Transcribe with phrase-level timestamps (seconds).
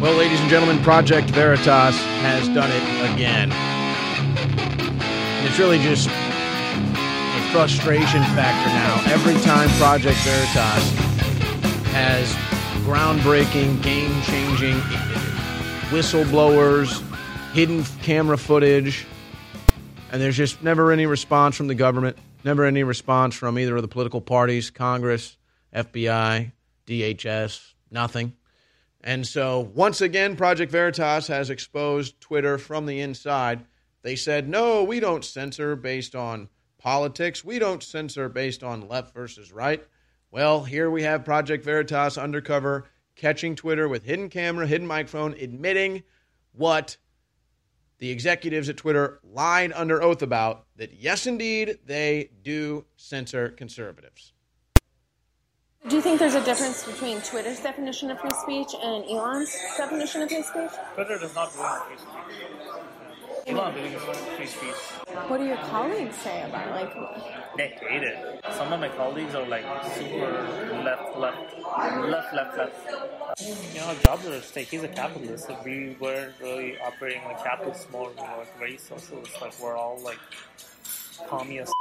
[0.00, 3.50] Well, ladies and gentlemen, Project Veritas has done it again.
[5.44, 9.12] It's really just a frustration factor now.
[9.12, 10.88] Every time Project Veritas
[11.90, 12.32] has
[12.86, 14.76] groundbreaking, game changing
[15.90, 17.02] whistleblowers,
[17.52, 19.04] hidden camera footage,
[20.12, 23.82] and there's just never any response from the government, never any response from either of
[23.82, 25.36] the political parties, Congress,
[25.74, 26.52] FBI,
[26.86, 28.34] DHS, nothing.
[29.02, 33.64] And so, once again, Project Veritas has exposed Twitter from the inside.
[34.02, 36.48] They said, no, we don't censor based on
[36.78, 37.44] politics.
[37.44, 39.84] We don't censor based on left versus right.
[40.30, 46.02] Well, here we have Project Veritas undercover catching Twitter with hidden camera, hidden microphone, admitting
[46.52, 46.96] what
[47.98, 54.32] the executives at Twitter lied under oath about that, yes, indeed, they do censor conservatives.
[55.86, 60.22] Do you think there's a difference between Twitter's definition of free speech and Elon's definition
[60.22, 60.70] of free speech?
[60.94, 62.28] Twitter does not believe in free speech.
[63.46, 64.74] Elon believes in free speech.
[65.28, 66.92] What do your colleagues say about like?
[67.56, 68.44] They hate it.
[68.52, 70.30] Some of my colleagues are like super
[70.84, 73.40] left, left, left, left, left.
[73.40, 74.68] You know, jobs are at stake.
[74.68, 75.46] He's a capitalist.
[75.46, 78.14] So we weren't really operating like capitalist mode.
[78.16, 79.40] We were very socialist.
[79.40, 80.18] Like we're all like
[81.28, 81.72] communist.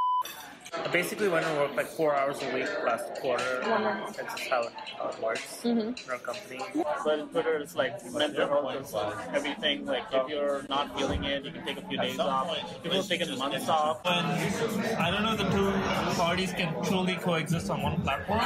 [0.74, 3.62] I basically went and worked like four hours a week last quarter.
[3.62, 5.80] That's just how, how it works mm-hmm.
[5.80, 6.60] in our company.
[7.04, 8.94] But Twitter is like mental health is
[9.34, 9.86] everything.
[9.86, 12.56] Like if you're not feeling it, you can take a few days off.
[12.84, 14.04] People have taken months off.
[14.04, 15.72] when I don't know if the two
[16.16, 18.42] parties can truly coexist on one platform.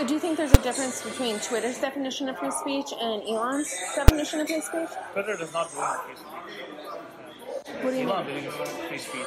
[0.00, 3.70] So do you think there's a difference between Twitter's definition of free speech and Elon's
[3.94, 4.88] definition of free speech?
[5.12, 7.84] Twitter does not believe in free speech.
[7.84, 8.36] What do you Elon mean?
[8.44, 9.26] believes in free speech.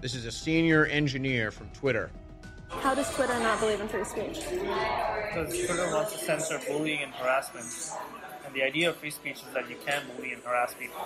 [0.00, 2.12] This is a senior engineer from Twitter.
[2.68, 4.44] How does Twitter not believe in free speech?
[4.48, 7.66] Because Twitter wants to censor bullying and harassment.
[8.46, 11.02] And the idea of free speech is that you can bully and harass people.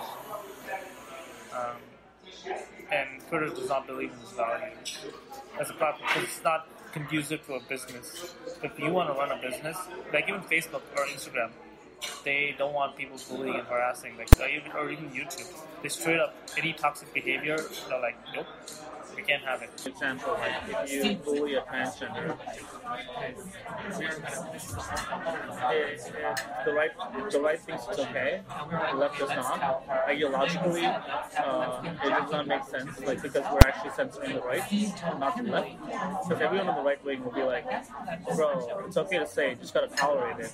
[1.55, 1.77] Um,
[2.91, 4.73] and Twitter does not believe in this value
[5.59, 8.33] as a platform because it's not conducive to a business.
[8.63, 9.77] If you want to run a business,
[10.13, 11.51] like even Facebook or Instagram,
[12.23, 15.51] they don't want people bullying and harassing, like or even, or even YouTube.
[15.81, 17.57] They straight up any toxic behavior,
[17.89, 18.47] they're like, nope,
[19.27, 19.79] we can't have it.
[19.79, 22.37] For example, like if you bully a transgender,
[23.89, 24.11] if,
[25.71, 26.91] if the right
[27.31, 28.41] the right thinks it's okay,
[28.91, 29.87] the left does not.
[30.07, 30.85] Ideologically,
[31.39, 32.99] uh, it does not make sense.
[33.01, 34.63] Like because we're actually censoring the right,
[35.19, 35.69] not the left.
[36.27, 37.65] Because everyone on the right wing will be like,
[38.35, 40.53] "Bro, it's okay to say, just gotta tolerate it."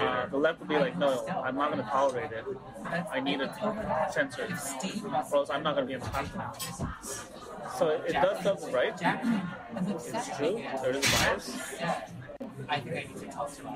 [0.00, 2.44] Uh, the left will be like, "No, I'm not gonna tolerate it.
[3.10, 3.50] I need it
[4.12, 4.52] censored,
[5.32, 7.19] or else I'm not gonna be on the platform."
[7.80, 8.92] So it, it does serve the right.
[8.92, 10.62] It's true.
[10.82, 11.78] There is a bias.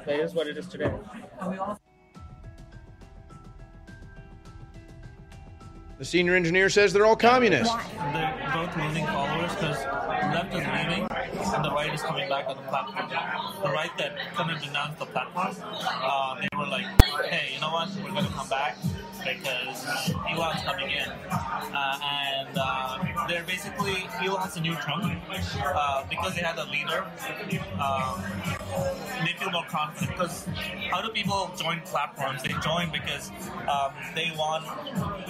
[0.05, 0.93] That is what it is today.
[5.97, 7.75] The senior engineer says they're all communists.
[8.13, 11.07] They're both losing followers because the left is leaving
[11.55, 13.09] and the right is coming back on the platform.
[13.63, 16.85] The right that couldn't denounce the platform, uh, they were like,
[17.25, 17.89] hey, you know what?
[18.05, 18.77] We're going to come back
[19.25, 21.09] because Elon's coming in.
[21.31, 26.65] Uh, and uh, they're basically, Elon has a new Trump uh, because they had a
[26.71, 27.05] leader.
[27.81, 28.23] Um,
[29.25, 30.47] they feel more confident because
[30.91, 32.43] how do people join platforms?
[32.43, 33.31] They join because
[33.69, 34.65] um, they want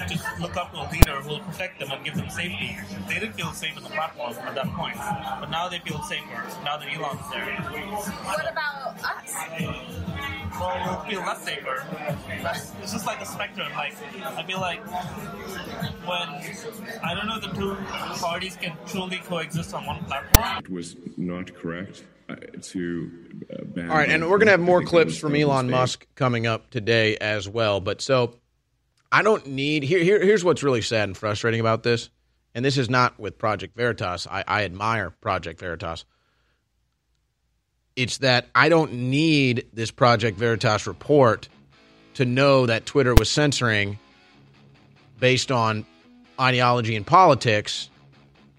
[0.09, 2.77] to look up to a leader who will protect them and give them safety.
[3.09, 6.43] They didn't feel safe in the platform at that point, but now they feel safer
[6.65, 7.57] now that Elon's there.
[8.25, 10.44] What about us?
[10.61, 11.85] Well, we'll feel less safer.
[12.43, 13.73] That's, it's just like a spectrum.
[13.73, 13.95] Like
[14.25, 14.85] I feel like
[16.07, 16.29] when
[17.03, 17.77] I don't know the two
[18.21, 20.59] parties can truly coexist on one platform.
[20.59, 23.11] It was not correct uh, to
[23.53, 23.91] uh, ban.
[23.91, 25.81] All right, and we're going to have more clips from Elon mistake.
[25.81, 27.81] Musk coming up today as well.
[27.81, 28.37] But so
[29.11, 30.23] I don't need here, here.
[30.23, 32.11] Here's what's really sad and frustrating about this,
[32.55, 34.27] and this is not with Project Veritas.
[34.31, 36.05] I, I admire Project Veritas.
[37.97, 41.49] It's that I don't need this Project Veritas report
[42.15, 43.99] to know that Twitter was censoring
[45.21, 45.87] based on
[46.41, 47.89] ideology and politics,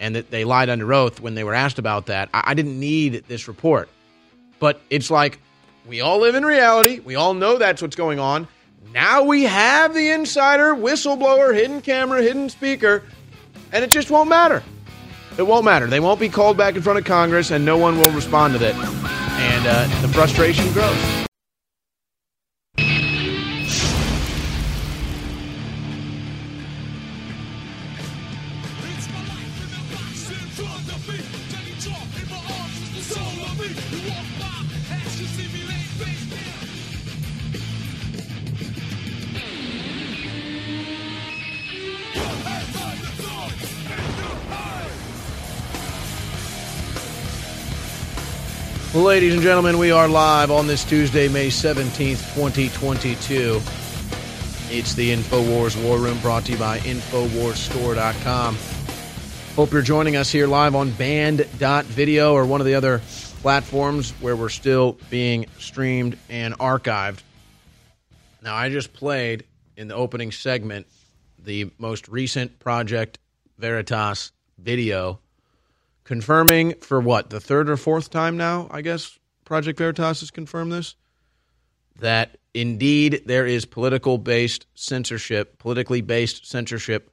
[0.00, 2.30] and that they lied under oath when they were asked about that.
[2.32, 3.90] I, I didn't need this report.
[4.58, 5.38] But it's like
[5.86, 7.00] we all live in reality.
[7.00, 8.48] We all know that's what's going on.
[8.92, 13.02] Now we have the insider, whistleblower, hidden camera, hidden speaker,
[13.72, 14.62] and it just won't matter.
[15.38, 15.86] It won't matter.
[15.86, 18.58] They won't be called back in front of Congress, and no one will respond to
[18.60, 18.74] that.
[18.74, 21.25] And uh, the frustration grows.
[49.06, 53.60] Ladies and gentlemen, we are live on this Tuesday, May 17th, 2022.
[54.68, 58.58] It's the InfoWars War Room brought to you by InfoWarsStore.com.
[59.54, 63.00] Hope you're joining us here live on band.video or one of the other
[63.42, 67.20] platforms where we're still being streamed and archived.
[68.42, 69.44] Now, I just played
[69.76, 70.88] in the opening segment
[71.38, 73.20] the most recent Project
[73.56, 75.20] Veritas video
[76.06, 80.70] confirming for what the third or fourth time now i guess project veritas has confirmed
[80.70, 80.96] this?
[82.00, 87.10] That indeed there is political based censorship politically based censorship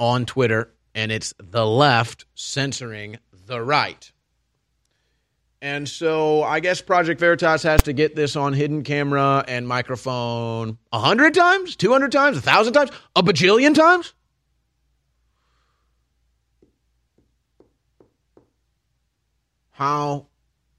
[0.00, 4.10] on twitter and it's the left censoring the right.
[5.62, 10.78] And so i guess project veritas has to get this on hidden camera and microphone
[10.92, 11.76] a hundred times?
[11.76, 12.36] 200 times?
[12.36, 12.90] a thousand times?
[13.14, 14.14] a bajillion times
[19.74, 20.26] How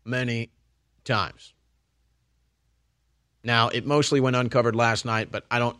[0.05, 0.51] many
[1.03, 1.53] times?
[3.43, 5.75] Now, it mostly went uncovered last night, but I don't,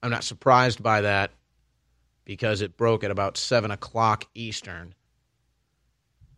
[0.00, 1.32] I'm not surprised by that
[2.24, 4.94] because it broke at about 7 o'clock Eastern.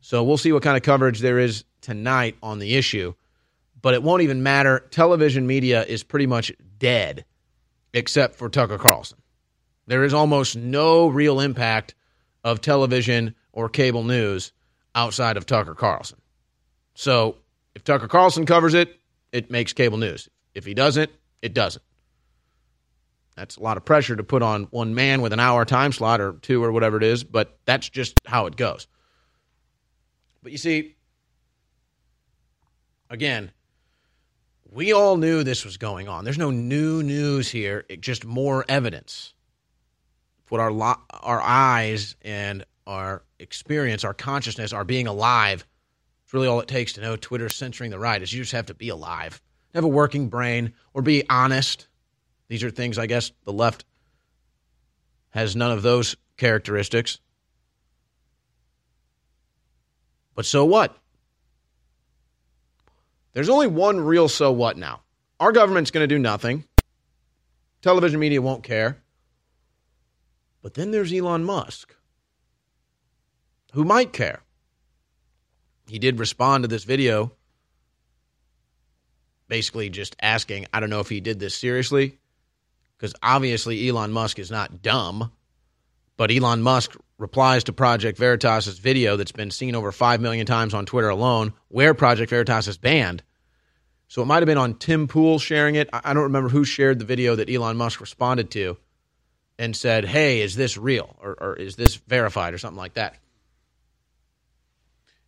[0.01, 3.13] So we'll see what kind of coverage there is tonight on the issue,
[3.83, 4.87] but it won't even matter.
[4.91, 7.27] Television media is pretty much dead
[7.93, 9.19] except for Tucker Carlson.
[9.87, 11.95] There is almost no real impact
[12.43, 14.53] of television or cable news
[14.97, 16.19] outside of Tucker Carlson.
[16.95, 17.37] So
[17.77, 18.99] if Tucker Carlson covers it,
[19.31, 20.29] it makes cable news.
[20.55, 21.13] If he doesn't,
[21.43, 21.85] it doesn't.
[23.37, 26.23] That's a lot of pressure to put on one man with an hour time slot
[26.23, 28.89] or two or whatever it is, but that's just how it goes.
[30.43, 30.97] But you see,
[33.11, 33.53] again,
[34.71, 36.25] we all knew this was going on.
[36.25, 39.35] There's no new news here, it, just more evidence.
[40.47, 45.67] Put our lo- our eyes and our experience, our consciousness, our being alive.
[46.25, 48.67] It's really all it takes to know Twitter's censoring the right is you just have
[48.67, 49.41] to be alive,
[49.75, 51.89] have a working brain, or be honest.
[52.49, 53.85] These are things I guess the left
[55.31, 57.19] has none of those characteristics.
[60.35, 60.97] But so what?
[63.33, 65.01] There's only one real so what now.
[65.41, 66.65] Our government's going to do nothing.
[67.83, 68.99] Television media won't care.
[70.63, 71.95] But then there's Elon Musk
[73.77, 74.41] who might care.
[75.87, 77.33] He did respond to this video,
[79.49, 82.17] basically just asking, I don't know if he did this seriously,
[82.97, 85.31] because obviously Elon Musk is not dumb,
[86.17, 90.73] but Elon Musk replies to Project Veritas's video that's been seen over 5 million times
[90.73, 93.23] on Twitter alone, where Project Veritas is banned.
[94.09, 95.91] So it might have been on Tim Pool sharing it.
[95.93, 98.79] I don't remember who shared the video that Elon Musk responded to
[99.59, 101.15] and said, Hey, is this real?
[101.21, 102.55] Or, or is this verified?
[102.55, 103.17] Or something like that.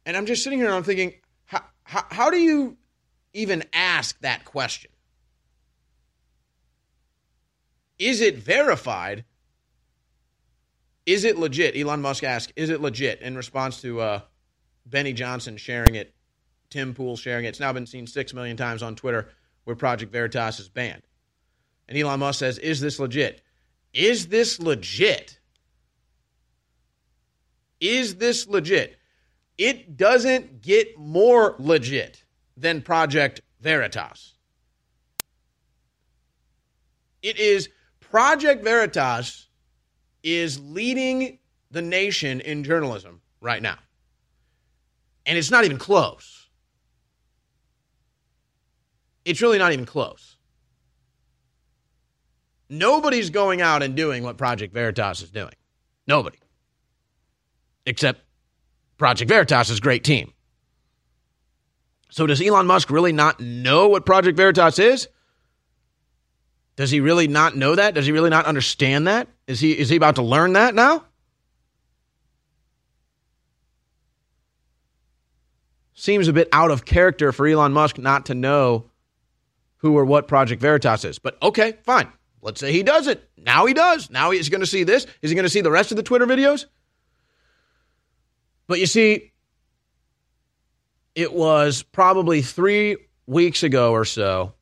[0.08, 1.12] And I'm just sitting here and I'm thinking,
[1.44, 2.78] how, how, how do you
[3.34, 4.90] even ask that question?
[7.98, 9.26] Is it verified?
[11.04, 11.76] Is it legit?
[11.76, 13.20] Elon Musk asked, is it legit?
[13.20, 14.20] In response to uh,
[14.86, 16.14] Benny Johnson sharing it,
[16.70, 17.48] Tim Pool sharing it.
[17.48, 19.28] It's now been seen six million times on Twitter
[19.64, 21.02] where Project Veritas is banned.
[21.86, 23.42] And Elon Musk says, is this legit?
[23.92, 25.38] Is this legit?
[27.78, 28.97] Is this legit?
[29.58, 32.24] It doesn't get more legit
[32.56, 34.34] than Project Veritas.
[37.20, 37.68] It is
[38.00, 39.48] Project Veritas
[40.22, 43.78] is leading the nation in journalism right now.
[45.26, 46.48] And it's not even close.
[49.24, 50.36] It's really not even close.
[52.70, 55.52] Nobody's going out and doing what Project Veritas is doing.
[56.06, 56.38] Nobody.
[57.84, 58.22] Except
[58.98, 60.32] Project Veritas' is great team.
[62.10, 65.08] So does Elon Musk really not know what Project Veritas is?
[66.76, 67.94] Does he really not know that?
[67.94, 69.28] Does he really not understand that?
[69.46, 71.04] Is he is he about to learn that now?
[75.94, 78.90] Seems a bit out of character for Elon Musk not to know
[79.78, 81.18] who or what Project Veritas is.
[81.18, 82.08] But okay, fine.
[82.40, 83.28] Let's say he does it.
[83.36, 84.08] Now he does.
[84.08, 85.06] Now he's going to see this.
[85.22, 86.66] Is he going to see the rest of the Twitter videos?
[88.68, 89.32] But you see,
[91.14, 92.96] it was probably three
[93.26, 94.52] weeks ago or so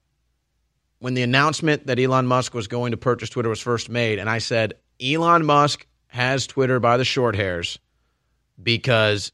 [0.99, 4.19] when the announcement that Elon Musk was going to purchase Twitter was first made.
[4.19, 7.79] And I said, Elon Musk has Twitter by the short hairs
[8.63, 9.33] because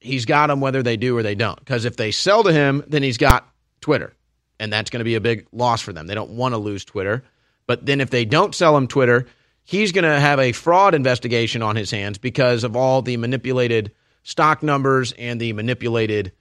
[0.00, 1.58] he's got them whether they do or they don't.
[1.58, 3.46] Because if they sell to him, then he's got
[3.80, 4.14] Twitter,
[4.58, 6.06] and that's going to be a big loss for them.
[6.06, 7.22] They don't want to lose Twitter.
[7.66, 9.26] But then if they don't sell him Twitter,
[9.70, 13.92] he's going to have a fraud investigation on his hands because of all the manipulated
[14.24, 16.32] stock numbers and the manipulated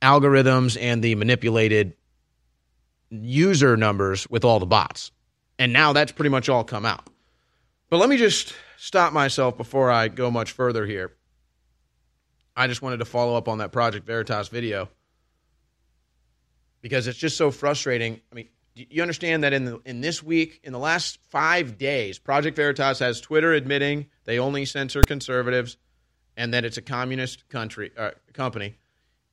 [0.00, 1.96] algorithms and the manipulated
[3.10, 5.10] user numbers with all the bots.
[5.58, 7.04] And now that's pretty much all come out.
[7.90, 11.16] But let me just stop myself before I go much further here.
[12.56, 14.88] I just wanted to follow up on that Project Veritas video
[16.80, 18.20] because it's just so frustrating.
[18.30, 18.48] I mean,
[18.90, 22.98] you understand that in the, in this week, in the last five days, Project Veritas
[23.00, 25.76] has Twitter admitting they only censor conservatives,
[26.36, 28.76] and that it's a communist country uh, company,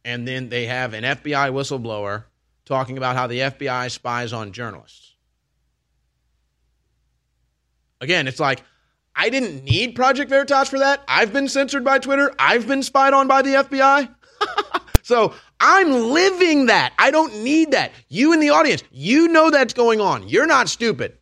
[0.04, 2.26] and then they have an FBI whistleblower
[2.66, 5.14] talking about how the FBI spies on journalists.
[8.02, 8.64] Again, it's like
[9.16, 11.04] I didn't need Project Veritas for that.
[11.08, 12.34] I've been censored by Twitter.
[12.38, 14.14] I've been spied on by the FBI.
[15.04, 16.94] so I'm living that.
[16.98, 17.92] I don't need that.
[18.10, 20.28] You in the audience, you know that's going on.
[20.28, 21.18] You're not stupid.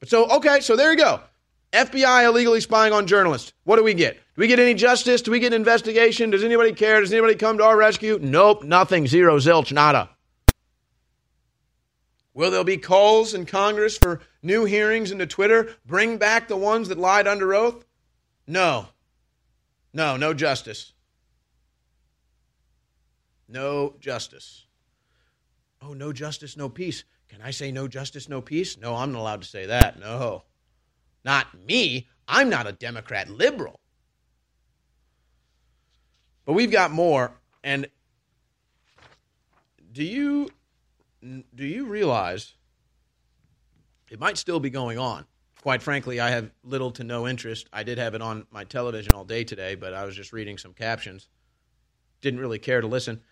[0.00, 1.20] But so, okay, so there you go.
[1.72, 3.52] FBI illegally spying on journalists.
[3.64, 4.14] What do we get?
[4.14, 5.20] Do we get any justice?
[5.22, 6.30] Do we get an investigation?
[6.30, 7.00] Does anybody care?
[7.00, 8.18] Does anybody come to our rescue?
[8.22, 9.06] Nope, nothing.
[9.06, 10.10] Zero, zilch, nada.
[12.34, 15.74] Will there be calls in Congress for new hearings into Twitter?
[15.86, 17.84] Bring back the ones that lied under oath?
[18.46, 18.88] No.
[19.94, 20.92] No, no justice.
[23.56, 24.66] No justice.
[25.80, 27.04] Oh, no justice, no peace.
[27.26, 28.76] Can I say no justice, no peace?
[28.76, 29.98] No, I'm not allowed to say that.
[29.98, 30.44] No.
[31.24, 32.06] Not me.
[32.28, 33.80] I'm not a Democrat liberal.
[36.44, 37.32] But we've got more.
[37.64, 37.86] And
[39.90, 40.50] do you
[41.22, 42.52] do you realize
[44.10, 45.24] it might still be going on?
[45.62, 47.70] Quite frankly, I have little to no interest.
[47.72, 50.58] I did have it on my television all day today, but I was just reading
[50.58, 51.28] some captions.
[52.20, 53.22] Didn't really care to listen.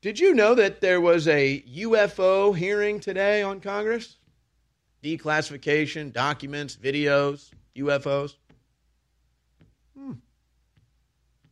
[0.00, 4.18] Did you know that there was a UFO hearing today on Congress?
[5.02, 8.36] Declassification, documents, videos, UFOs.
[9.96, 10.12] Hmm.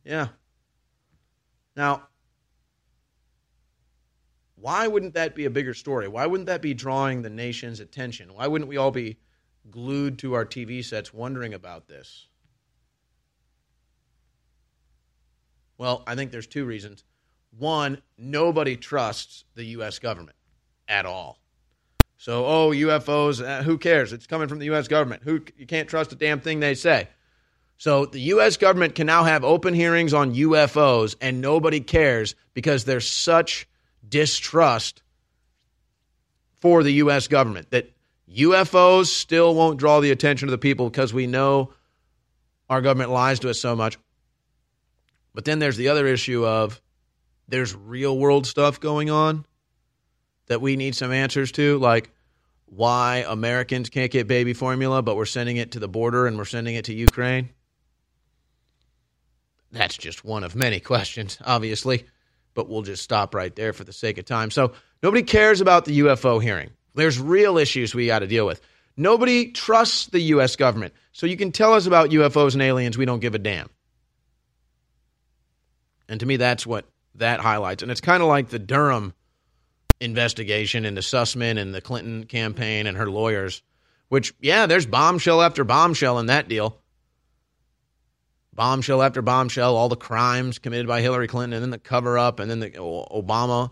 [0.03, 0.27] Yeah.
[1.75, 2.07] Now,
[4.55, 6.07] why wouldn't that be a bigger story?
[6.07, 8.33] Why wouldn't that be drawing the nation's attention?
[8.33, 9.17] Why wouldn't we all be
[9.69, 12.27] glued to our TV sets wondering about this?
[15.77, 17.03] Well, I think there's two reasons.
[17.57, 19.99] One, nobody trusts the U.S.
[19.99, 20.35] government
[20.87, 21.39] at all.
[22.17, 24.13] So, oh, UFOs, uh, who cares?
[24.13, 24.87] It's coming from the U.S.
[24.87, 25.23] government.
[25.23, 27.07] Who you can't trust a damn thing they say.
[27.77, 28.57] So the U.S.
[28.57, 33.67] government can now have open hearings on UFOs, and nobody cares because there's such
[34.07, 35.03] distrust
[36.61, 37.27] for the U.S.
[37.27, 37.91] government that
[38.33, 41.73] UFOs still won't draw the attention of the people because we know
[42.69, 43.97] our government lies to us so much.
[45.33, 46.81] But then there's the other issue of
[47.47, 49.45] there's real world stuff going on
[50.47, 52.11] that we need some answers to, like
[52.65, 56.45] why Americans can't get baby formula, but we're sending it to the border and we're
[56.45, 57.49] sending it to Ukraine.
[59.71, 62.05] That's just one of many questions, obviously,
[62.53, 64.49] but we'll just stop right there for the sake of time.
[64.49, 64.73] So,
[65.03, 66.71] nobody cares about the UFO hearing.
[66.93, 68.61] There's real issues we got to deal with.
[68.95, 70.55] Nobody trusts the U.S.
[70.55, 70.93] government.
[71.11, 73.69] So, you can tell us about UFOs and aliens, we don't give a damn.
[76.07, 76.85] And to me, that's what
[77.17, 77.83] that highlights.
[77.83, 79.13] And it's kind of like the Durham
[79.99, 83.61] investigation into Sussmann and the Clinton campaign and her lawyers,
[84.09, 86.79] which, yeah, there's bombshell after bombshell in that deal.
[88.53, 92.39] Bombshell after bombshell, all the crimes committed by Hillary Clinton, and then the cover up,
[92.39, 93.71] and then the Obama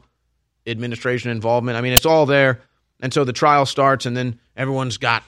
[0.67, 1.77] administration involvement.
[1.77, 2.61] I mean, it's all there.
[2.99, 5.23] And so the trial starts, and then everyone's got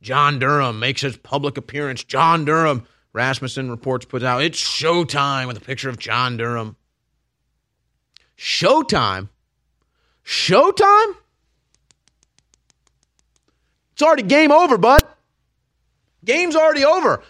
[0.00, 2.04] John Durham makes his public appearance.
[2.04, 2.86] John Durham.
[3.12, 6.76] Rasmussen reports puts out it's showtime with a picture of John Durham.
[8.38, 9.28] Showtime?
[10.24, 11.16] Showtime?
[13.92, 15.02] It's already game over, bud.
[16.24, 17.22] Game's already over.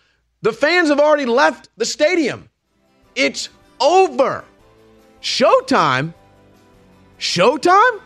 [0.42, 2.48] The fans have already left the stadium.
[3.14, 3.48] It's
[3.80, 4.44] over.
[5.20, 6.14] Showtime?
[7.18, 8.00] Showtime?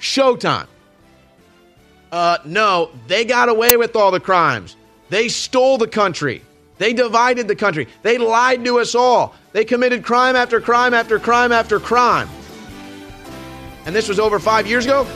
[0.00, 0.66] Showtime.
[2.10, 4.76] Uh, no, they got away with all the crimes.
[5.10, 6.42] They stole the country.
[6.78, 7.88] They divided the country.
[8.02, 9.34] They lied to us all.
[9.52, 12.28] They committed crime after crime after crime after crime.
[13.84, 15.06] And this was over five years ago?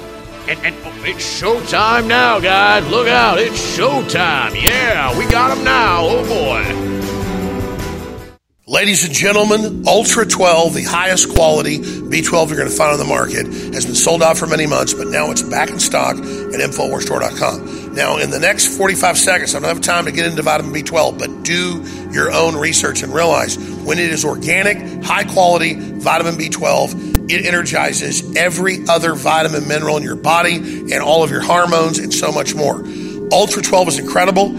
[0.49, 2.89] And, and oh, it's showtime now, guys.
[2.91, 3.39] Look out.
[3.39, 4.61] It's showtime.
[4.61, 6.01] Yeah, we got them now.
[6.03, 7.02] Oh, boy.
[8.69, 13.05] Ladies and gentlemen, Ultra 12, the highest quality B12 you're going to find on the
[13.05, 16.23] market, has been sold out for many months, but now it's back in stock at
[16.23, 17.97] InfoWarsStore.com.
[17.97, 21.19] Now, in the next 45 seconds, I don't have time to get into vitamin B12,
[21.19, 27.33] but do your own research and realize when it is organic, high quality vitamin B12,
[27.33, 32.15] it energizes every other vitamin mineral in your body and all of your hormones and
[32.15, 32.85] so much more.
[33.33, 34.53] Ultra 12 is incredible.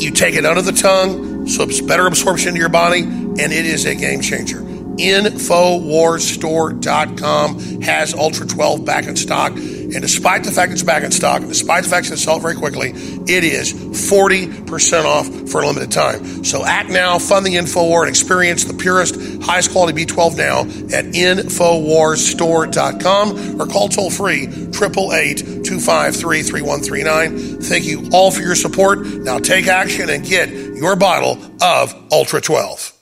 [0.00, 3.66] You take it under the tongue, so it's better absorption into your body, and it
[3.66, 4.62] is a game changer.
[4.96, 9.52] Infowarsstore.com has Ultra 12 back in stock.
[9.52, 12.54] And despite the fact it's back in stock, and despite the fact it's sold very
[12.54, 16.44] quickly, it is 40% off for a limited time.
[16.44, 20.60] So act now, fund the InfoWar, and experience the purest, highest quality B12 now
[20.96, 27.60] at InfoWarsStore.com or call toll free 888 253 3139.
[27.60, 29.04] Thank you all for your support.
[29.06, 30.48] Now take action and get
[30.82, 32.92] your bottle of Ultra 12.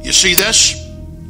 [0.00, 0.76] You see this?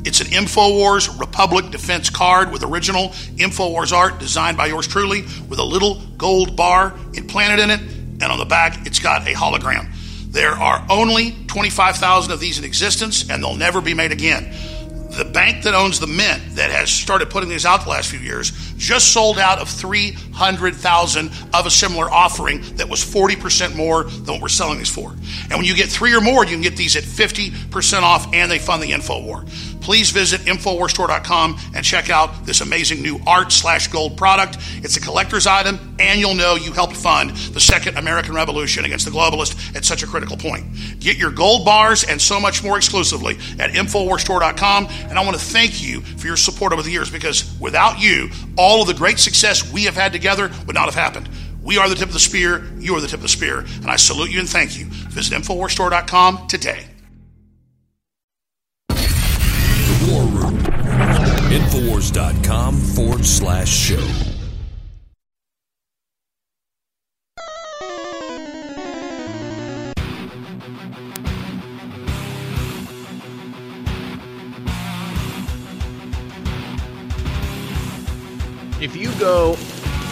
[0.04, 5.58] It's an InfoWars Republic Defense card with original InfoWars art designed by yours truly with
[5.58, 9.90] a little gold bar implanted in it, and on the back it's got a hologram.
[10.30, 14.54] There are only 25,000 of these in existence, and they'll never be made again.
[15.10, 18.20] The bank that owns the mint that has started putting these out the last few
[18.20, 24.34] years just sold out of 300,000 of a similar offering that was 40% more than
[24.34, 25.10] what we're selling these for.
[25.10, 28.50] And when you get three or more, you can get these at 50% off and
[28.50, 29.44] they fund the info war.
[29.80, 34.58] Please visit InfoWarsStore.com and check out this amazing new art slash gold product.
[34.76, 39.04] It's a collector's item, and you'll know you helped fund the second American Revolution against
[39.04, 40.64] the globalist at such a critical point.
[41.00, 44.86] Get your gold bars and so much more exclusively at InfoWarsStore.com.
[45.08, 48.30] And I want to thank you for your support over the years because without you,
[48.56, 51.28] all of the great success we have had together would not have happened.
[51.62, 52.64] We are the tip of the spear.
[52.78, 53.60] You are the tip of the spear.
[53.60, 54.86] And I salute you and thank you.
[54.86, 56.89] Visit InfoWarsStore.com today.
[61.50, 63.96] Infowars.com forward slash show.
[78.80, 79.56] If you go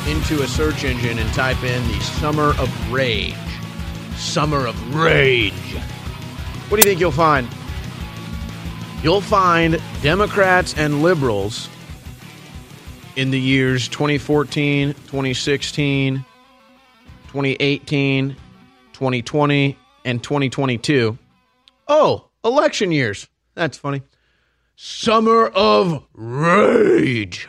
[0.08, 3.34] into a search engine and type in the Summer of Rage,
[4.16, 5.52] Summer of Rage,
[6.68, 7.48] what do you think you'll find?
[9.00, 11.68] You'll find Democrats and liberals
[13.14, 16.16] in the years 2014, 2016,
[17.28, 18.36] 2018,
[18.92, 21.16] 2020, and 2022.
[21.86, 23.28] Oh, election years.
[23.54, 24.02] That's funny.
[24.74, 27.48] Summer of Rage.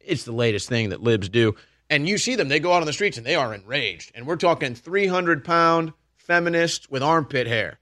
[0.00, 1.54] It's the latest thing that libs do.
[1.88, 4.10] And you see them, they go out on the streets and they are enraged.
[4.16, 7.79] And we're talking 300 pound feminists with armpit hair.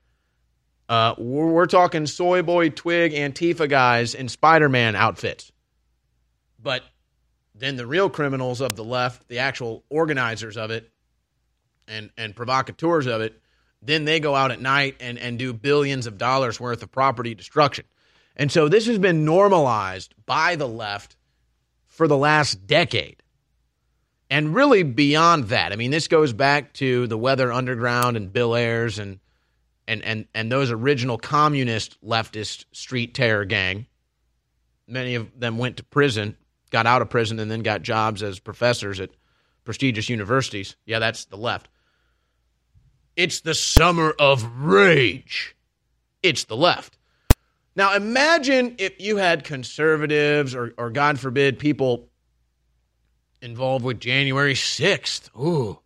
[0.89, 5.53] Uh, we're, we're talking soy boy twig Antifa guys in Spider Man outfits.
[6.61, 6.83] But
[7.55, 10.91] then the real criminals of the left, the actual organizers of it
[11.87, 13.41] and, and provocateurs of it,
[13.83, 17.35] then they go out at night and, and do billions of dollars worth of property
[17.35, 17.85] destruction.
[18.37, 21.17] And so this has been normalized by the left
[21.87, 23.23] for the last decade.
[24.31, 25.73] And really beyond that.
[25.73, 29.21] I mean, this goes back to the Weather Underground and Bill Ayers and
[29.89, 33.87] and and and those original communist leftist street terror gang.
[34.87, 36.37] Many of them went to prison,
[36.71, 39.11] got out of prison, and then got jobs as professors at
[39.65, 40.77] prestigious universities.
[40.87, 41.69] Yeah, that's the left.
[43.17, 45.57] It's the summer of rage.
[46.23, 46.97] It's the left.
[47.75, 52.09] Now imagine if you had conservatives or, or God forbid, people
[53.41, 55.29] involved with January 6th.
[55.39, 55.81] Ooh,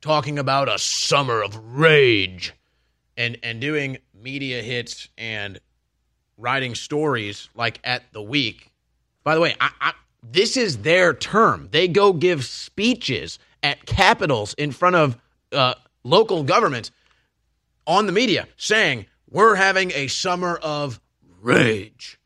[0.00, 2.52] talking about a summer of rage
[3.16, 5.60] and and doing media hits and
[6.36, 8.70] writing stories like at the week.
[9.24, 11.68] By the way, I, I, this is their term.
[11.72, 15.16] They go give speeches at capitals in front of
[15.52, 15.74] uh,
[16.04, 16.90] local governments
[17.86, 21.00] on the media saying we're having a summer of
[21.40, 22.18] rage,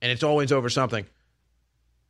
[0.00, 1.06] and it's always over something.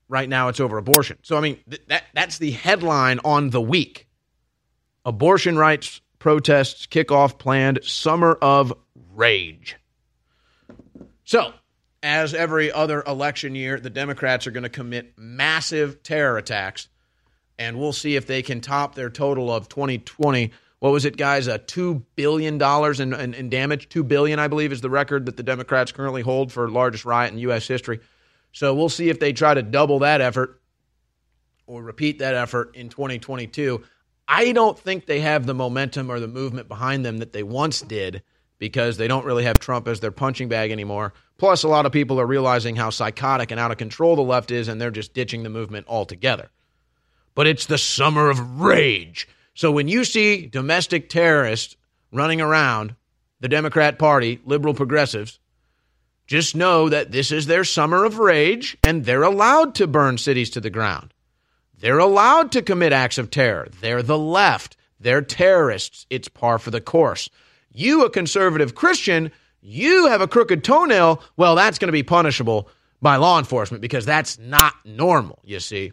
[0.09, 1.19] Right now, it's over abortion.
[1.23, 4.07] So, I mean, th- that that's the headline on the week.
[5.05, 8.73] Abortion rights protests kick off planned summer of
[9.15, 9.77] rage.
[11.25, 11.53] So,
[12.03, 16.89] as every other election year, the Democrats are going to commit massive terror attacks,
[17.59, 20.51] and we'll see if they can top their total of 2020.
[20.79, 21.47] What was it, guys?
[21.47, 23.91] A two billion dollars in, in, in damage.
[23.91, 27.35] Two billion, I believe, is the record that the Democrats currently hold for largest riot
[27.35, 27.69] in U.S.
[27.69, 28.01] history.
[28.53, 30.59] So we'll see if they try to double that effort
[31.67, 33.85] or repeat that effort in 2022.
[34.27, 37.81] I don't think they have the momentum or the movement behind them that they once
[37.83, 38.23] did
[38.59, 41.13] because they don't really have Trump as their punching bag anymore.
[41.37, 44.51] Plus, a lot of people are realizing how psychotic and out of control the left
[44.51, 46.49] is, and they're just ditching the movement altogether.
[47.35, 49.29] But it's the summer of rage.
[49.55, 51.77] So when you see domestic terrorists
[52.13, 52.95] running around
[53.41, 55.39] the Democrat Party, liberal progressives,
[56.27, 60.51] just know that this is their summer of rage, and they're allowed to burn cities
[60.51, 61.14] to the ground.
[61.85, 63.69] They're allowed to commit acts of terror.
[63.83, 64.79] They're the left.
[64.99, 66.07] They're terrorists.
[66.09, 67.29] It's par for the course.
[67.75, 71.23] You, a conservative Christian, you have a crooked toenail.
[71.37, 72.71] Well, that's going to be punishable
[73.03, 75.93] by law enforcement because that's not normal, you see.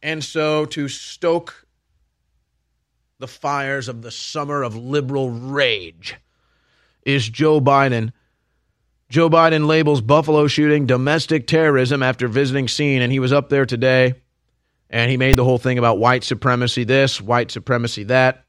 [0.00, 1.66] And so to stoke
[3.18, 6.14] the fires of the summer of liberal rage
[7.04, 8.12] is Joe Biden.
[9.08, 13.64] Joe Biden labels Buffalo shooting domestic terrorism after visiting scene, and he was up there
[13.64, 14.14] today,
[14.90, 18.44] and he made the whole thing about white supremacy this, white supremacy that.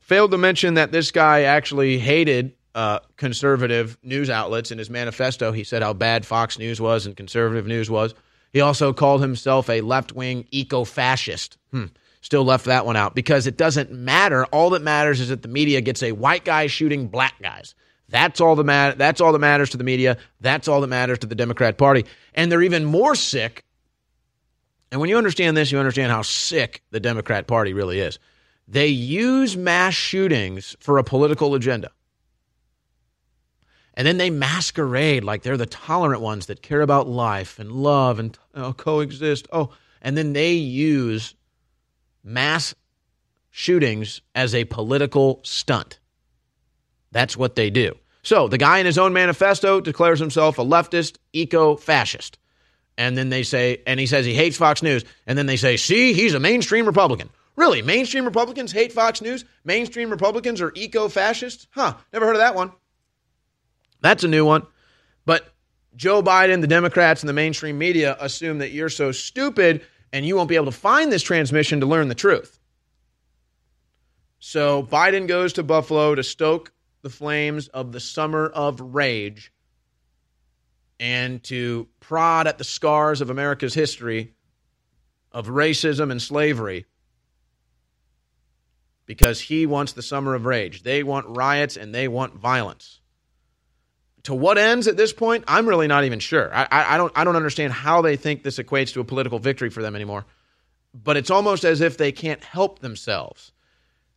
[0.00, 5.50] Failed to mention that this guy actually hated uh, conservative news outlets in his manifesto.
[5.50, 8.14] He said how bad Fox News was and conservative news was.
[8.52, 11.58] He also called himself a left wing eco fascist.
[11.72, 11.86] Hmm.
[12.20, 14.44] Still left that one out because it doesn't matter.
[14.46, 17.74] All that matters is that the media gets a white guy shooting black guys.
[18.08, 20.16] That's all the mat- that's all that matters to the media.
[20.40, 22.06] That's all that matters to the Democrat Party.
[22.34, 23.64] And they're even more sick.
[24.90, 28.18] And when you understand this, you understand how sick the Democrat Party really is.
[28.66, 31.90] They use mass shootings for a political agenda.
[33.94, 38.18] And then they masquerade like they're the tolerant ones that care about life and love
[38.18, 39.48] and oh, coexist.
[39.52, 41.34] Oh, and then they use
[42.22, 42.74] mass
[43.50, 45.98] shootings as a political stunt.
[47.12, 47.96] That's what they do.
[48.22, 52.38] So the guy in his own manifesto declares himself a leftist eco fascist.
[52.96, 55.04] And then they say, and he says he hates Fox News.
[55.26, 57.30] And then they say, see, he's a mainstream Republican.
[57.56, 57.80] Really?
[57.80, 59.44] Mainstream Republicans hate Fox News?
[59.64, 61.66] Mainstream Republicans are eco fascists?
[61.70, 62.72] Huh, never heard of that one.
[64.00, 64.66] That's a new one.
[65.24, 65.52] But
[65.96, 70.36] Joe Biden, the Democrats, and the mainstream media assume that you're so stupid and you
[70.36, 72.58] won't be able to find this transmission to learn the truth.
[74.38, 79.52] So Biden goes to Buffalo to stoke the flames of the summer of rage
[81.00, 84.34] and to prod at the scars of America's history
[85.30, 86.86] of racism and slavery
[89.06, 90.82] because he wants the summer of rage.
[90.82, 93.00] They want riots and they want violence.
[94.24, 96.54] To what ends at this point, I'm really not even sure.
[96.54, 99.38] I, I, I, don't I don't understand how they think this equates to a political
[99.38, 100.26] victory for them anymore.
[100.92, 103.52] But it's almost as if they can't help themselves.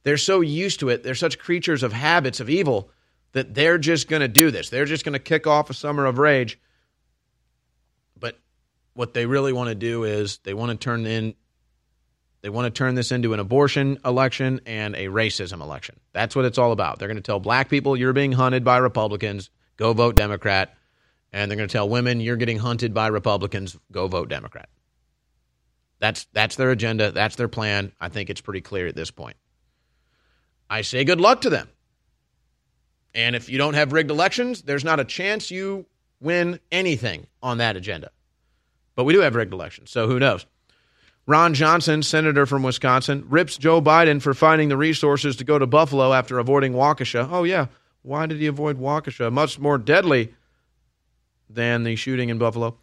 [0.04, 1.04] They're so used to it.
[1.04, 2.90] They're such creatures of habits of evil
[3.34, 4.70] that they're just going to do this.
[4.70, 6.60] They're just going to kick off a summer of rage.
[8.20, 8.40] But
[8.94, 11.36] what they really want to do is they want to turn in
[12.42, 16.00] they want to turn this into an abortion election and a racism election.
[16.12, 16.98] That's what it's all about.
[16.98, 20.76] They're going to tell black people you're being hunted by Republicans, go vote Democrat.
[21.32, 24.68] And they're going to tell women you're getting hunted by Republicans, go vote Democrat.
[26.00, 27.92] That's that's their agenda, that's their plan.
[28.02, 29.38] I think it's pretty clear at this point.
[30.72, 31.68] I say good luck to them.
[33.14, 35.86] And if you don't have rigged elections, there's not a chance you
[36.22, 38.10] win anything on that agenda.
[38.96, 40.46] But we do have rigged elections, so who knows?
[41.28, 45.68] Ron Johnson, senator from Wisconsin, rips Joe Biden for finding the resources to go to
[45.68, 47.28] Buffalo after avoiding Waukesha.
[47.30, 47.68] Oh, yeah.
[48.02, 49.32] Why did he avoid Waukesha?
[49.32, 50.34] Much more deadly
[51.50, 52.78] than the shooting in Buffalo.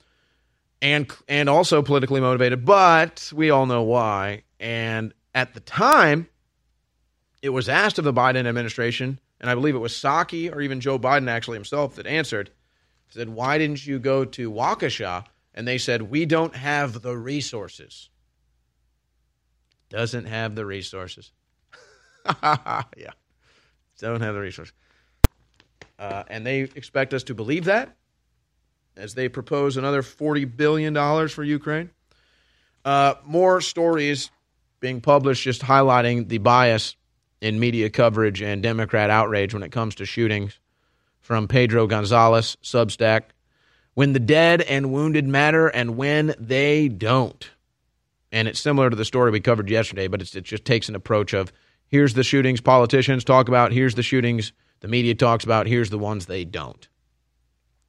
[0.83, 4.43] And, and also politically motivated, but we all know why.
[4.61, 6.29] And at the time,
[7.43, 10.81] it was asked of the Biden administration, and I believe it was Psaki or even
[10.81, 12.51] Joe Biden actually himself that answered,
[13.09, 15.25] said, Why didn't you go to Waukesha?
[15.55, 18.11] And they said, We don't have the resources.
[19.89, 21.33] Doesn't have the resources.
[22.43, 23.13] yeah.
[23.99, 24.75] Don't have the resources.
[25.99, 27.97] Uh, and they expect us to believe that
[28.97, 31.91] as they propose another $40 billion for Ukraine.
[32.85, 34.31] Uh, more stories
[34.81, 36.97] being published just highlighting the bias
[37.41, 40.59] in media coverage and Democrat outrage when it comes to shootings
[41.21, 43.23] from Pedro Gonzalez, Substack.
[43.95, 47.51] When the dead and wounded matter and when they don't.
[48.31, 51.33] And it's similar to the story we covered yesterday, but it just takes an approach
[51.33, 51.53] of
[51.89, 55.99] here's the shootings politicians talk about, here's the shootings the media talks about, here's the
[55.99, 56.89] ones they don't.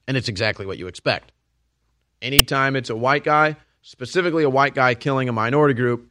[0.07, 1.31] And it's exactly what you expect.
[2.21, 6.08] Anytime it's a white guy, specifically a white guy killing a minority group,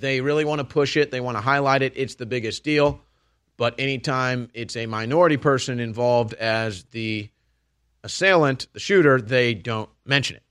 [0.00, 1.10] they really want to push it.
[1.10, 1.92] They want to highlight it.
[1.96, 3.00] It's the biggest deal.
[3.56, 7.28] But anytime it's a minority person involved as the
[8.04, 10.42] assailant, the shooter, they don't mention it.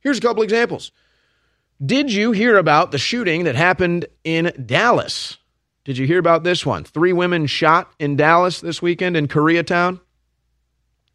[0.00, 0.92] Here's a couple examples.
[1.84, 5.38] Did you hear about the shooting that happened in Dallas?
[5.84, 6.84] Did you hear about this one?
[6.84, 10.00] Three women shot in Dallas this weekend in Koreatown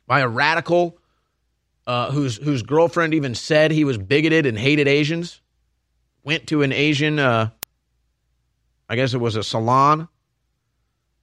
[0.07, 0.97] by a radical
[1.87, 5.39] uh, whose whose girlfriend even said he was bigoted and hated Asians.
[6.25, 7.51] Went to an Asian, uh,
[8.89, 10.07] I guess it was a salon,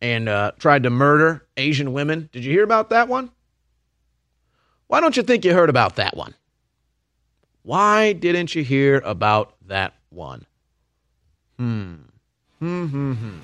[0.01, 2.31] and uh, tried to murder Asian women.
[2.33, 3.33] Did you hear about that one?
[4.87, 6.35] Why don't you think you heard about that one?
[7.65, 10.47] Why didn't you hear about that one?
[11.59, 11.95] Hmm.
[12.61, 13.39] Hmm, hmm, hmm.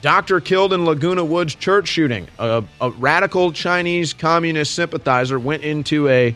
[0.00, 2.26] Doctor killed in Laguna Woods church shooting.
[2.38, 6.34] A, a radical Chinese communist sympathizer went into a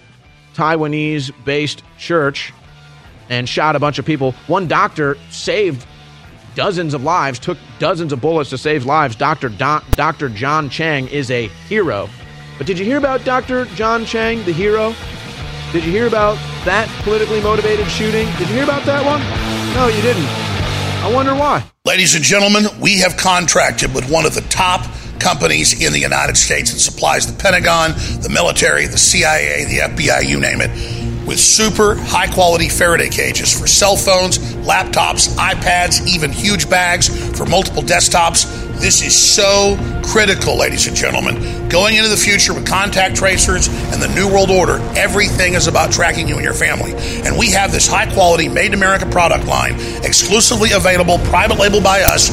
[0.55, 2.53] Taiwanese based church
[3.29, 4.33] and shot a bunch of people.
[4.47, 5.87] One doctor saved
[6.55, 9.14] dozens of lives, took dozens of bullets to save lives.
[9.14, 9.49] Dr.
[9.49, 10.29] Dr.
[10.31, 12.09] John Chang is a hero.
[12.57, 13.67] But did you hear about Dr.
[13.77, 14.95] John Chang, the hero?
[15.73, 18.27] Did you hear about that politically motivated shooting?
[18.38, 19.21] Did you hear about that one?
[19.77, 20.25] No, you didn't.
[21.05, 21.62] I wonder why.
[21.85, 24.85] Ladies and gentlemen, we have contracted with one of the top
[25.21, 30.27] companies in the United States that supplies the Pentagon, the military, the CIA, the FBI,
[30.27, 30.71] you name it,
[31.29, 37.45] with super high quality Faraday cages for cell phones, laptops, iPads, even huge bags for
[37.45, 38.47] multiple desktops.
[38.81, 41.69] This is so critical, ladies and gentlemen.
[41.69, 45.93] Going into the future with contact tracers and the New World Order, everything is about
[45.93, 46.95] tracking you and your family.
[47.27, 51.83] And we have this high quality, made in America product line, exclusively available, private label
[51.83, 52.31] by us,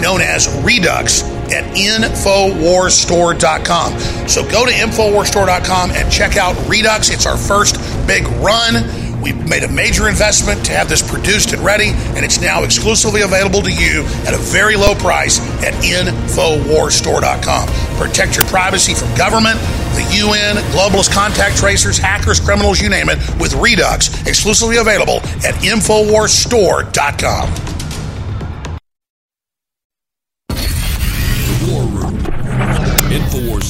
[0.00, 3.98] known as Redux at InfoWarsStore.com.
[4.28, 7.10] So go to InfoWarsStore.com and check out Redux.
[7.10, 7.76] It's our first
[8.06, 8.74] big run.
[9.22, 13.20] We've made a major investment to have this produced and ready, and it's now exclusively
[13.22, 17.68] available to you at a very low price at InfoWarsStore.com.
[17.98, 19.60] Protect your privacy from government,
[19.94, 25.54] the UN, globalist contact tracers, hackers, criminals, you name it, with Redux, exclusively available at
[25.62, 27.71] InfoWarsStore.com.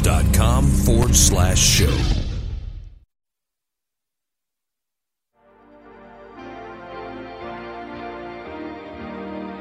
[0.03, 1.97] Infowars.com forward slash show.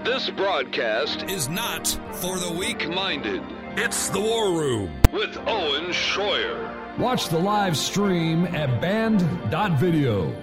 [0.03, 3.41] This broadcast Is not for the weak minded
[3.77, 5.01] It's the War Room.
[5.13, 6.97] with Owen Schroyer.
[6.97, 10.33] Watch the live stream at band.video.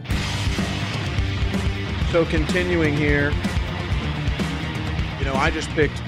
[2.11, 3.31] So continuing here,
[5.19, 6.01] you know, I just picked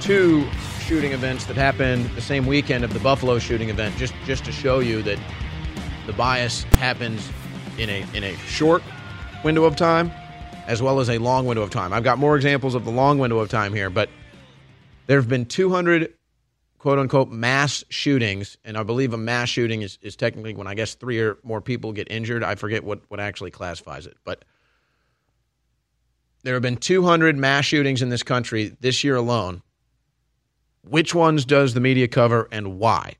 [0.00, 0.48] two
[0.88, 4.50] shooting events that happened the same weekend of the Buffalo shooting event, just just to
[4.50, 5.18] show you that
[6.06, 7.28] the bias happens
[7.76, 8.82] in a in a short
[9.44, 10.10] window of time
[10.66, 11.92] as well as a long window of time.
[11.92, 14.08] I've got more examples of the long window of time here, but
[15.06, 16.14] there have been 200
[16.78, 20.72] quote unquote mass shootings, and I believe a mass shooting is, is technically when I
[20.72, 22.42] guess three or more people get injured.
[22.42, 24.46] I forget what, what actually classifies it, but
[26.44, 29.60] there have been 200 mass shootings in this country this year alone.
[30.88, 33.16] Which ones does the media cover and why?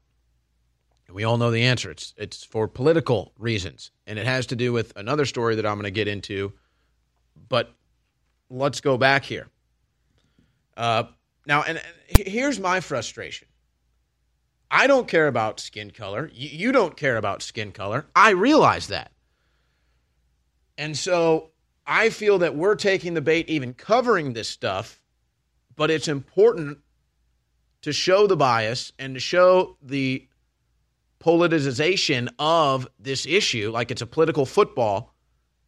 [1.11, 1.91] We all know the answer.
[1.91, 5.77] It's it's for political reasons, and it has to do with another story that I'm
[5.77, 6.53] going to get into.
[7.49, 7.75] But
[8.51, 9.49] let's go back here.
[10.77, 11.05] Uh,
[11.47, 13.49] now, and, and here's my frustration.
[14.71, 16.31] I don't care about skin color.
[16.33, 18.07] You, you don't care about skin color.
[18.15, 19.13] I realize that.
[20.77, 21.51] And so
[21.87, 25.01] I feel that we're taking the bait even covering this stuff,
[25.75, 26.79] but it's important
[27.83, 30.27] to show the bias and to show the
[31.21, 35.15] politicization of this issue, like it's a political football,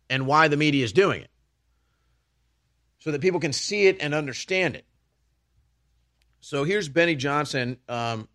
[0.09, 1.31] and why the media is doing it.
[2.99, 4.85] So that people can see it and understand it.
[6.40, 8.29] So here's Benny Johnson um,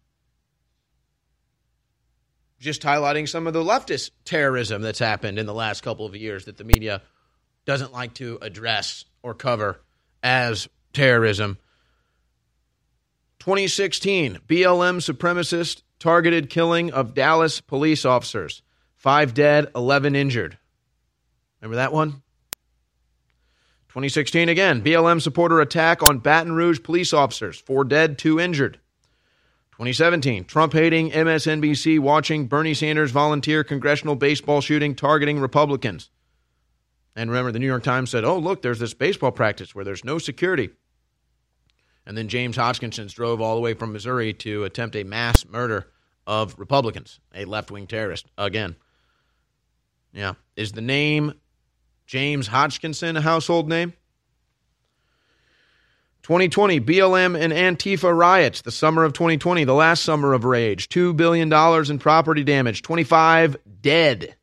[2.59, 6.45] just highlighting some of the leftist terrorism that's happened in the last couple of years
[6.45, 7.01] that the media
[7.65, 9.81] doesn't like to address or cover
[10.23, 11.57] as terrorism.
[13.45, 18.63] 2016, BLM supremacist targeted killing of Dallas police officers.
[18.95, 20.57] Five dead, 11 injured.
[21.61, 22.23] Remember that one?
[23.89, 27.59] 2016 again, BLM supporter attack on Baton Rouge police officers.
[27.59, 28.79] Four dead, two injured.
[29.73, 36.09] 2017, Trump hating MSNBC watching Bernie Sanders volunteer congressional baseball shooting targeting Republicans.
[37.15, 40.03] And remember, the New York Times said, oh, look, there's this baseball practice where there's
[40.03, 40.71] no security.
[42.05, 45.91] And then James Hodgkinson drove all the way from Missouri to attempt a mass murder
[46.27, 48.75] of Republicans, a left wing terrorist, again.
[50.13, 50.33] Yeah.
[50.55, 51.33] Is the name
[52.05, 53.93] James Hodgkinson a household name?
[56.23, 60.89] 2020, BLM and Antifa riots, the summer of 2020, the last summer of rage.
[60.89, 61.53] $2 billion
[61.91, 64.35] in property damage, 25 dead.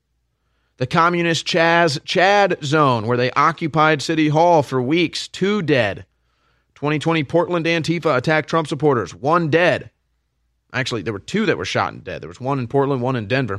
[0.76, 6.06] The communist Chaz Chad zone, where they occupied City Hall for weeks, two dead.
[6.82, 9.14] 2020 Portland Antifa attacked Trump supporters.
[9.14, 9.92] One dead.
[10.72, 12.20] Actually, there were two that were shot and dead.
[12.20, 13.58] There was one in Portland, one in Denver.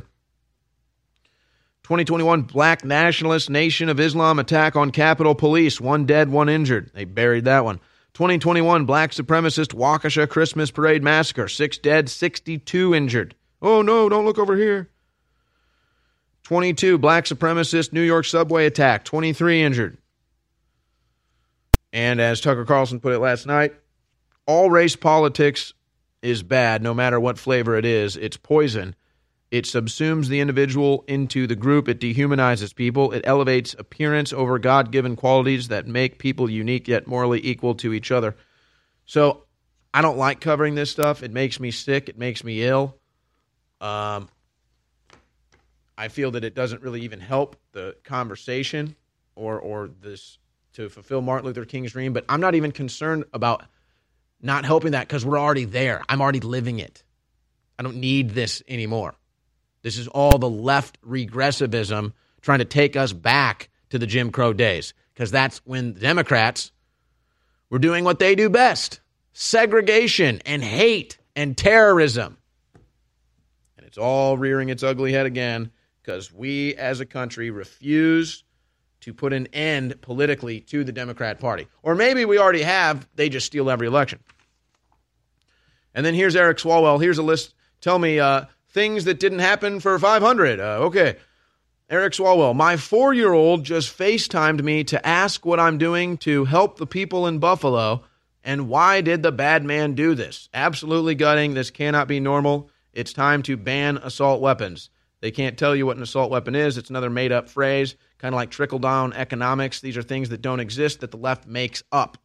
[1.84, 5.80] 2021 Black Nationalist Nation of Islam attack on Capitol Police.
[5.80, 6.90] One dead, one injured.
[6.92, 7.80] They buried that one.
[8.12, 11.48] 2021 Black Supremacist Waukesha Christmas Parade Massacre.
[11.48, 13.34] Six dead, 62 injured.
[13.62, 14.90] Oh no, don't look over here.
[16.42, 19.02] 22 Black Supremacist New York subway attack.
[19.04, 19.96] 23 injured.
[21.94, 23.72] And as Tucker Carlson put it last night,
[24.46, 25.72] all race politics
[26.22, 28.16] is bad, no matter what flavor it is.
[28.16, 28.96] It's poison.
[29.52, 31.88] It subsumes the individual into the group.
[31.88, 33.12] It dehumanizes people.
[33.12, 37.92] It elevates appearance over God given qualities that make people unique yet morally equal to
[37.92, 38.34] each other.
[39.06, 39.44] So
[39.92, 41.22] I don't like covering this stuff.
[41.22, 42.08] It makes me sick.
[42.08, 42.96] It makes me ill.
[43.80, 44.28] Um,
[45.96, 48.96] I feel that it doesn't really even help the conversation
[49.36, 50.38] or or this
[50.74, 52.12] to fulfill Martin Luther King's dream.
[52.12, 53.64] But I'm not even concerned about
[54.40, 56.02] not helping that because we're already there.
[56.08, 57.02] I'm already living it.
[57.78, 59.14] I don't need this anymore.
[59.82, 64.52] This is all the left regressivism trying to take us back to the Jim Crow
[64.52, 66.72] days because that's when the Democrats
[67.70, 69.00] were doing what they do best
[69.32, 72.38] segregation and hate and terrorism.
[73.76, 75.70] And it's all rearing its ugly head again
[76.02, 78.44] because we as a country refuse
[79.04, 81.66] to put an end politically to the Democrat Party.
[81.82, 84.18] Or maybe we already have, they just steal every election.
[85.94, 87.00] And then here's Eric Swalwell.
[87.00, 87.52] Here's a list.
[87.82, 90.58] Tell me uh, things that didn't happen for 500.
[90.58, 91.16] Uh, okay.
[91.90, 96.46] Eric Swalwell, my four year old just FaceTimed me to ask what I'm doing to
[96.46, 98.04] help the people in Buffalo
[98.42, 100.48] and why did the bad man do this?
[100.54, 101.52] Absolutely gutting.
[101.52, 102.70] This cannot be normal.
[102.94, 104.88] It's time to ban assault weapons.
[105.20, 106.76] They can't tell you what an assault weapon is.
[106.76, 109.82] It's another made up phrase, kind of like trickle down economics.
[109.82, 112.16] These are things that don't exist that the left makes up.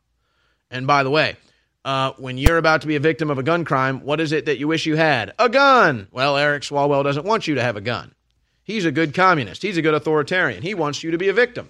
[0.72, 1.36] And by the way,
[1.84, 4.46] uh, when you're about to be a victim of a gun crime, what is it
[4.46, 5.34] that you wish you had?
[5.38, 6.08] A gun.
[6.14, 8.16] Well, Eric Swalwell doesn't want you to have a gun.
[8.64, 9.62] He's a good communist.
[9.62, 10.64] He's a good authoritarian.
[10.64, 11.70] He wants you to be a victim.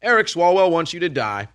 [0.00, 1.48] Eric Swalwell wants you to die.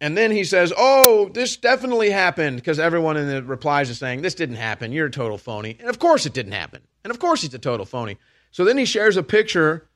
[0.00, 4.22] And then he says, Oh, this definitely happened because everyone in the replies is saying,
[4.22, 4.90] This didn't happen.
[4.90, 5.76] You're a total phony.
[5.78, 6.82] And of course it didn't happen.
[7.04, 8.18] And of course he's a total phony.
[8.52, 9.88] So then he shares a picture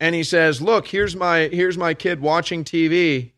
[0.00, 3.32] and he says, Look, here's my here's my kid watching TV.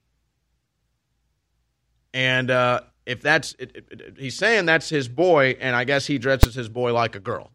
[2.14, 6.06] And uh, if that's, it, it, it, he's saying that's his boy, and I guess
[6.06, 7.52] he dresses his boy like a girl,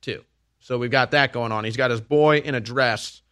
[0.00, 0.24] too.
[0.58, 1.64] So we've got that going on.
[1.64, 3.22] He's got his boy in a dress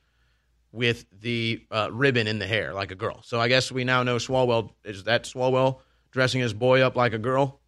[0.73, 3.23] with the uh, ribbon in the hair like a girl.
[3.23, 7.13] So I guess we now know Swalwell is that Swalwell dressing his boy up like
[7.13, 7.61] a girl,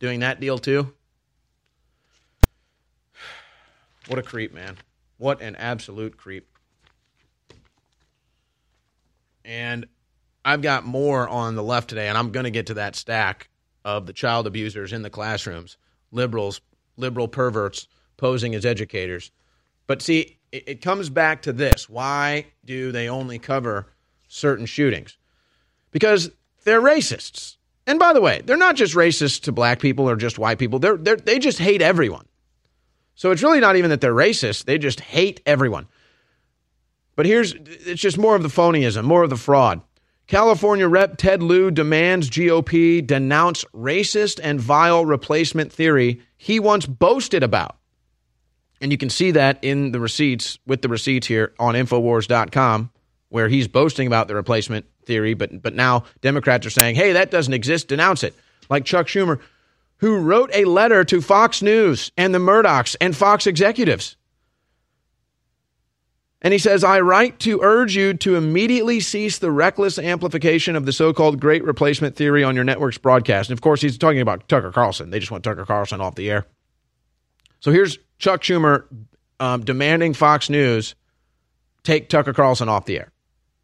[0.00, 0.92] doing that deal too.
[4.08, 4.76] What a creep, man!
[5.18, 6.48] What an absolute creep.
[9.44, 9.86] And
[10.44, 13.48] I've got more on the left today, and I'm going to get to that stack
[13.84, 15.76] of the child abusers in the classrooms,
[16.10, 16.60] liberals,
[16.96, 17.86] liberal perverts
[18.16, 19.30] posing as educators.
[19.86, 23.86] But see, it, it comes back to this why do they only cover
[24.28, 25.16] certain shootings?
[25.90, 26.30] Because
[26.64, 27.56] they're racists.
[27.86, 30.78] And by the way, they're not just racist to black people or just white people,
[30.78, 32.26] they're, they're, they just hate everyone.
[33.14, 35.86] So it's really not even that they're racist, they just hate everyone.
[37.16, 39.80] But here's it's just more of the phonyism, more of the fraud.
[40.26, 47.42] California Rep Ted Lieu demands GOP denounce racist and vile replacement theory he once boasted
[47.42, 47.76] about.
[48.80, 52.90] And you can see that in the receipts with the receipts here on Infowars.com,
[53.28, 57.30] where he's boasting about the replacement theory, but, but now Democrats are saying, hey, that
[57.30, 58.34] doesn't exist, denounce it.
[58.70, 59.40] Like Chuck Schumer,
[59.98, 64.16] who wrote a letter to Fox News and the Murdochs and Fox executives
[66.44, 70.84] and he says, I write to urge you to immediately cease the reckless amplification of
[70.84, 73.48] the so called great replacement theory on your network's broadcast.
[73.48, 75.08] And of course, he's talking about Tucker Carlson.
[75.08, 76.44] They just want Tucker Carlson off the air.
[77.60, 78.84] So here's Chuck Schumer
[79.40, 80.94] um, demanding Fox News
[81.82, 83.10] take Tucker Carlson off the air.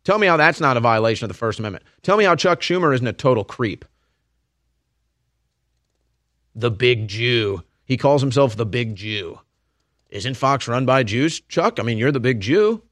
[0.05, 1.85] Tell me how that's not a violation of the First Amendment.
[2.01, 3.85] Tell me how Chuck Schumer isn't a total creep.
[6.55, 7.63] The big Jew.
[7.85, 9.41] He calls himself the big Jew.
[10.11, 11.79] Isn't Fox run by Jews, Chuck?
[11.79, 12.83] I mean, you're the big Jew.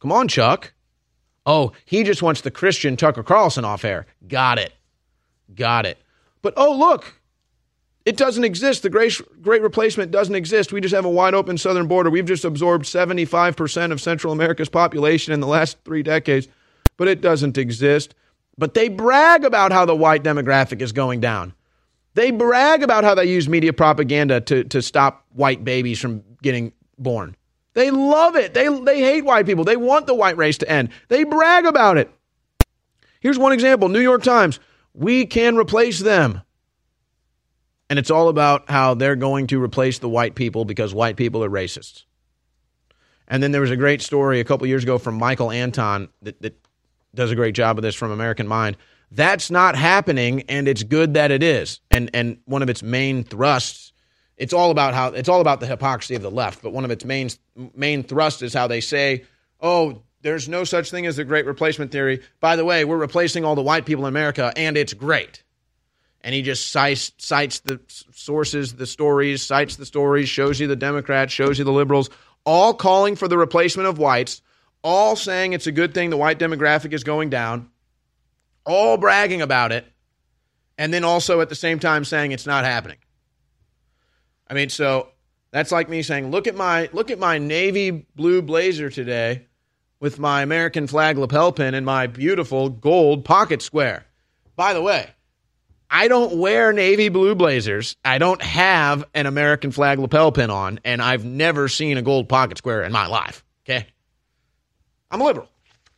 [0.00, 0.72] Come on, Chuck.
[1.44, 4.06] Oh, he just wants the Christian Tucker Carlson off air.
[4.26, 4.72] Got it.
[5.54, 5.98] Got it.
[6.42, 7.20] But oh, look,
[8.04, 8.82] it doesn't exist.
[8.82, 10.72] The great, great replacement doesn't exist.
[10.72, 12.08] We just have a wide open southern border.
[12.08, 16.48] We've just absorbed 75% of Central America's population in the last three decades,
[16.96, 18.14] but it doesn't exist.
[18.56, 21.54] But they brag about how the white demographic is going down.
[22.14, 26.72] They brag about how they use media propaganda to, to stop white babies from getting
[26.98, 27.36] born.
[27.74, 28.52] They love it.
[28.52, 29.64] They, they hate white people.
[29.64, 30.90] They want the white race to end.
[31.08, 32.10] They brag about it.
[33.20, 34.58] Here's one example New York Times.
[34.92, 36.42] We can replace them.
[37.88, 41.44] And it's all about how they're going to replace the white people because white people
[41.44, 42.04] are racists.
[43.26, 46.40] And then there was a great story a couple years ago from Michael Anton that,
[46.42, 46.56] that
[47.14, 48.76] does a great job of this from American Mind.
[49.10, 51.80] That's not happening, and it's good that it is.
[51.90, 53.92] And and one of its main thrusts,
[54.36, 56.62] it's all about how it's all about the hypocrisy of the left.
[56.62, 57.30] But one of its main
[57.74, 59.24] main thrust is how they say,
[59.60, 62.20] "Oh, there's no such thing as the great replacement theory.
[62.40, 65.42] By the way, we're replacing all the white people in America, and it's great."
[66.22, 67.80] And he just cites, cites the
[68.12, 72.10] sources, the stories, cites the stories, shows you the Democrats, shows you the liberals,
[72.44, 74.42] all calling for the replacement of whites,
[74.84, 77.70] all saying it's a good thing the white demographic is going down,
[78.70, 79.86] all bragging about it,
[80.78, 82.98] and then also at the same time saying it's not happening.
[84.48, 85.08] I mean, so
[85.50, 89.46] that's like me saying, "Look at my look at my navy blue blazer today
[90.00, 94.06] with my American flag lapel pin and my beautiful gold pocket square."
[94.56, 95.10] By the way,
[95.90, 97.96] I don't wear navy blue blazers.
[98.04, 102.28] I don't have an American flag lapel pin on, and I've never seen a gold
[102.28, 103.44] pocket square in my life.
[103.64, 103.86] Okay.
[105.10, 105.48] I'm a liberal.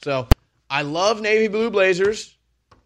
[0.02, 0.28] So
[0.70, 2.31] I love navy blue blazers.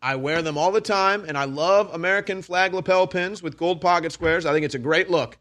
[0.07, 3.81] I wear them all the time, and I love American flag lapel pins with gold
[3.81, 4.47] pocket squares.
[4.47, 5.37] I think it's a great look.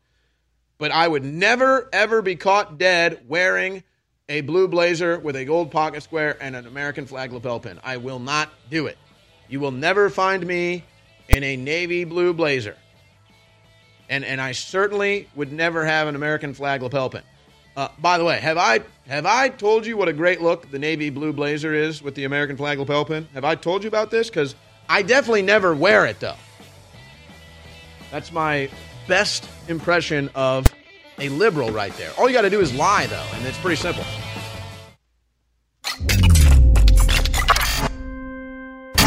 [0.80, 3.84] But I would never, ever be caught dead wearing
[4.28, 7.80] a blue blazer with a gold pocket square and an American flag lapel pin.
[7.84, 8.98] I will not do it.
[9.48, 10.84] You will never find me
[11.30, 12.76] in a navy blue blazer.
[14.10, 17.22] And and I certainly would never have an American flag lapel pin.
[17.76, 20.80] Uh, by the way, have I have I told you what a great look the
[20.80, 23.28] navy blue blazer is with the American flag lapel pin?
[23.34, 24.30] Have I told you about this?
[24.30, 24.56] Because
[24.88, 26.38] I definitely never wear it though.
[28.12, 28.70] That's my
[29.08, 30.68] best impression of
[31.20, 32.12] a liberal right there.
[32.18, 34.06] All you got to do is lie though, and it's pretty simple.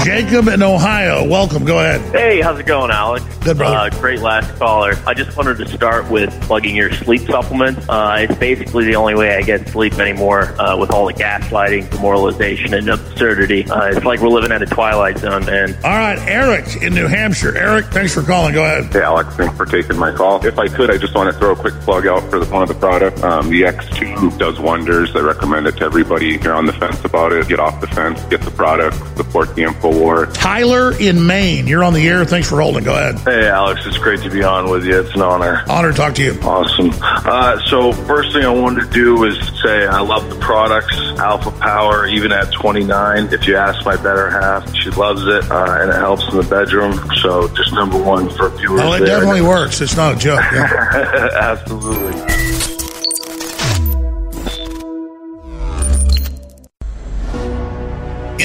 [0.04, 1.64] Jacob in Ohio, welcome.
[1.64, 2.00] Go ahead.
[2.14, 3.24] Hey, how's it going, Alex?
[3.38, 3.76] Good, brother.
[3.76, 4.94] Uh, great last caller.
[5.06, 7.78] I just wanted to start with plugging your sleep supplement.
[7.88, 11.90] Uh, it's basically the only way I get sleep anymore uh, with all the gaslighting,
[11.90, 13.68] demoralization, and absurdity.
[13.68, 15.74] Uh, it's like we're living at a twilight zone, man.
[15.84, 17.56] All right, Eric in New Hampshire.
[17.56, 18.54] Eric, thanks for calling.
[18.54, 18.92] Go ahead.
[18.92, 20.44] Hey, Alex, thanks for taking my call.
[20.46, 22.62] If I could, I just want to throw a quick plug out for the, one
[22.62, 23.22] of the product.
[23.22, 25.14] Um, the X2 does wonders.
[25.14, 26.36] I recommend it to everybody.
[26.36, 29.54] If you're on the fence about it, get off the fence, get the product, support
[29.54, 30.32] the InfoWar.
[30.34, 32.24] Tyler in Maine, you're on the air.
[32.24, 32.84] Thanks for holding.
[32.84, 33.18] Go ahead.
[33.20, 35.00] Hey, Alex, it's great to be on with you.
[35.00, 35.62] It's an honor.
[35.68, 36.38] Honor to talk to you.
[36.42, 36.90] Awesome.
[37.02, 41.50] Uh, so, first thing I wanted to do is say I love the products, Alpha
[41.52, 43.32] Power, even at 29.
[43.32, 46.42] If you ask my better half, she loves it, uh, and it helps in the
[46.44, 46.94] bedroom.
[47.16, 48.80] So, just number one for viewers.
[48.82, 49.06] Oh, it there.
[49.08, 49.80] definitely works.
[49.80, 50.40] It's not a joke.
[50.52, 51.28] Yeah.
[51.40, 52.48] Absolutely.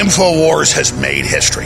[0.04, 1.66] InfoWars has made history.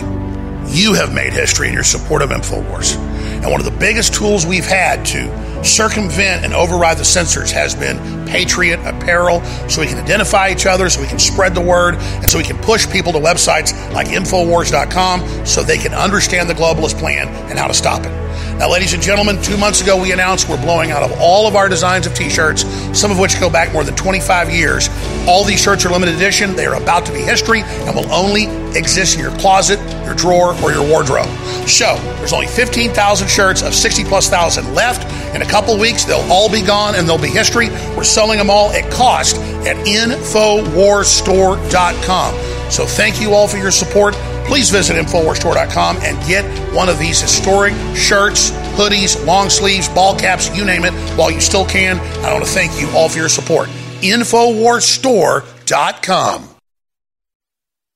[0.67, 2.95] You have made history in your support of InfoWars.
[2.95, 7.73] And one of the biggest tools we've had to circumvent and override the censors has
[7.73, 11.95] been Patriot Apparel, so we can identify each other, so we can spread the word,
[11.95, 16.53] and so we can push people to websites like Infowars.com so they can understand the
[16.53, 18.11] globalist plan and how to stop it.
[18.59, 21.55] Now, ladies and gentlemen, two months ago we announced we're blowing out of all of
[21.55, 22.65] our designs of t shirts,
[22.95, 24.89] some of which go back more than 25 years.
[25.27, 26.55] All these shirts are limited edition.
[26.55, 28.45] They are about to be history and will only
[28.77, 31.27] exist in your closet, your drawer, or your wardrobe.
[31.67, 35.03] So, there's only 15,000 shirts of 60 plus thousand left.
[35.35, 37.67] In a couple weeks, they'll all be gone and they'll be history.
[37.95, 39.35] We're selling them all at cost
[39.67, 42.71] at InfoWarsStore.com.
[42.71, 44.15] So, thank you all for your support
[44.47, 50.55] please visit InfoWarsStore.com and get one of these historic shirts, hoodies, long sleeves, ball caps,
[50.55, 51.99] you name it, while you still can.
[52.25, 53.69] I want to thank you all for your support.
[54.01, 56.49] InfoWarsStore.com.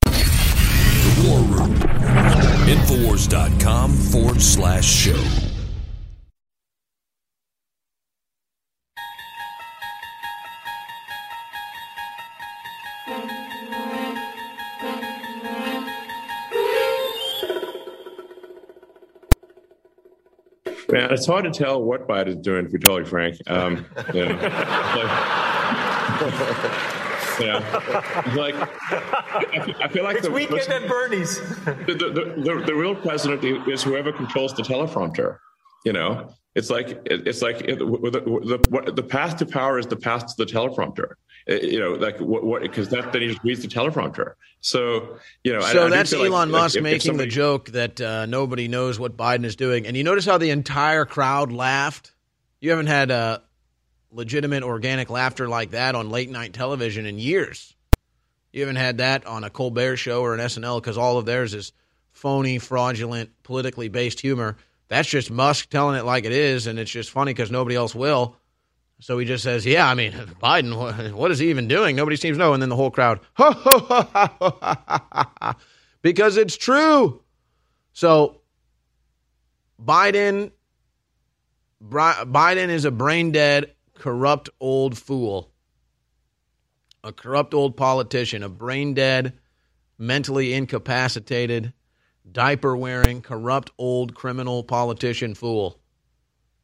[0.03, 1.73] The War Room.
[2.67, 5.23] Infowars.com forward slash show.
[20.91, 23.37] Man, it's hard to tell what Biden's doing, to be totally frank.
[23.47, 24.35] Um, you know,
[26.01, 31.37] like, you know, like I feel, I feel like It's the, weekend at Bernie's.
[31.65, 35.37] the, the, the, the real president is whoever controls the teleprompter.
[35.85, 39.87] You know, it's like it's like it, the, the, what, the path to power is
[39.87, 41.13] the path to the teleprompter.
[41.47, 44.33] You know, like what what because that then he just reads the teleprompter.
[44.59, 46.99] So you know, I- I So that's feel like- Elon like Musk if- if making
[47.01, 49.87] somebody- the joke that uh, nobody knows what Biden is doing.
[49.87, 52.11] And you notice how the entire crowd laughed?
[52.59, 53.39] You haven't had uh,
[54.11, 57.75] legitimate organic laughter like that on late night television in years.
[58.51, 61.53] You haven't had that on a Colbert show or an SNL because all of theirs
[61.53, 61.71] is
[62.11, 64.57] phony, fraudulent, politically based humor.
[64.89, 67.95] That's just Musk telling it like it is, and it's just funny because nobody else
[67.95, 68.35] will.
[68.99, 70.11] So he just says, "Yeah, I mean,
[70.43, 71.95] Biden, what is he even doing?
[71.95, 74.83] Nobody seems to know." And then the whole crowd, ho, ho, ho, ha, ho, ha,
[74.87, 75.57] ha, ha,
[76.01, 77.23] because it's true.
[77.93, 78.41] So
[79.83, 80.51] Biden,
[81.81, 85.51] Biden is a brain dead corrupt old fool,
[87.03, 89.37] a corrupt old politician, a brain dead,
[89.95, 91.71] mentally incapacitated,
[92.29, 95.79] diaper wearing, corrupt old criminal politician fool,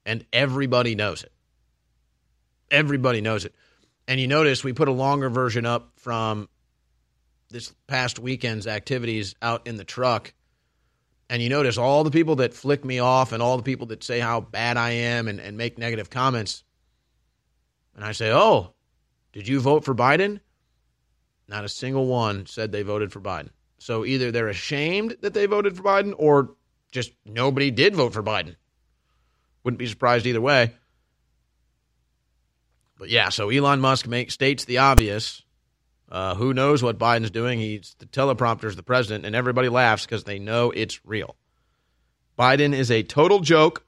[0.04, 1.32] and everybody knows it.
[2.72, 3.54] Everybody knows it.
[4.08, 6.50] And you notice we put a longer version up from
[7.52, 10.34] this past weekend's activities out in the truck.
[11.30, 14.04] And you notice all the people that flick me off and all the people that
[14.04, 16.64] say how bad I am and, and make negative comments.
[17.98, 18.74] And I say, Oh,
[19.34, 20.40] did you vote for Biden?
[21.50, 23.50] Not a single one said they voted for Biden.
[23.80, 26.56] So either they're ashamed that they voted for Biden or
[26.92, 28.56] just nobody did vote for Biden.
[29.64, 30.74] Wouldn't be surprised either way.
[32.98, 35.44] But yeah, so Elon Musk make, states the obvious.
[36.10, 37.60] Uh, who knows what Biden's doing?
[37.60, 41.36] He's the teleprompter's the president, and everybody laughs because they know it's real.
[42.40, 43.84] Biden is a total joke.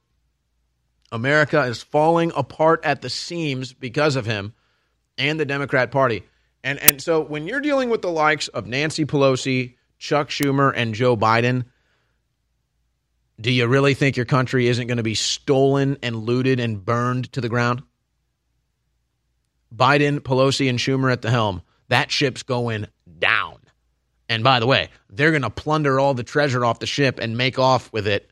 [1.11, 4.53] America is falling apart at the seams because of him
[5.17, 6.23] and the Democrat Party.
[6.63, 10.93] And and so when you're dealing with the likes of Nancy Pelosi, Chuck Schumer, and
[10.93, 11.65] Joe Biden,
[13.39, 17.31] do you really think your country isn't going to be stolen and looted and burned
[17.33, 17.83] to the ground?
[19.73, 21.61] Biden, Pelosi, and Schumer at the helm.
[21.87, 22.87] That ship's going
[23.19, 23.57] down.
[24.27, 27.37] And by the way, they're going to plunder all the treasure off the ship and
[27.37, 28.29] make off with it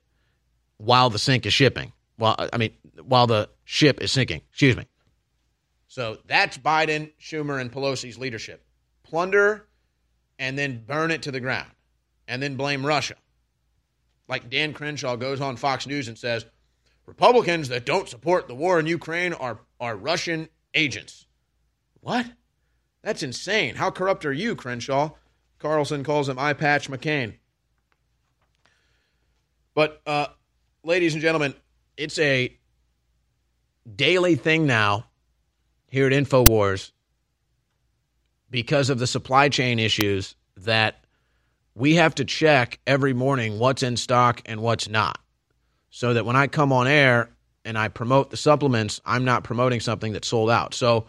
[0.77, 1.91] while the sink is shipping.
[2.17, 2.71] Well, I mean,
[3.03, 4.41] while the ship is sinking.
[4.49, 4.85] Excuse me.
[5.87, 8.63] So that's Biden, Schumer, and Pelosi's leadership.
[9.03, 9.67] Plunder
[10.39, 11.71] and then burn it to the ground
[12.27, 13.15] and then blame Russia.
[14.27, 16.45] Like Dan Crenshaw goes on Fox News and says,
[17.05, 21.25] Republicans that don't support the war in Ukraine are, are Russian agents.
[22.01, 22.25] What?
[23.01, 23.75] That's insane.
[23.75, 25.11] How corrupt are you, Crenshaw?
[25.59, 27.35] Carlson calls him Eye Patch McCain.
[29.73, 30.27] But, uh,
[30.83, 31.53] ladies and gentlemen,
[31.97, 32.55] it's a
[33.95, 35.07] daily thing now
[35.87, 36.91] here at InfoWars
[38.49, 41.05] because of the supply chain issues that
[41.75, 45.19] we have to check every morning what's in stock and what's not.
[45.89, 47.29] So that when I come on air
[47.65, 50.73] and I promote the supplements, I'm not promoting something that's sold out.
[50.73, 51.07] So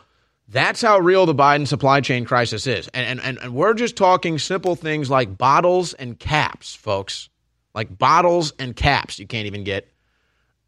[0.48, 2.88] that's how real the Biden supply chain crisis is.
[2.88, 7.28] And, and, and we're just talking simple things like bottles and caps, folks.
[7.74, 9.88] Like bottles and caps you can't even get,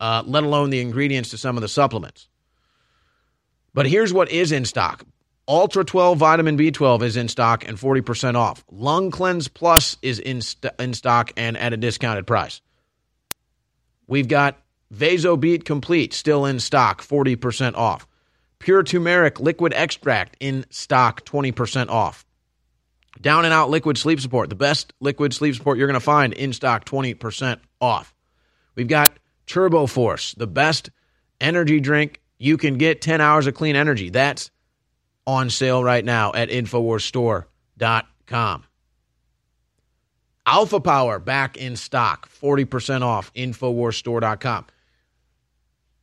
[0.00, 2.28] uh, let alone the ingredients to some of the supplements.
[3.72, 5.04] But here's what is in stock
[5.46, 8.64] Ultra 12 vitamin B12 is in stock and 40% off.
[8.70, 12.60] Lung Cleanse Plus is in, st- in stock and at a discounted price.
[14.06, 14.58] We've got
[14.94, 18.06] Vasobeet Complete still in stock, 40% off.
[18.60, 22.24] Pure Turmeric Liquid Extract in stock, 20% off.
[23.20, 26.32] Down and Out Liquid Sleep Support, the best liquid sleep support you're going to find
[26.32, 28.14] in stock, 20% off.
[28.76, 29.18] We've got
[29.50, 30.90] Turbo Force, the best
[31.40, 34.08] energy drink you can get 10 hours of clean energy.
[34.08, 34.52] That's
[35.26, 38.64] on sale right now at InfoWarsStore.com.
[40.46, 44.66] Alpha Power back in stock, 40% off, InfoWarsStore.com.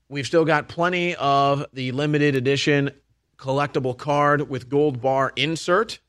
[0.10, 2.92] We've still got plenty of the limited edition
[3.38, 6.00] collectible card with gold bar insert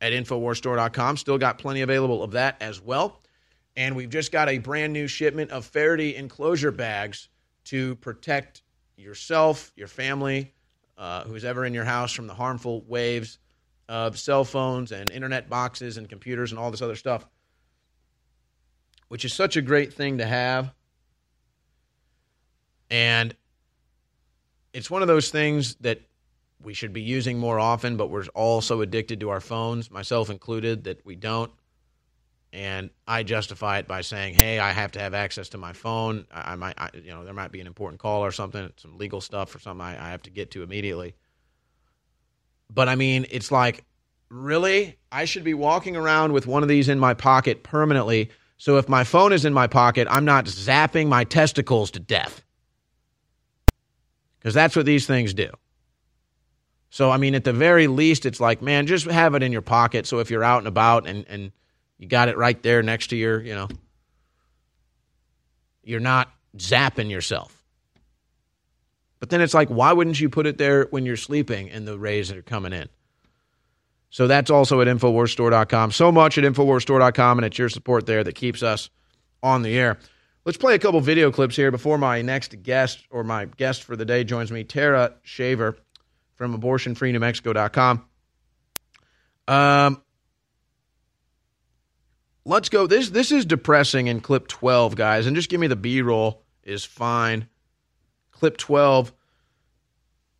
[0.00, 1.18] at InfoWarsStore.com.
[1.18, 3.19] Still got plenty available of that as well.
[3.76, 7.28] And we've just got a brand new shipment of Faraday enclosure bags
[7.64, 8.62] to protect
[8.96, 10.52] yourself, your family,
[10.98, 13.38] uh, who's ever in your house from the harmful waves
[13.88, 17.26] of cell phones and internet boxes and computers and all this other stuff,
[19.08, 20.72] which is such a great thing to have.
[22.90, 23.34] And
[24.72, 26.00] it's one of those things that
[26.62, 30.28] we should be using more often, but we're all so addicted to our phones, myself
[30.30, 31.50] included, that we don't.
[32.52, 36.26] And I justify it by saying, "Hey, I have to have access to my phone.
[36.32, 38.98] I, I might, I, you know, there might be an important call or something, some
[38.98, 41.14] legal stuff or something I, I have to get to immediately."
[42.72, 43.84] But I mean, it's like,
[44.28, 48.30] really, I should be walking around with one of these in my pocket permanently.
[48.58, 52.44] So if my phone is in my pocket, I'm not zapping my testicles to death
[54.38, 55.50] because that's what these things do.
[56.90, 59.62] So, I mean, at the very least, it's like, man, just have it in your
[59.62, 60.06] pocket.
[60.06, 61.52] So if you're out and about and, and
[62.00, 63.68] you got it right there next to your, you know,
[65.84, 67.54] you're not zapping yourself.
[69.18, 71.98] But then it's like, why wouldn't you put it there when you're sleeping and the
[71.98, 72.88] rays are coming in?
[74.08, 75.92] So that's also at InfoWarsStore.com.
[75.92, 78.88] So much at InfoWarsStore.com, and it's your support there that keeps us
[79.42, 79.98] on the air.
[80.46, 83.94] Let's play a couple video clips here before my next guest or my guest for
[83.94, 85.76] the day joins me, Tara Shaver
[86.36, 88.06] from abortionfreenewmexico.com.
[89.46, 90.02] Um,
[92.44, 92.86] let's go.
[92.86, 96.84] This this is depressing in clip 12, guys, and just give me the B-roll is
[96.84, 97.48] fine.
[98.32, 99.12] Clip 12.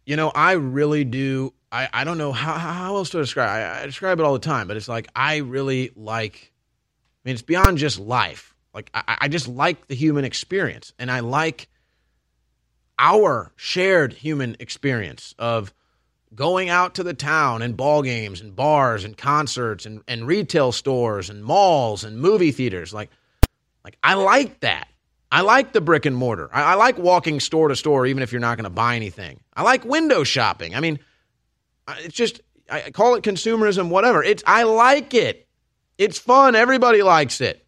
[0.06, 1.52] You know, I really do.
[1.72, 3.48] I, I don't know how, how else to describe.
[3.48, 6.52] I, I describe it all the time, but it's like I really like.
[7.24, 8.54] I mean, it's beyond just life.
[8.74, 11.68] Like I, I just like the human experience, and I like
[12.98, 15.72] our shared human experience of
[16.34, 20.72] going out to the town and ball games and bars and concerts and, and retail
[20.72, 22.94] stores and malls and movie theaters.
[22.94, 23.10] Like,
[23.84, 24.88] like I like that.
[25.32, 26.50] I like the brick and mortar.
[26.52, 29.40] I, I like walking store to store, even if you're not going to buy anything.
[29.54, 30.74] I like window shopping.
[30.74, 30.98] I mean,
[31.98, 34.22] it's just I call it consumerism, whatever.
[34.22, 35.46] It's I like it.
[35.98, 36.54] It's fun.
[36.54, 37.64] Everybody likes it.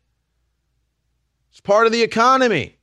[1.51, 2.77] It's part of the economy.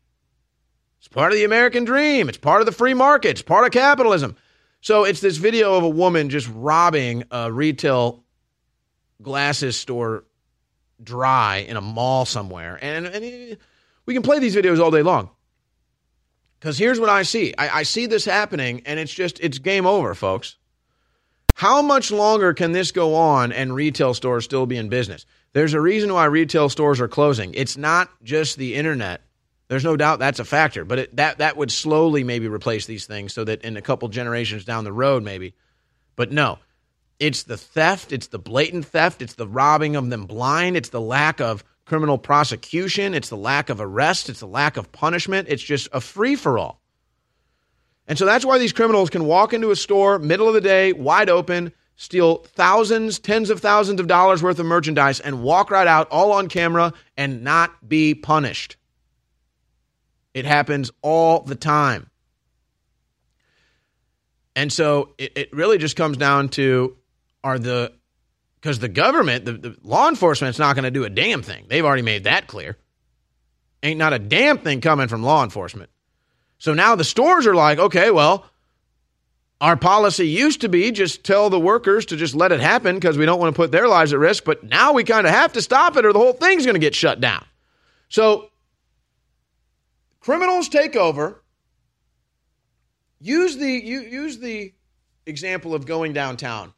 [0.99, 2.29] It's part of the American dream.
[2.29, 3.31] It's part of the free market.
[3.31, 4.35] It's part of capitalism.
[4.81, 8.23] So it's this video of a woman just robbing a retail
[9.21, 10.23] glasses store
[11.03, 12.79] dry in a mall somewhere.
[12.81, 13.57] And, and
[14.05, 15.29] we can play these videos all day long.
[16.59, 19.85] Because here's what I see I, I see this happening, and it's just, it's game
[19.85, 20.57] over, folks.
[21.55, 25.25] How much longer can this go on and retail stores still be in business?
[25.51, 27.53] There's a reason why retail stores are closing.
[27.53, 29.21] It's not just the internet.
[29.69, 33.05] There's no doubt that's a factor, but it, that that would slowly maybe replace these
[33.05, 35.53] things so that in a couple generations down the road, maybe.
[36.15, 36.57] But no,
[37.19, 40.99] it's the theft, it's the blatant theft, it's the robbing of them blind, it's the
[40.99, 45.47] lack of criminal prosecution, it's the lack of arrest, it's the lack of punishment.
[45.49, 46.81] It's just a free for all.
[48.07, 50.93] And so that's why these criminals can walk into a store, middle of the day,
[50.93, 55.85] wide open, steal thousands, tens of thousands of dollars worth of merchandise, and walk right
[55.85, 58.77] out all on camera and not be punished.
[60.33, 62.09] It happens all the time.
[64.55, 66.97] And so it, it really just comes down to
[67.43, 67.93] are the
[68.59, 71.65] because the government, the, the law enforcement's not going to do a damn thing.
[71.69, 72.77] They've already made that clear.
[73.81, 75.89] Ain't not a damn thing coming from law enforcement.
[76.57, 78.45] So now the stores are like, okay, well,
[79.61, 83.17] our policy used to be just tell the workers to just let it happen because
[83.17, 85.53] we don't want to put their lives at risk, but now we kind of have
[85.53, 87.45] to stop it or the whole thing's going to get shut down.
[88.09, 88.49] So
[90.29, 91.41] criminals take over.
[93.19, 94.71] Use the use the
[95.25, 96.71] example of going downtown.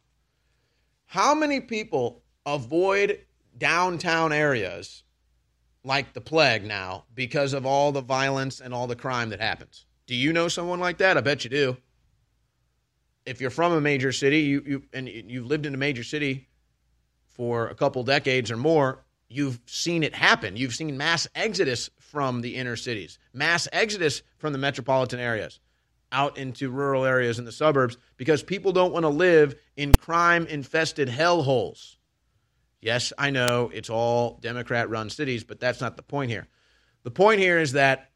[1.06, 3.20] How many people avoid
[3.58, 5.04] downtown areas
[5.84, 9.86] like the plague now because of all the violence and all the crime that happens?
[10.08, 11.18] Do you know someone like that?
[11.18, 11.78] I bet you do.
[13.26, 16.47] If you're from a major city, you, you and you've lived in a major city
[17.28, 20.56] for a couple decades or more, you've seen it happen.
[20.56, 25.62] You've seen mass exodus from the inner cities, mass exodus from the metropolitan areas
[26.12, 30.45] out into rural areas in the suburbs because people don't want to live in crime
[30.47, 31.95] infested hellholes.
[32.82, 36.47] Yes, I know it's all Democrat run cities, but that's not the point here.
[37.03, 38.09] The point here is that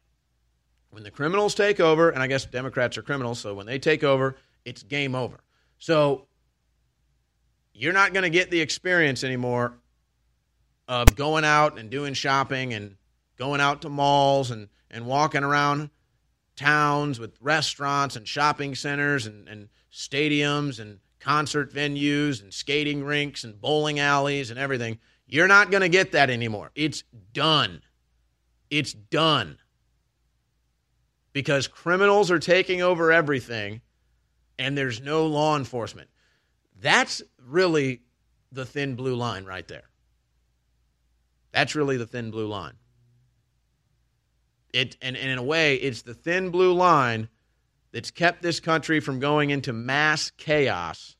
[0.90, 4.04] when the criminals take over, and I guess Democrats are criminals, so when they take
[4.04, 4.36] over,
[4.66, 5.38] it's game over.
[5.78, 6.26] So
[7.72, 9.78] you're not going to get the experience anymore
[10.86, 12.96] of going out and doing shopping and
[13.36, 15.90] going out to malls and, and walking around
[16.56, 23.44] towns with restaurants and shopping centers and, and stadiums and concert venues and skating rinks
[23.44, 24.98] and bowling alleys and everything.
[25.26, 26.70] You're not going to get that anymore.
[26.74, 27.82] It's done.
[28.70, 29.58] It's done.
[31.32, 33.82] Because criminals are taking over everything
[34.58, 36.08] and there's no law enforcement.
[36.80, 38.02] That's really
[38.52, 39.88] the thin blue line right there.
[41.52, 42.74] That's really the thin blue line.
[44.76, 47.30] It and, and in a way, it's the thin blue line
[47.92, 51.16] that's kept this country from going into mass chaos.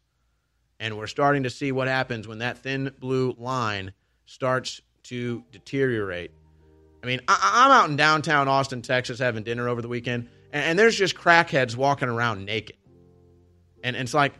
[0.79, 3.95] And we're starting to see what happens when that thin blue line
[4.27, 6.33] starts to deteriorate.
[7.03, 10.63] I mean, I, am out in downtown Austin, Texas, having dinner over the weekend, and,
[10.63, 12.77] and there's just crackheads walking around naked.
[13.83, 14.35] And, and, it's like,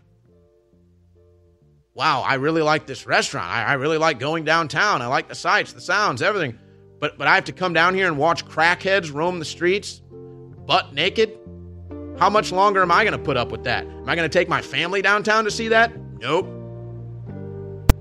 [1.95, 3.49] wow, I really like this restaurant.
[3.51, 5.01] I, I really like going downtown.
[5.01, 6.59] I like the sights, the sounds, everything.
[6.99, 10.01] But but I have to come down here and watch crackheads roam the streets,
[10.67, 11.39] butt naked.
[12.19, 13.85] How much longer am I going to put up with that?
[13.85, 15.93] Am I going to take my family downtown to see that?
[16.19, 16.47] Nope.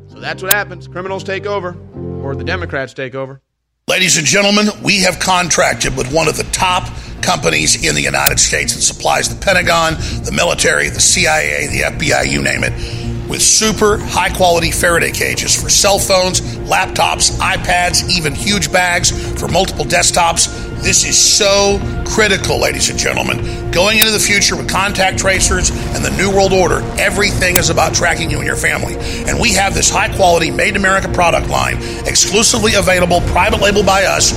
[0.08, 0.88] So that's what happens.
[0.88, 1.78] Criminals take over,
[2.24, 3.41] or the Democrats take over.
[3.88, 6.88] Ladies and gentlemen, we have contracted with one of the top
[7.22, 9.93] companies in the United States that supplies the Pentagon,
[10.24, 15.62] the military, the CIA, the FBI, you name it with super high quality Faraday cages
[15.62, 20.66] for cell phones, laptops, iPads, even huge bags for multiple desktops.
[20.82, 23.72] This is so critical, ladies and gentlemen.
[23.72, 27.94] Going into the future with contact tracers and the New World Order, everything is about
[27.94, 28.96] tracking you and your family.
[29.28, 33.84] And we have this high quality, made in America product line exclusively available, private label
[33.84, 34.34] by us,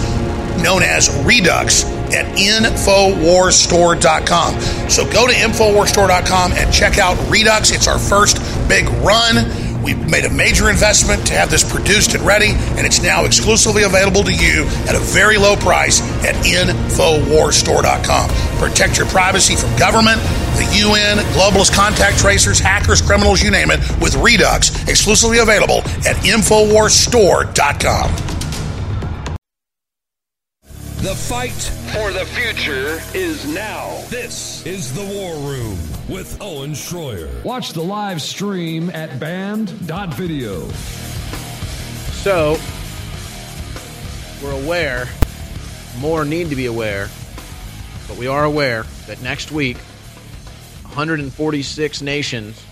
[0.63, 4.61] known as Redux at InfoWarsStore.com.
[4.91, 7.71] So go to InfoWarsStore.com and check out Redux.
[7.71, 8.39] It's our first
[8.69, 9.37] big run.
[9.83, 13.85] We've made a major investment to have this produced and ready, and it's now exclusively
[13.85, 18.29] available to you at a very low price at InfoWarsStore.com.
[18.59, 20.21] Protect your privacy from government,
[20.57, 26.17] the UN, globalist contact tracers, hackers, criminals, you name it, with Redux, exclusively available at
[26.17, 28.38] InfoWarsStore.com.
[31.09, 31.53] The fight
[31.95, 33.99] for the future is now.
[34.11, 37.43] This is the War Room with Owen Schroyer.
[37.45, 40.69] Watch the live stream at banned.video.
[42.13, 42.59] So,
[44.43, 45.09] we're aware,
[45.99, 47.09] more need to be aware,
[48.07, 49.79] but we are aware that next week,
[50.83, 52.63] 146 nations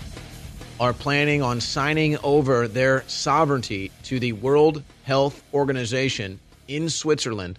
[0.79, 7.57] are planning on signing over their sovereignty to the World Health Organization in Switzerland,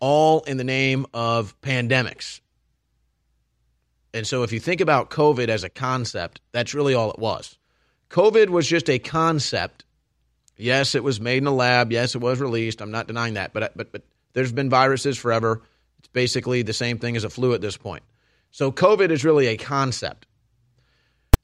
[0.00, 2.40] all in the name of pandemics.
[4.14, 7.58] And so, if you think about COVID as a concept, that's really all it was.
[8.10, 9.84] COVID was just a concept.
[10.56, 11.92] Yes, it was made in a lab.
[11.92, 12.80] Yes, it was released.
[12.80, 13.52] I'm not denying that.
[13.52, 15.62] But but but there's been viruses forever.
[15.98, 18.02] It's basically the same thing as a flu at this point.
[18.50, 20.26] So COVID is really a concept.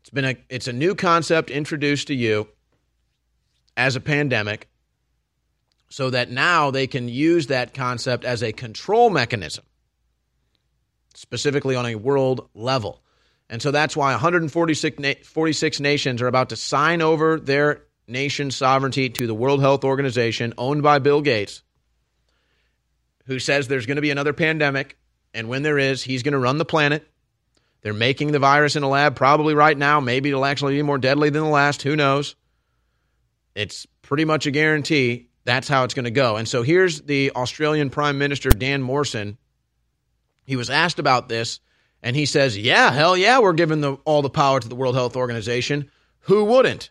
[0.00, 2.48] It's been a it's a new concept introduced to you
[3.76, 4.68] as a pandemic
[5.94, 9.64] so that now they can use that concept as a control mechanism
[11.14, 13.00] specifically on a world level.
[13.48, 18.56] And so that's why 146 na- 46 nations are about to sign over their nation's
[18.56, 21.62] sovereignty to the World Health Organization, owned by Bill Gates,
[23.26, 24.98] who says there's going to be another pandemic.
[25.32, 27.06] And when there is, he's going to run the planet.
[27.82, 30.00] They're making the virus in a lab probably right now.
[30.00, 31.82] Maybe it'll actually be more deadly than the last.
[31.82, 32.34] Who knows?
[33.54, 36.36] It's pretty much a guarantee that's how it's going to go.
[36.36, 39.38] And so here's the Australian Prime Minister, Dan Morrison.
[40.44, 41.60] He was asked about this,
[42.02, 44.94] and he says, Yeah, hell yeah, we're giving the, all the power to the World
[44.94, 45.90] Health Organization.
[46.20, 46.90] Who wouldn't?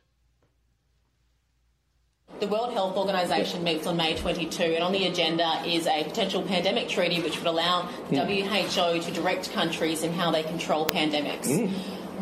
[2.39, 6.41] The World Health Organization meets on May 22, and on the agenda is a potential
[6.41, 11.47] pandemic treaty which would allow the WHO to direct countries in how they control pandemics.
[11.47, 11.72] Mm.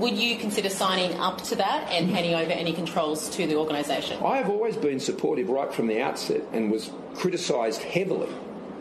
[0.01, 4.17] Would you consider signing up to that and handing over any controls to the organisation?
[4.23, 8.29] I have always been supportive right from the outset and was criticised heavily,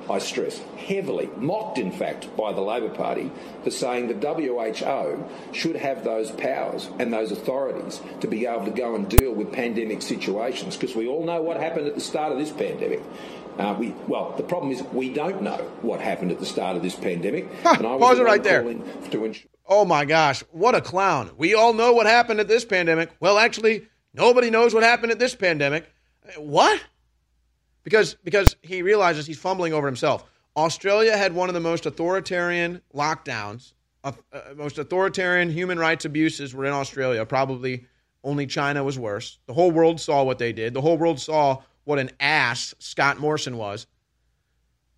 [0.09, 3.31] I stress, heavily, mocked in fact by the Labor Party
[3.63, 8.71] for saying the WHO should have those powers and those authorities to be able to
[8.71, 12.33] go and deal with pandemic situations because we all know what happened at the start
[12.33, 13.03] of this pandemic.
[13.59, 16.83] Uh, we, well, the problem is we don't know what happened at the start of
[16.83, 17.47] this pandemic.
[17.67, 18.63] and I was pause it right there.
[18.63, 21.31] To ensure Oh my gosh, what a clown.
[21.37, 23.11] We all know what happened at this pandemic.
[23.21, 25.89] Well, actually, nobody knows what happened at this pandemic.
[26.37, 26.83] What?
[27.85, 30.25] Because because he realizes he's fumbling over himself.
[30.57, 36.53] Australia had one of the most authoritarian lockdowns, uh, uh, most authoritarian human rights abuses
[36.53, 37.25] were in Australia.
[37.25, 37.87] Probably
[38.25, 39.39] only China was worse.
[39.47, 40.75] The whole world saw what they did.
[40.75, 43.87] The whole world saw what an ass Scott Morrison was.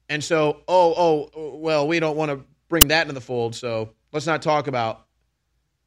[0.09, 3.55] And so, oh, oh, well, we don't want to bring that into the fold.
[3.55, 5.07] So let's not talk about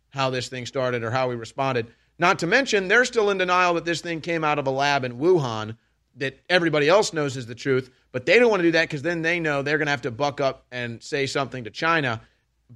[0.09, 1.87] how this thing started or how we responded.
[2.17, 5.03] Not to mention, they're still in denial that this thing came out of a lab
[5.03, 5.77] in Wuhan
[6.15, 9.01] that everybody else knows is the truth, but they don't want to do that because
[9.01, 12.21] then they know they're going to have to buck up and say something to China,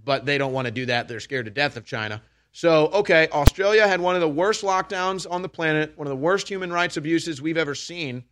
[0.03, 1.07] but they don't want to do that.
[1.07, 2.21] They're scared to death of China.
[2.51, 6.17] So, okay, Australia had one of the worst lockdowns on the planet, one of the
[6.17, 8.25] worst human rights abuses we've ever seen.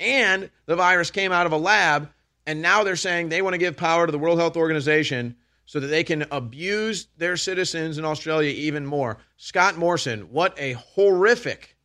[0.00, 2.10] And the virus came out of a lab,
[2.46, 5.36] and now they're saying they want to give power to the World Health Organization
[5.66, 9.18] so that they can abuse their citizens in Australia even more.
[9.36, 11.76] Scott Morrison, what a horrific,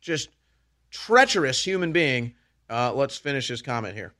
[0.00, 0.28] just
[0.90, 2.34] treacherous human being.
[2.68, 4.14] Uh, let's finish his comment here.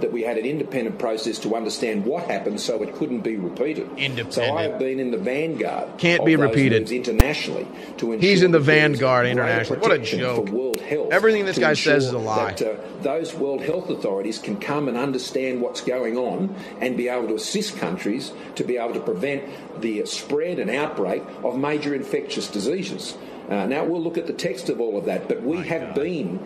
[0.00, 3.86] That we had an independent process to understand what happened so it couldn't be repeated.
[3.96, 4.34] Independent.
[4.34, 5.98] So I have been in the vanguard.
[5.98, 6.90] Can't of be repeated.
[6.90, 7.66] internationally
[7.98, 9.80] to ensure He's in the that there is vanguard internationally.
[9.80, 10.48] What a joke.
[10.48, 12.52] For World Health Everything this guy says is a lie.
[12.52, 17.08] That, uh, those World Health authorities can come and understand what's going on and be
[17.08, 21.94] able to assist countries to be able to prevent the spread and outbreak of major
[21.94, 23.16] infectious diseases.
[23.48, 26.38] Uh, now we'll look at the text of all of that, but we have been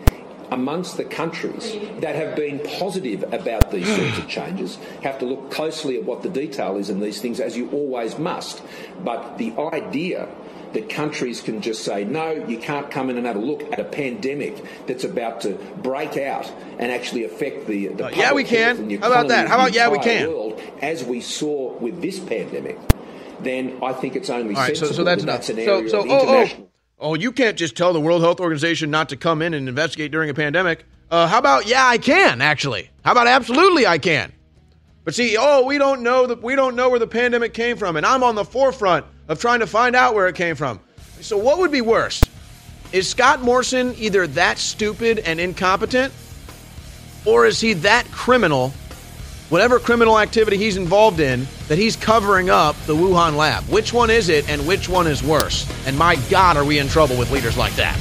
[0.53, 5.49] amongst the countries that have been positive about these sorts of changes have to look
[5.51, 8.61] closely at what the detail is in these things, as you always must.
[9.03, 10.29] But the idea
[10.73, 13.79] that countries can just say, no, you can't come in and have a look at
[13.79, 18.43] a pandemic that's about to break out and actually affect the, the Uh, yeah, we
[18.43, 18.89] can.
[18.99, 19.47] How about that?
[19.47, 20.27] How about yeah, we can?
[20.29, 22.77] World, as we saw with this pandemic,
[23.41, 25.47] then I think it's only All right, so, sensible so that's that enough.
[25.47, 26.72] that's an So, area so of oh, international oh, oh,
[27.11, 30.29] you can't just tell the World Health Organization not to come in and investigate during
[30.29, 30.85] a pandemic.
[31.11, 32.89] Uh, how about yeah, I can actually.
[33.03, 34.31] How about absolutely I can.
[35.03, 37.97] But see, oh, we don't know that we don't know where the pandemic came from,
[37.97, 40.79] and I'm on the forefront of trying to find out where it came from.
[41.19, 42.23] So what would be worse?
[42.93, 46.13] Is Scott Morrison either that stupid and incompetent,
[47.25, 48.73] or is he that criminal,
[49.49, 53.63] whatever criminal activity he's involved in, that he's covering up the Wuhan lab?
[53.65, 55.69] Which one is it, and which one is worse?
[55.85, 57.97] And my God, are we in trouble with leaders like that?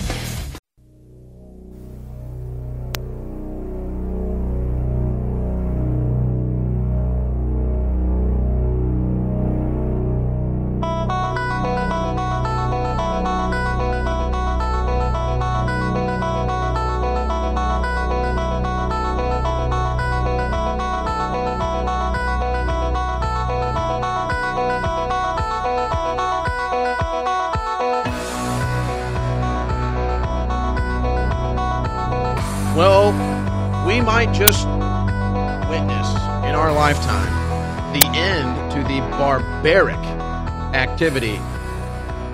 [41.03, 41.37] Activity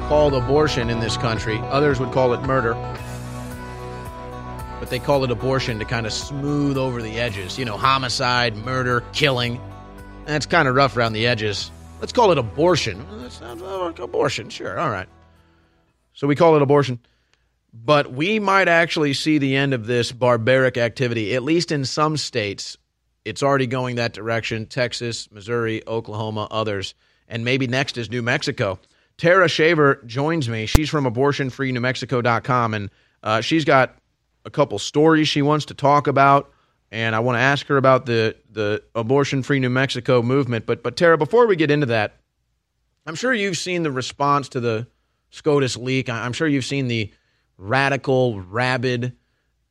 [0.08, 1.56] called abortion in this country.
[1.70, 2.74] Others would call it murder.
[4.78, 7.58] But they call it abortion to kind of smooth over the edges.
[7.58, 9.58] You know, homicide, murder, killing.
[10.26, 11.70] That's kind of rough around the edges.
[12.00, 13.06] Let's call it abortion.
[13.22, 14.50] That sounds like abortion.
[14.50, 14.78] Sure.
[14.78, 15.08] All right.
[16.12, 17.00] So we call it abortion
[17.72, 22.16] but we might actually see the end of this barbaric activity, at least in some
[22.16, 22.76] states.
[23.24, 26.94] It's already going that direction Texas, Missouri, Oklahoma, others.
[27.29, 28.79] And maybe next is New Mexico.
[29.18, 30.66] Tara Shaver joins me.
[30.66, 32.91] She's from abortionfreenewmexico.com, and
[33.22, 33.97] uh, she's got
[34.45, 36.53] a couple stories she wants to talk about.
[36.91, 40.64] And I want to ask her about the, the Abortion Free New Mexico movement.
[40.64, 42.16] But, but Tara, before we get into that,
[43.07, 44.87] I'm sure you've seen the response to the
[45.31, 46.09] SCOTUS leak.
[46.09, 47.12] I'm sure you've seen the
[47.59, 49.16] radical, rabid,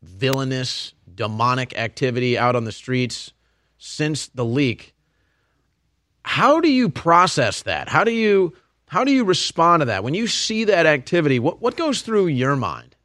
[0.04, 3.32] villainous, demonic activity out on the streets
[3.78, 4.94] since the leak.
[6.28, 7.88] How do you process that?
[7.88, 8.54] How do you
[8.88, 10.04] how do you respond to that?
[10.04, 12.98] When you see that activity, what, what goes through your mind?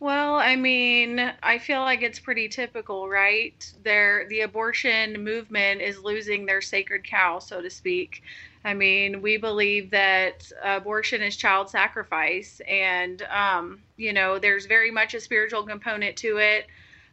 [0.00, 3.54] Well, I mean, I feel like it's pretty typical, right?
[3.82, 8.22] There, the abortion movement is losing their sacred cow, so to speak.
[8.62, 14.90] I mean, we believe that abortion is child sacrifice, and um, you know, there's very
[14.90, 16.66] much a spiritual component to it.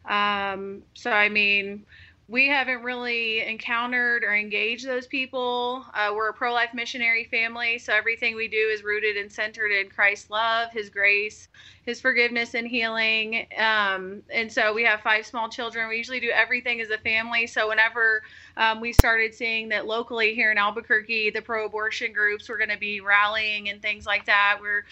[0.05, 1.86] Um, so, I mean,
[2.32, 5.86] we haven't really encountered or engaged those people.
[5.93, 9.67] Uh, we're a pro life missionary family, so everything we do is rooted and centered
[9.67, 11.49] in Christ's love, His grace,
[11.84, 13.47] His forgiveness, and healing.
[13.57, 15.89] Um, and so we have five small children.
[15.89, 17.47] We usually do everything as a family.
[17.47, 18.23] So whenever
[18.55, 22.69] um, we started seeing that locally here in Albuquerque, the pro abortion groups were going
[22.69, 24.86] to be rallying and things like that, we're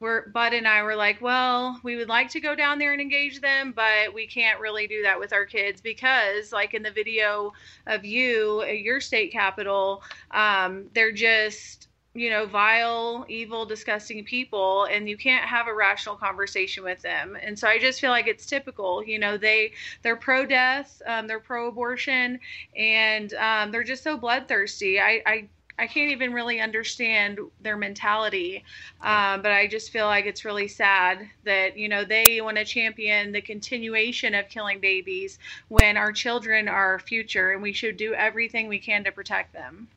[0.00, 3.00] we're Bud and I were like, well, we would like to go down there and
[3.00, 6.90] engage them, but we can't really do that with our kids because, like in the
[6.90, 7.52] video
[7.86, 14.84] of you at your state capital, um, they're just you know vile, evil, disgusting people,
[14.84, 17.36] and you can't have a rational conversation with them.
[17.40, 19.04] And so I just feel like it's typical.
[19.04, 19.72] You know, they
[20.02, 22.40] they're pro-death, um, they're pro-abortion,
[22.76, 25.00] and um, they're just so bloodthirsty.
[25.00, 25.48] I, I
[25.78, 28.64] I can't even really understand their mentality.
[29.02, 32.64] Um, but I just feel like it's really sad that, you know, they want to
[32.64, 37.96] champion the continuation of killing babies when our children are our future and we should
[37.96, 39.88] do everything we can to protect them.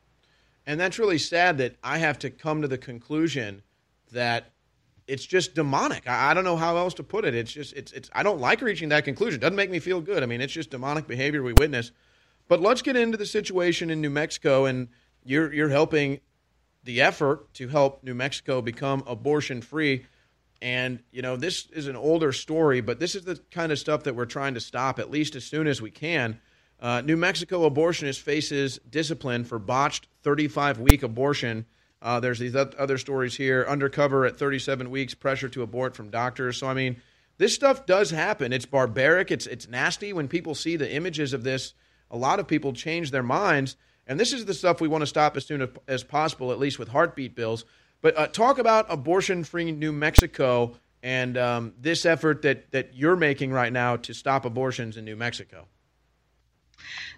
[0.65, 3.63] And that's really sad that I have to come to the conclusion
[4.11, 4.51] that
[5.07, 6.07] it's just demonic.
[6.07, 7.33] I, I don't know how else to put it.
[7.33, 9.39] It's just it's it's I don't like reaching that conclusion.
[9.39, 10.21] It doesn't make me feel good.
[10.21, 11.91] I mean, it's just demonic behavior we witness.
[12.47, 14.89] But let's get into the situation in New Mexico and
[15.29, 16.19] you're you're helping
[16.83, 20.05] the effort to help New Mexico become abortion free.
[20.61, 24.03] And you know, this is an older story, but this is the kind of stuff
[24.03, 26.41] that we're trying to stop at least as soon as we can.
[26.79, 31.65] Uh, New Mexico abortionist faces discipline for botched 35 week abortion.
[32.01, 36.57] Uh, there's these other stories here undercover at 37 weeks, pressure to abort from doctors.
[36.57, 37.01] So, I mean,
[37.37, 38.53] this stuff does happen.
[38.53, 40.13] It's barbaric, it's, it's nasty.
[40.13, 41.73] When people see the images of this,
[42.09, 43.75] a lot of people change their minds.
[44.09, 46.79] And this is the stuff we want to stop as soon as possible, at least
[46.79, 47.63] with heartbeat bills.
[48.01, 53.15] But uh, talk about abortion free New Mexico and um, this effort that that you're
[53.15, 55.67] making right now to stop abortions in New Mexico?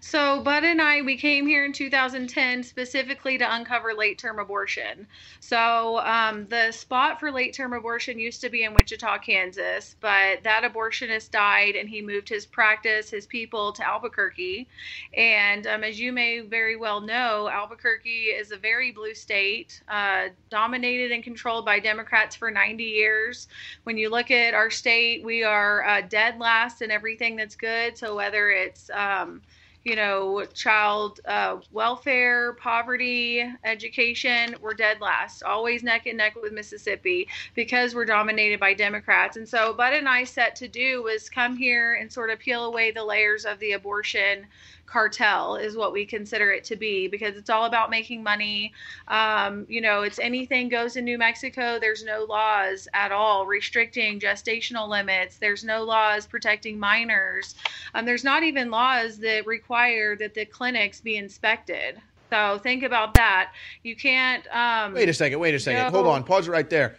[0.03, 5.07] So, Bud and I, we came here in 2010 specifically to uncover late term abortion.
[5.39, 10.43] So, um, the spot for late term abortion used to be in Wichita, Kansas, but
[10.43, 14.67] that abortionist died and he moved his practice, his people to Albuquerque.
[15.15, 20.29] And um, as you may very well know, Albuquerque is a very blue state, uh,
[20.49, 23.47] dominated and controlled by Democrats for 90 years.
[23.83, 27.97] When you look at our state, we are uh, dead last in everything that's good.
[27.97, 29.41] So, whether it's um,
[29.83, 36.53] you know, child uh, welfare, poverty, education, we're dead last, always neck and neck with
[36.53, 39.37] Mississippi because we're dominated by Democrats.
[39.37, 42.65] And so, Bud and I set to do was come here and sort of peel
[42.65, 44.45] away the layers of the abortion
[44.91, 48.73] cartel is what we consider it to be because it's all about making money.
[49.07, 51.79] Um, you know, it's anything goes in New Mexico.
[51.79, 55.37] There's no laws at all restricting gestational limits.
[55.37, 57.55] There's no laws protecting minors.
[57.93, 62.01] Um, there's not even laws that require that the clinics be inspected.
[62.29, 63.53] So think about that.
[63.83, 64.45] You can't.
[64.53, 65.39] Um, wait a second.
[65.39, 65.91] Wait a second.
[65.91, 66.23] go- Hold on.
[66.25, 66.97] Pause it right there.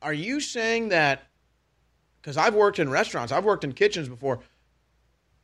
[0.00, 1.24] Are you saying that?
[2.20, 4.40] Because I've worked in restaurants, I've worked in kitchens before.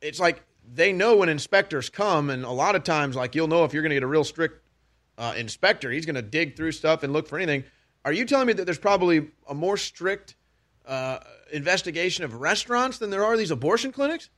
[0.01, 0.43] It's like
[0.73, 3.83] they know when inspectors come, and a lot of times, like you'll know if you're
[3.83, 4.63] going to get a real strict
[5.17, 7.63] uh, inspector, he's going to dig through stuff and look for anything.
[8.05, 10.35] Are you telling me that there's probably a more strict
[10.85, 11.19] uh,
[11.51, 14.29] investigation of restaurants than there are these abortion clinics?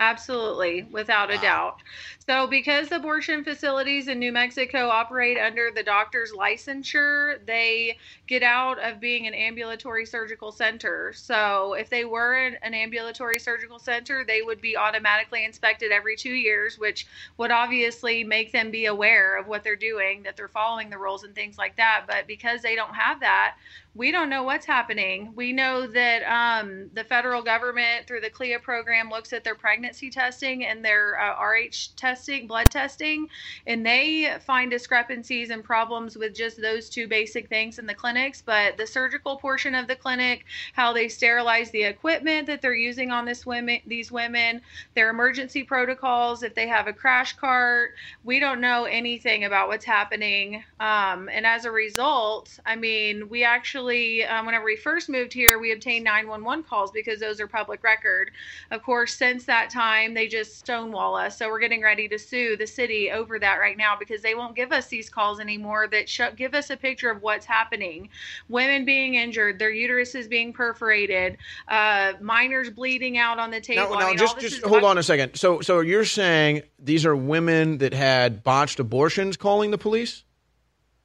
[0.00, 1.82] Absolutely, without a doubt.
[2.24, 8.78] So, because abortion facilities in New Mexico operate under the doctor's licensure, they get out
[8.78, 11.12] of being an ambulatory surgical center.
[11.16, 16.14] So, if they were an, an ambulatory surgical center, they would be automatically inspected every
[16.16, 20.46] two years, which would obviously make them be aware of what they're doing, that they're
[20.46, 22.04] following the rules and things like that.
[22.06, 23.56] But because they don't have that,
[23.98, 25.32] we don't know what's happening.
[25.34, 30.08] We know that um, the federal government, through the CLIA program, looks at their pregnancy
[30.08, 33.26] testing and their uh, RH testing, blood testing,
[33.66, 38.40] and they find discrepancies and problems with just those two basic things in the clinics.
[38.40, 40.44] But the surgical portion of the clinic,
[40.74, 44.60] how they sterilize the equipment that they're using on this women, these women,
[44.94, 49.84] their emergency protocols, if they have a crash cart, we don't know anything about what's
[49.84, 50.62] happening.
[50.78, 55.58] Um, and as a result, I mean, we actually, um, whenever we first moved here,
[55.58, 58.30] we obtained 911 calls because those are public record.
[58.70, 61.38] Of course, since that time, they just stonewall us.
[61.38, 64.54] So we're getting ready to sue the city over that right now because they won't
[64.56, 68.08] give us these calls anymore that show, give us a picture of what's happening.
[68.48, 73.90] Women being injured, their uteruses being perforated, uh, minors bleeding out on the table.
[73.90, 75.36] Now, I mean, just just hold on a second.
[75.36, 80.24] So so you're saying these are women that had botched abortions calling the police?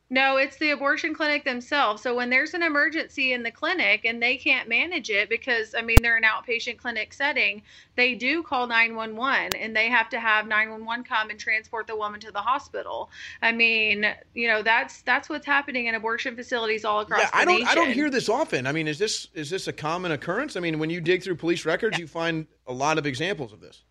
[0.09, 2.03] No, it's the abortion clinic themselves.
[2.03, 5.81] So when there's an emergency in the clinic and they can't manage it because I
[5.81, 7.63] mean they're an outpatient clinic setting,
[7.95, 12.19] they do call 911 and they have to have 911 come and transport the woman
[12.19, 13.09] to the hospital.
[13.41, 17.37] I mean, you know, that's that's what's happening in abortion facilities all across Yeah, the
[17.37, 17.67] I don't nation.
[17.69, 18.67] I don't hear this often.
[18.67, 20.55] I mean, is this is this a common occurrence?
[20.55, 23.61] I mean, when you dig through police records, you find a lot of examples of
[23.61, 23.83] this.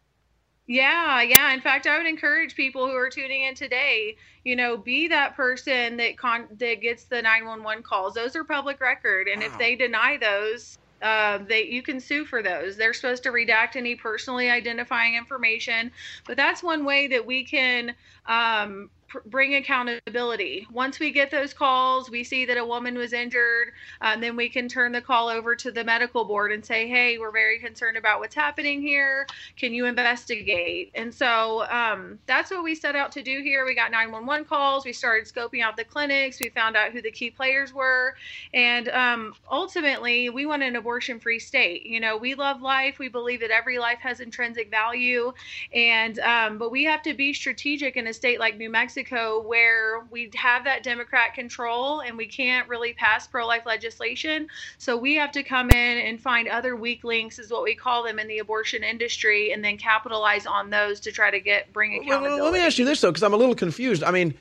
[0.72, 1.52] Yeah, yeah.
[1.52, 5.36] In fact, I would encourage people who are tuning in today, you know, be that
[5.36, 8.14] person that con- that gets the 911 calls.
[8.14, 12.42] Those are public record, and if they deny those, uh, they you can sue for
[12.42, 12.76] those.
[12.78, 15.92] They're supposed to redact any personally identifying information,
[16.26, 17.94] but that's one way that we can
[18.26, 18.90] um,
[19.26, 20.66] bring accountability.
[20.72, 24.48] Once we get those calls, we see that a woman was injured, um, then we
[24.48, 27.96] can turn the call over to the medical board and say, "Hey, we're very concerned
[27.96, 29.26] about what's happening here.
[29.56, 33.64] Can you investigate?" And so um, that's what we set out to do here.
[33.64, 34.84] We got 911 calls.
[34.84, 36.40] We started scoping out the clinics.
[36.40, 38.14] We found out who the key players were,
[38.54, 41.86] and um, ultimately, we want an abortion-free state.
[41.86, 42.98] You know, we love life.
[42.98, 45.32] We believe that every life has intrinsic value,
[45.74, 50.06] and um, but we have to be strategic in a state like New Mexico where
[50.10, 54.48] we have that Democrat control and we can't really pass pro-life legislation.
[54.78, 58.04] So we have to come in and find other weak links, is what we call
[58.04, 61.92] them in the abortion industry, and then capitalize on those to try to get bring
[61.92, 62.42] Well, accountability.
[62.42, 64.02] let me ask you this though, because I'm a little confused.
[64.02, 64.34] I mean,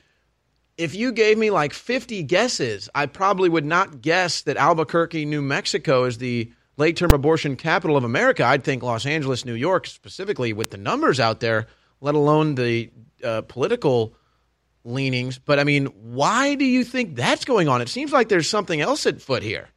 [0.78, 5.42] if you gave me like 50 guesses, I probably would not guess that Albuquerque, New
[5.42, 8.44] Mexico, is the late-term abortion capital of America.
[8.44, 11.66] I'd think Los Angeles, New York, specifically with the numbers out there,
[12.00, 12.90] let alone the
[13.22, 14.14] uh, political
[14.84, 15.38] leanings.
[15.38, 17.80] But I mean, why do you think that's going on?
[17.80, 19.68] It seems like there's something else at foot here.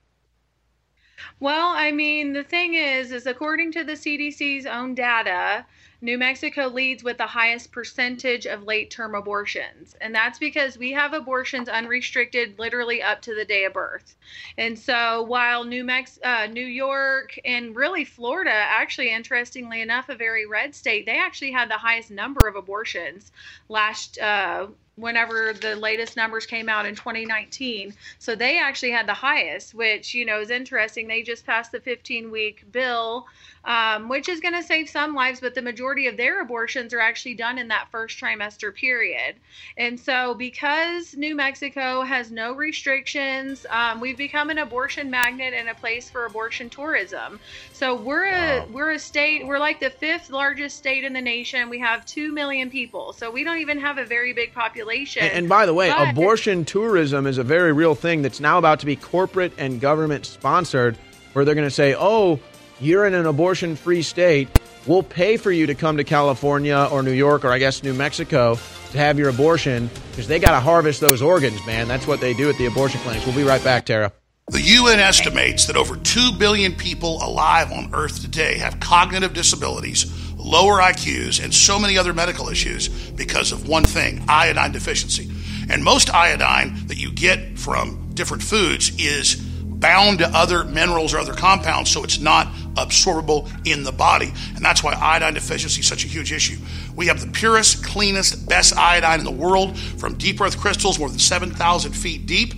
[1.39, 5.65] Well, I mean, the thing is, is, according to the CDC's own data,
[6.01, 9.95] New Mexico leads with the highest percentage of late term abortions.
[9.99, 14.15] And that's because we have abortions unrestricted literally up to the day of birth.
[14.57, 20.15] And so while New Mex uh, New York and really Florida, actually interestingly enough, a
[20.15, 23.31] very red state, they actually had the highest number of abortions
[23.67, 27.93] last uh, whenever the latest numbers came out in 2019.
[28.19, 31.07] So they actually had the highest, which, you know, is interesting.
[31.07, 33.25] They just passed the 15 week bill,
[33.65, 36.99] um, which is going to save some lives, but the majority of their abortions are
[36.99, 39.35] actually done in that first trimester period.
[39.77, 45.69] And so because New Mexico has no restrictions, um, we've become an abortion magnet and
[45.69, 47.39] a place for abortion tourism.
[47.73, 48.67] So we're a wow.
[48.71, 51.69] we're a state, we're like the fifth largest state in the nation.
[51.69, 53.13] We have 2 million people.
[53.13, 55.23] So we don't even have a very big population population.
[55.23, 58.57] And, and by the way, but, abortion tourism is a very real thing that's now
[58.57, 60.97] about to be corporate and government sponsored,
[61.33, 62.39] where they're going to say, oh,
[62.79, 64.47] you're in an abortion free state.
[64.85, 67.93] We'll pay for you to come to California or New York or I guess New
[67.93, 68.57] Mexico
[68.91, 71.87] to have your abortion because they got to harvest those organs, man.
[71.87, 73.25] That's what they do at the abortion clinics.
[73.25, 74.11] We'll be right back, Tara.
[74.49, 80.05] The UN estimates that over 2 billion people alive on Earth today have cognitive disabilities
[80.45, 85.29] lower IQs, and so many other medical issues because of one thing iodine deficiency.
[85.69, 89.43] And most iodine that you get from different foods is
[89.79, 94.33] bound to other minerals or other compounds, so it's not absorbable in the body.
[94.55, 96.57] And that's why iodine deficiency is such a huge issue.
[96.95, 101.09] We have the purest, cleanest, best iodine in the world from deep earth crystals more
[101.09, 102.53] than 7,000 feet deep.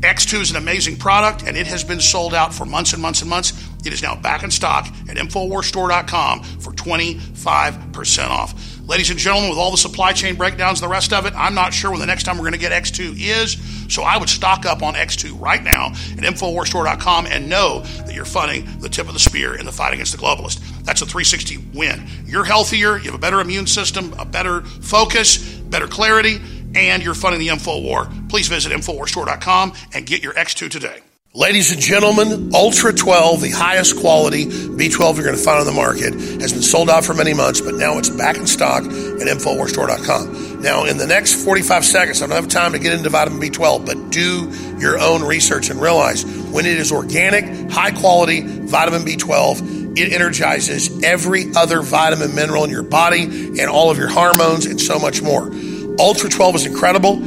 [0.00, 3.22] X2 is an amazing product, and it has been sold out for months and months
[3.22, 3.52] and months.
[3.84, 8.65] It is now back in stock at InfoWarsStore.com for 25% off.
[8.86, 11.54] Ladies and gentlemen, with all the supply chain breakdowns and the rest of it, I'm
[11.54, 13.92] not sure when the next time we're going to get X2 is.
[13.92, 18.24] So I would stock up on X2 right now at InfoWarsStore.com and know that you're
[18.24, 20.60] funding the tip of the spear in the fight against the globalist.
[20.84, 22.06] That's a 360 win.
[22.24, 26.40] You're healthier, you have a better immune system, a better focus, better clarity
[26.76, 31.00] and you're funding the Info War, please visit InfoWarsStore.com and get your X2 today.
[31.36, 35.72] Ladies and gentlemen, Ultra 12, the highest quality B12 you're going to find on the
[35.72, 38.90] market, has been sold out for many months, but now it's back in stock at
[38.90, 40.62] InfoWarsStore.com.
[40.62, 43.84] Now, in the next 45 seconds, I don't have time to get into vitamin B12,
[43.84, 49.98] but do your own research and realize when it is organic, high quality vitamin B12,
[49.98, 54.80] it energizes every other vitamin mineral in your body and all of your hormones and
[54.80, 55.52] so much more.
[55.98, 57.20] Ultra 12 is incredible.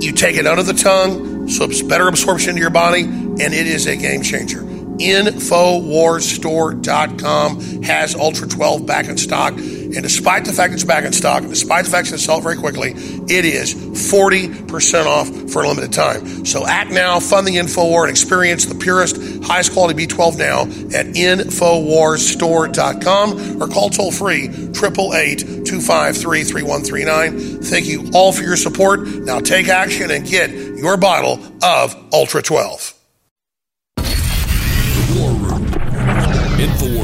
[0.00, 3.02] You take it under the tongue, so it's better absorption into your body,
[3.40, 4.60] and it is a game changer.
[5.00, 9.54] Infowarsstore.com has Ultra 12 back in stock.
[9.54, 12.90] And despite the fact it's back in stock, despite the fact it's it very quickly,
[12.90, 16.44] it is 40% off for a limited time.
[16.44, 20.64] So act now, fund the InfoWar, and experience the purest, highest quality B12 now
[20.96, 27.62] at InfoWarsStore.com or call toll free 888 253 3139.
[27.62, 29.00] Thank you all for your support.
[29.00, 32.99] Now take action and get your bottle of Ultra 12.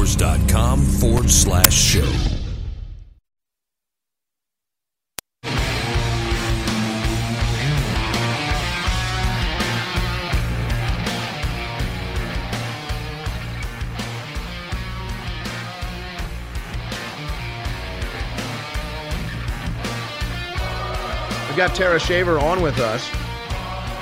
[0.07, 2.01] Infowars.com forward slash show.
[21.47, 23.09] We've got Tara Shaver on with us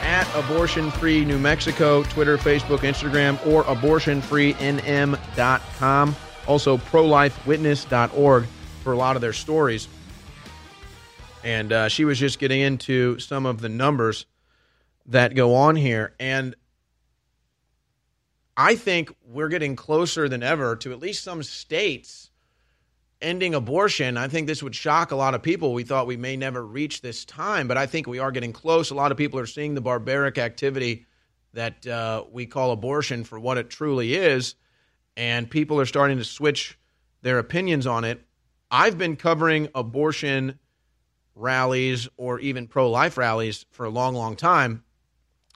[0.06, 6.16] at Abortion Free New Mexico, Twitter, Facebook, Instagram, or abortionfreenm.com.
[6.48, 8.46] Also, prolifewitness.org
[8.84, 9.88] for a lot of their stories.
[11.44, 14.28] And uh, she was just getting into some of the numbers
[15.08, 16.14] that go on here.
[16.20, 16.56] And
[18.56, 22.25] I think we're getting closer than ever to at least some states
[23.26, 25.74] ending abortion, I think this would shock a lot of people.
[25.74, 28.92] We thought we may never reach this time, but I think we are getting close.
[28.92, 31.06] A lot of people are seeing the barbaric activity
[31.54, 34.56] that uh, we call abortion for what it truly is,
[35.18, 36.78] and people are starting to switch
[37.24, 38.22] their opinions on it.
[38.70, 40.60] I've been covering abortion
[41.34, 44.84] rallies or even pro life rallies for a long, long time.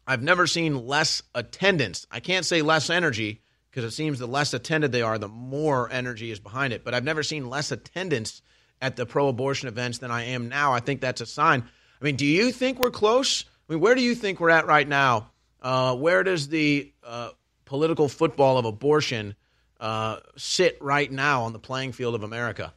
[0.07, 2.07] I've never seen less attendance.
[2.09, 5.91] I can't say less energy because it seems the less attended they are, the more
[5.91, 6.83] energy is behind it.
[6.83, 8.41] But I've never seen less attendance
[8.81, 10.73] at the pro abortion events than I am now.
[10.73, 11.63] I think that's a sign.
[12.01, 13.45] I mean, do you think we're close?
[13.69, 15.31] I mean, where do you think we're at right now?
[15.61, 17.29] Uh, where does the uh,
[17.65, 19.35] political football of abortion
[19.79, 22.73] uh, sit right now on the playing field of America?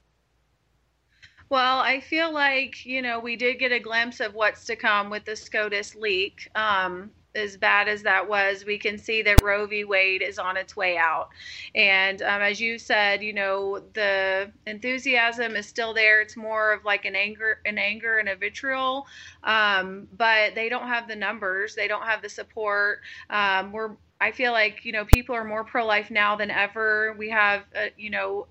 [1.48, 5.10] Well, I feel like, you know, we did get a glimpse of what's to come
[5.10, 6.48] with the SCOTUS leak.
[6.54, 9.84] Um, as bad as that was, we can see that Roe v.
[9.84, 11.30] Wade is on its way out.
[11.74, 16.20] And um, as you said, you know, the enthusiasm is still there.
[16.20, 19.06] It's more of like an anger, an anger and a vitriol.
[19.44, 21.74] Um, but they don't have the numbers.
[21.74, 23.00] They don't have the support.
[23.30, 23.92] Um, we're
[24.22, 27.16] I feel like you know people are more pro-life now than ever.
[27.18, 28.46] We have uh, you know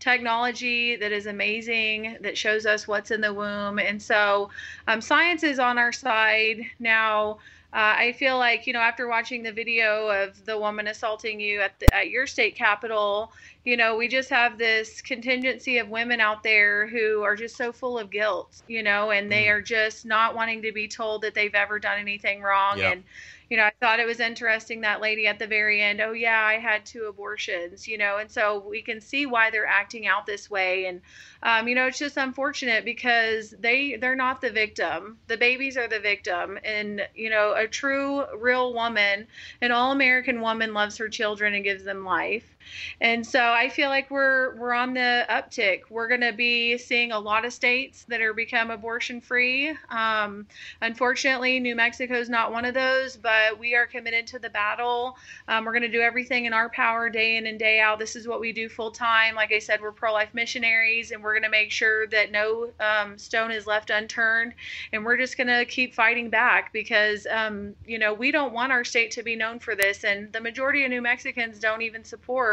[0.00, 4.50] technology that is amazing that shows us what's in the womb, and so
[4.88, 7.38] um, science is on our side now.
[7.74, 11.60] Uh, I feel like you know after watching the video of the woman assaulting you
[11.62, 13.32] at the, at your state capitol,
[13.64, 17.72] you know we just have this contingency of women out there who are just so
[17.72, 21.34] full of guilt, you know, and they are just not wanting to be told that
[21.34, 22.84] they've ever done anything wrong, Yep.
[22.84, 23.04] and
[23.52, 26.40] you know, I thought it was interesting that lady at the very end, oh yeah,
[26.42, 30.24] I had two abortions, you know, and so we can see why they're acting out
[30.24, 30.86] this way.
[30.86, 31.02] And,
[31.42, 35.18] um, you know, it's just unfortunate because they, they're not the victim.
[35.26, 36.58] The babies are the victim.
[36.64, 39.26] And, you know, a true, real woman,
[39.60, 42.51] an all American woman loves her children and gives them life.
[43.00, 45.82] And so I feel like we're we're on the uptick.
[45.90, 49.76] We're going to be seeing a lot of states that are become abortion free.
[49.90, 50.46] Um,
[50.80, 55.16] unfortunately, New Mexico is not one of those, but we are committed to the battle.
[55.48, 57.98] Um, we're going to do everything in our power, day in and day out.
[57.98, 59.34] This is what we do full time.
[59.34, 62.70] Like I said, we're pro life missionaries, and we're going to make sure that no
[62.78, 64.54] um, stone is left unturned.
[64.92, 68.72] And we're just going to keep fighting back because um, you know we don't want
[68.72, 72.04] our state to be known for this, and the majority of New Mexicans don't even
[72.04, 72.51] support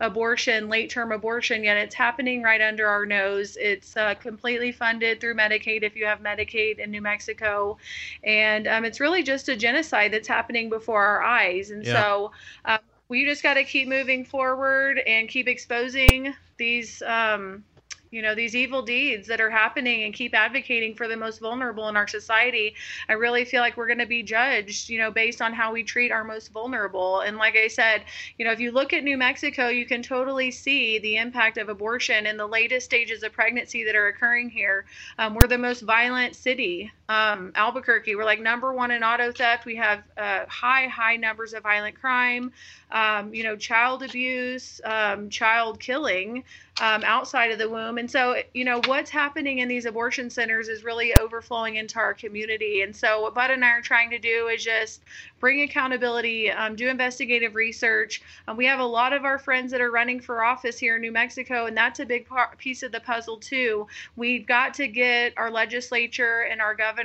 [0.00, 3.56] abortion, late term abortion, yet it's happening right under our nose.
[3.60, 7.76] It's uh, completely funded through Medicaid if you have Medicaid in New Mexico.
[8.24, 11.70] And um, it's really just a genocide that's happening before our eyes.
[11.70, 11.94] And Yeah.
[11.94, 12.32] so
[12.64, 12.78] um,
[13.08, 17.02] we just got to keep moving forward and keep exposing these.
[17.02, 17.64] Um,
[18.10, 21.88] you know these evil deeds that are happening and keep advocating for the most vulnerable
[21.88, 22.74] in our society
[23.08, 25.82] i really feel like we're going to be judged you know based on how we
[25.82, 27.20] treat our most vulnerable.
[27.20, 28.04] And like i said
[28.38, 31.68] you know if you look at new mexico you can totally see the impact of
[31.68, 34.84] abortion in the latest stages of pregnancy that are occurring here.
[35.18, 39.66] Um, we're the most violent city um, albuquerque we're like number one in auto theft
[39.66, 42.52] we have uh, high high numbers of violent crime
[42.92, 46.44] um, you know child abuse um, child killing
[46.80, 47.98] um, outside of the womb.
[47.98, 52.14] And so, you know, what's happening in these abortion centers is really overflowing into our
[52.14, 52.82] community.
[52.82, 55.02] And so, what Bud and I are trying to do is just
[55.40, 58.22] bring accountability, um, do investigative research.
[58.48, 61.02] Um, we have a lot of our friends that are running for office here in
[61.02, 62.26] New Mexico, and that's a big
[62.56, 63.86] piece of the puzzle, too.
[64.16, 66.99] We've got to get our legislature and our governor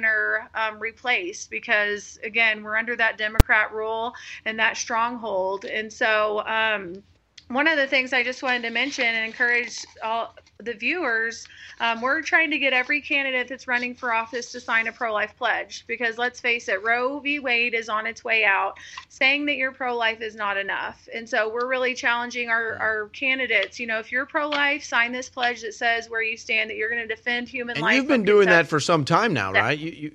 [0.55, 4.13] um, replaced because, again, we're under that Democrat rule
[4.45, 5.65] and that stronghold.
[5.65, 7.03] And so, um,
[7.47, 11.47] one of the things I just wanted to mention and encourage all the viewers,
[11.79, 15.13] um, we're trying to get every candidate that's running for office to sign a pro
[15.13, 17.39] life pledge because let's face it, Roe v.
[17.39, 18.77] Wade is on its way out.
[19.09, 21.07] Saying that you're pro life is not enough.
[21.13, 23.79] And so we're really challenging our, our candidates.
[23.79, 26.77] You know, if you're pro life, sign this pledge that says where you stand, that
[26.77, 27.95] you're going to defend human And life.
[27.95, 29.77] you've been doing that for some time now, right?
[29.77, 30.11] You, you,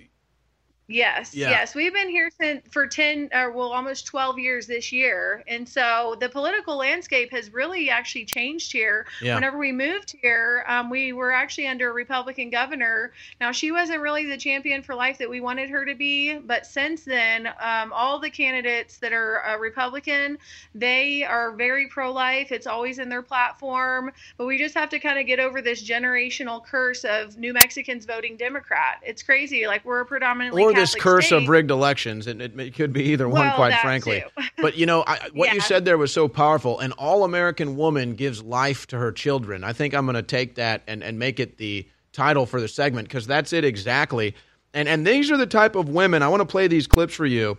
[0.91, 1.51] Yes, Yeah.
[1.51, 1.75] yes.
[1.75, 5.45] We've been here since for 10 or well almost 12 years this year.
[5.47, 9.07] And so the political landscape has really actually changed here.
[9.23, 9.37] Yeah.
[9.37, 13.13] Whenever we moved here, um, we were actually under a Republican governor.
[13.41, 16.67] Now she wasn't really the champion for life that we wanted her to be, but
[16.67, 20.39] since then, um, all the candidates that are uh, Republican,
[20.75, 22.51] they are very pro-life.
[22.51, 25.89] It's always in their platform, but we just have to kind of get over this
[25.89, 28.99] generational curse of New Mexicans voting Democrat.
[29.05, 29.69] It's crazy.
[29.69, 31.43] Like we're predominantly this Catholic curse state.
[31.43, 34.25] of rigged elections, and it, it could be either one, quite frankly.
[34.59, 36.79] but you know, I, what you said there was so powerful.
[36.81, 39.65] An all-American woman gives life to her children.
[39.65, 42.69] I think I'm going to take that and, and make it the title for the
[42.69, 44.35] segment because that's it exactly.
[44.75, 47.27] And and these are the type of women I want to play these clips for
[47.27, 47.59] you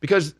[0.00, 0.34] because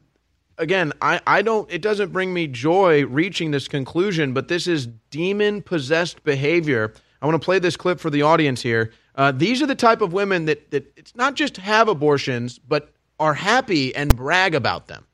[0.58, 4.88] again, I, I don't it doesn't bring me joy reaching this conclusion, but this is
[5.10, 6.92] demon possessed behavior.
[7.20, 8.92] I want to play this clip for the audience here.
[9.14, 12.92] Uh, these are the type of women that, that it's not just have abortions, but
[13.20, 15.06] are happy and brag about them.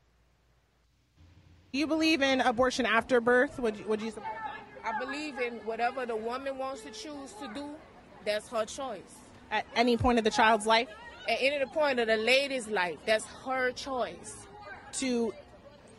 [1.73, 3.59] Do you believe in abortion after birth?
[3.59, 4.33] Would you, would you support
[4.83, 7.75] I believe in whatever the woman wants to choose to do,
[8.25, 9.01] that's her choice.
[9.51, 10.87] at any point of the child's life?
[11.27, 14.35] At any point of the lady's life, that's her choice.
[14.93, 15.33] To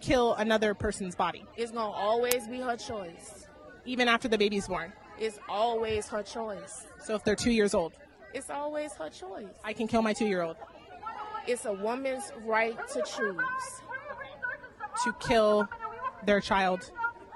[0.01, 3.47] kill another person's body, It's gonna always be her choice.
[3.85, 4.93] even after the baby's born.
[5.19, 6.87] It's always her choice.
[7.03, 7.93] So if they're two years old,
[8.33, 9.47] It's always her choice.
[9.65, 10.57] I can kill my two year old.
[11.47, 13.41] It's a woman's right to choose.
[15.05, 15.67] To kill
[16.25, 16.91] their child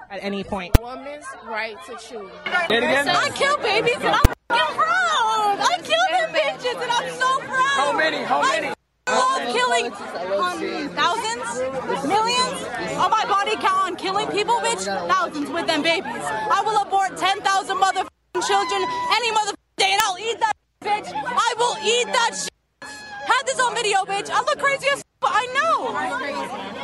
[0.09, 0.79] at any point.
[0.79, 2.31] Woman's right to choose.
[2.69, 3.09] Say it again.
[3.09, 5.57] I kill babies and I'm proud.
[5.59, 7.75] I killed them bitches and I'm so proud.
[7.81, 8.23] How many?
[8.23, 8.71] How many?
[9.07, 12.59] All killing hundreds, thousands, millions
[13.03, 14.85] of my body count on killing people, bitch.
[15.09, 16.23] Thousands with them babies.
[16.23, 18.81] I will abort 10,000 motherfucking children
[19.11, 21.11] any motherfucking day, and I'll eat that bitch.
[21.13, 22.49] I will eat that shit.
[22.81, 24.29] Had this on video, bitch.
[24.29, 25.89] I look crazy as but I know.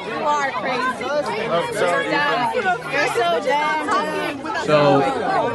[0.07, 1.05] You are crazy.
[1.49, 2.05] Oh, sorry.
[2.91, 4.99] You're so damn So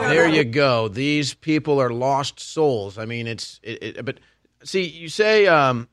[0.08, 0.88] there you go.
[0.88, 2.98] These people are lost souls.
[2.98, 4.20] I mean, it's it, it, but
[4.62, 5.88] see, you say, um,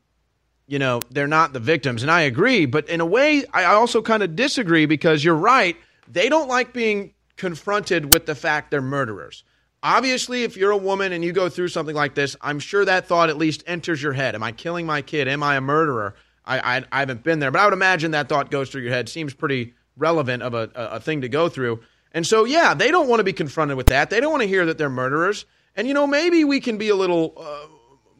[0.68, 2.66] you know, they're not the victims, and I agree.
[2.66, 5.76] But in a way, I also kind of disagree because you're right.
[6.06, 9.42] They don't like being confronted with the fact they're murderers.
[9.84, 13.06] Obviously, if you're a woman and you go through something like this, I'm sure that
[13.06, 14.34] thought at least enters your head.
[14.34, 15.28] Am I killing my kid?
[15.28, 16.14] Am I a murderer?
[16.46, 18.92] I, I, I haven't been there, but I would imagine that thought goes through your
[18.92, 19.10] head.
[19.10, 21.80] Seems pretty relevant of a, a, a thing to go through.
[22.12, 24.08] And so, yeah, they don't want to be confronted with that.
[24.08, 25.44] They don't want to hear that they're murderers.
[25.76, 27.66] And, you know, maybe we can be a little uh,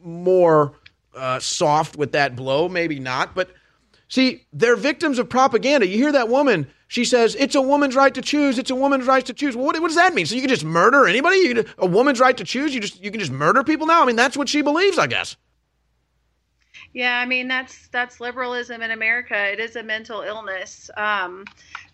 [0.03, 0.73] more
[1.15, 2.69] uh, soft with that blow.
[2.69, 3.33] Maybe not.
[3.33, 3.49] But
[4.07, 5.87] see, they're victims of propaganda.
[5.87, 8.57] You hear that woman, she says, it's a woman's right to choose.
[8.57, 9.55] It's a woman's right to choose.
[9.55, 10.25] Well, what, what does that mean?
[10.25, 11.37] So you can just murder anybody?
[11.37, 12.73] You can, a woman's right to choose?
[12.73, 14.03] You, just, you can just murder people now?
[14.03, 15.35] I mean, that's what she believes, I guess.
[16.93, 19.35] Yeah, I mean that's that's liberalism in America.
[19.51, 20.89] It is a mental illness.
[20.95, 21.43] Um,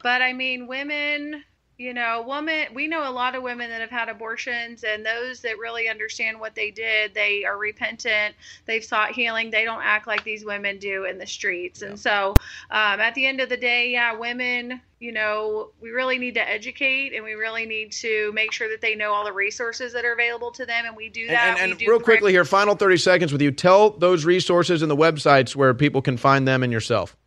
[0.03, 1.43] but I mean, women,
[1.81, 5.41] you know, woman We know a lot of women that have had abortions, and those
[5.41, 8.35] that really understand what they did, they are repentant.
[8.67, 9.49] They've sought healing.
[9.49, 11.81] They don't act like these women do in the streets.
[11.81, 12.37] And so,
[12.69, 14.79] um, at the end of the day, yeah, women.
[14.99, 18.81] You know, we really need to educate, and we really need to make sure that
[18.81, 21.57] they know all the resources that are available to them, and we do that.
[21.57, 23.49] And, and, we do real quickly here, final 30 seconds with you.
[23.49, 27.17] Tell those resources and the websites where people can find them and yourself.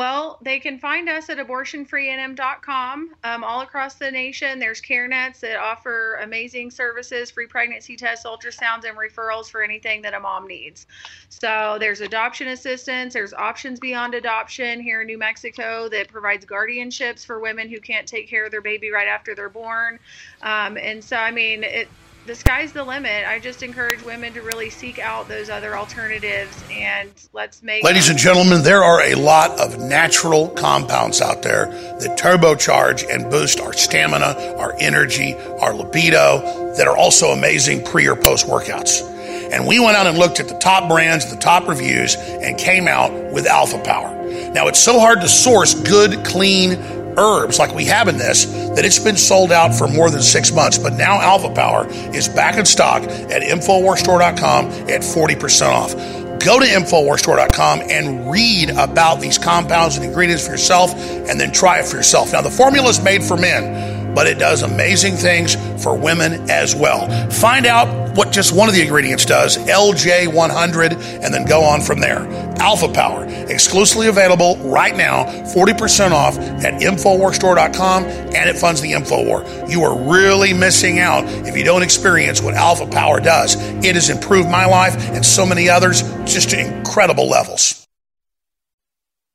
[0.00, 3.10] Well, they can find us at abortionfreenm.com.
[3.22, 8.24] Um, all across the nation, there's care nets that offer amazing services, free pregnancy tests,
[8.24, 10.86] ultrasounds, and referrals for anything that a mom needs.
[11.28, 17.26] So there's adoption assistance, there's Options Beyond Adoption here in New Mexico that provides guardianships
[17.26, 19.98] for women who can't take care of their baby right after they're born.
[20.40, 21.88] Um, and so, I mean, it,
[22.26, 23.26] the sky's the limit.
[23.26, 28.08] I just encourage women to really seek out those other alternatives and let's make Ladies
[28.08, 33.60] and gentlemen, there are a lot of natural compounds out there that turbocharge and boost
[33.60, 39.02] our stamina, our energy, our libido, that are also amazing pre or post workouts.
[39.50, 42.86] And we went out and looked at the top brands, the top reviews, and came
[42.86, 44.16] out with Alpha Power.
[44.52, 46.74] Now, it's so hard to source good, clean
[47.18, 50.52] herbs like we have in this that it's been sold out for more than six
[50.52, 50.78] months.
[50.78, 55.92] But now Alpha Power is back in stock at InfoWarsStore.com at 40% off.
[56.40, 61.80] Go to InfoWarsStore.com and read about these compounds and ingredients for yourself and then try
[61.80, 62.32] it for yourself.
[62.32, 66.74] Now, the formula is made for men, but it does amazing things for women as
[66.74, 67.08] well.
[67.30, 72.00] Find out what just one of the ingredients does, LJ100, and then go on from
[72.00, 72.26] there.
[72.60, 79.70] Alpha Power, exclusively available right now, 40% off at InfoWarsStore.com, and it funds the InfoWar.
[79.70, 83.56] You are really missing out if you don't experience what Alpha Power does.
[83.84, 87.86] It has improved my life and so many others just to incredible levels.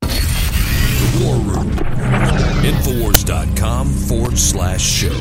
[0.01, 1.71] The War Room.
[3.25, 5.19] Infowars.com forward slash show.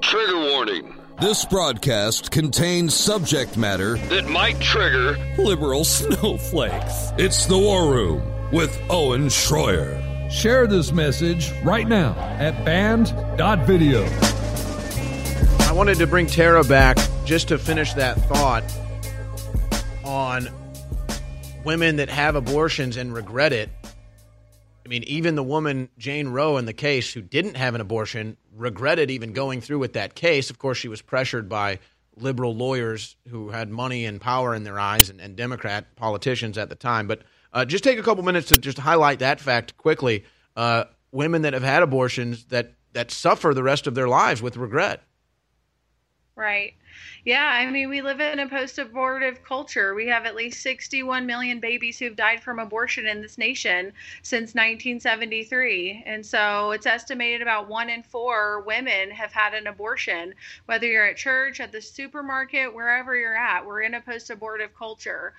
[0.00, 7.12] Trigger warning This broadcast contains subject matter that might trigger liberal snowflakes.
[7.18, 10.04] It's the War Room with Owen Schroyer.
[10.30, 14.04] Share this message right now at banned.video.
[15.60, 18.64] I wanted to bring Tara back just to finish that thought
[20.04, 20.48] on
[21.68, 23.68] women that have abortions and regret it.
[23.84, 28.38] I mean, even the woman, Jane Roe, in the case who didn't have an abortion,
[28.56, 30.48] regretted even going through with that case.
[30.48, 31.80] Of course, she was pressured by
[32.16, 36.70] liberal lawyers who had money and power in their eyes and, and Democrat politicians at
[36.70, 37.06] the time.
[37.06, 37.20] But
[37.52, 40.24] uh, just take a couple minutes to just highlight that fact quickly.
[40.56, 44.56] Uh, women that have had abortions that, that suffer the rest of their lives with
[44.56, 45.02] regret.
[46.34, 46.76] Right.
[47.28, 49.94] Yeah, I mean, we live in a post abortive culture.
[49.94, 53.92] We have at least 61 million babies who've died from abortion in this nation
[54.22, 56.04] since 1973.
[56.06, 60.34] And so it's estimated about one in four women have had an abortion,
[60.64, 63.66] whether you're at church, at the supermarket, wherever you're at.
[63.66, 65.34] We're in a post abortive culture.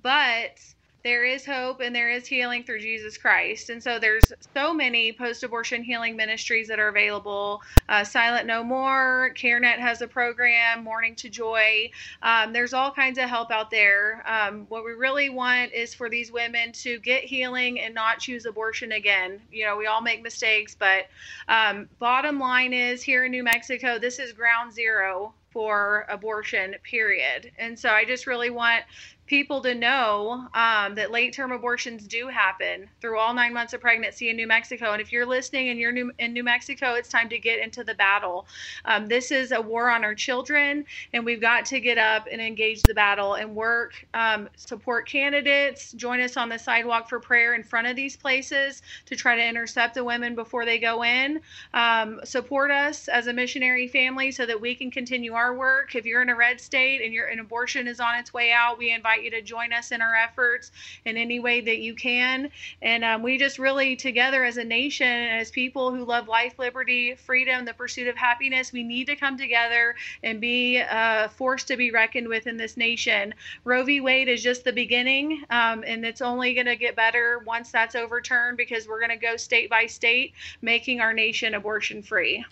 [0.00, 0.58] But
[1.04, 3.68] there is hope and there is healing through Jesus Christ.
[3.68, 4.24] And so there's
[4.54, 7.60] so many post-abortion healing ministries that are available.
[7.90, 11.90] Uh, Silent No More, CareNet has a program, Morning to Joy.
[12.22, 14.24] Um, there's all kinds of help out there.
[14.26, 18.46] Um, what we really want is for these women to get healing and not choose
[18.46, 19.42] abortion again.
[19.52, 21.08] You know, we all make mistakes, but
[21.48, 27.52] um, bottom line is here in New Mexico, this is ground zero for abortion, period.
[27.58, 28.82] And so I just really want
[29.26, 33.80] people to know um, that late term abortions do happen through all nine months of
[33.80, 34.92] pregnancy in New Mexico.
[34.92, 37.84] And if you're listening and you're new, in New Mexico, it's time to get into
[37.84, 38.46] the battle.
[38.84, 42.40] Um, this is a war on our children, and we've got to get up and
[42.40, 47.54] engage the battle and work, um, support candidates, join us on the sidewalk for prayer
[47.54, 51.40] in front of these places to try to intercept the women before they go in.
[51.72, 55.94] Um, support us as a missionary family so that we can continue our work.
[55.94, 58.78] If you're in a red state and your an abortion is on its way out,
[58.78, 60.72] we invite you to join us in our efforts
[61.04, 62.50] in any way that you can.
[62.82, 67.14] And um, we just really, together as a nation, as people who love life, liberty,
[67.14, 71.76] freedom, the pursuit of happiness, we need to come together and be a force to
[71.76, 73.34] be reckoned with in this nation.
[73.64, 74.00] Roe v.
[74.00, 77.94] Wade is just the beginning, um, and it's only going to get better once that's
[77.94, 80.32] overturned because we're going to go state by state,
[80.62, 82.44] making our nation abortion free.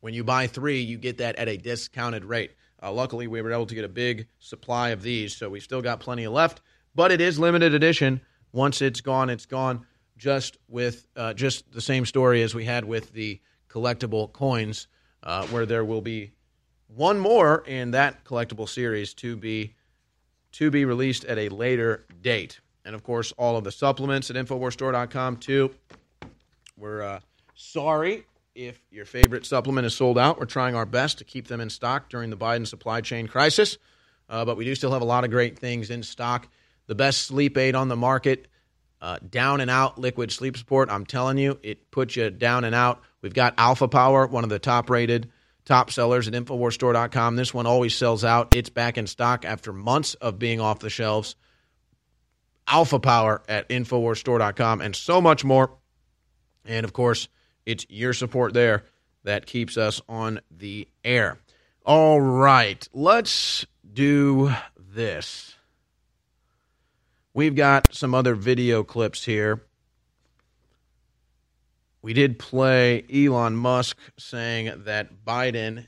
[0.00, 2.52] When you buy three, you get that at a discounted rate.
[2.82, 5.80] Uh, luckily, we were able to get a big supply of these, so we still
[5.80, 6.60] got plenty left.
[6.94, 8.20] But it is limited edition.
[8.52, 9.86] Once it's gone, it's gone.
[10.16, 14.86] Just with uh, just the same story as we had with the collectible coins,
[15.22, 16.32] uh, where there will be
[16.86, 19.74] one more in that collectible series to be
[20.52, 22.60] to be released at a later date.
[22.84, 25.74] And of course, all of the supplements at InfoWarsStore.com too.
[26.76, 27.20] We're uh,
[27.54, 28.24] sorry
[28.54, 30.38] if your favorite supplement is sold out.
[30.38, 33.78] We're trying our best to keep them in stock during the Biden supply chain crisis,
[34.28, 36.48] uh, but we do still have a lot of great things in stock.
[36.86, 38.48] The best sleep aid on the market,
[39.00, 40.90] uh, down and out liquid sleep support.
[40.90, 43.02] I'm telling you, it puts you down and out.
[43.22, 45.30] We've got Alpha Power, one of the top rated
[45.64, 47.36] top sellers at InfoWarsStore.com.
[47.36, 48.54] This one always sells out.
[48.54, 51.36] It's back in stock after months of being off the shelves.
[52.66, 55.76] Alpha Power at InfoWarsStore.com and so much more.
[56.64, 57.28] And of course,
[57.66, 58.84] it's your support there
[59.24, 61.38] that keeps us on the air.
[61.84, 65.56] All right, let's do this.
[67.34, 69.62] We've got some other video clips here.
[72.00, 75.86] We did play Elon Musk saying that Biden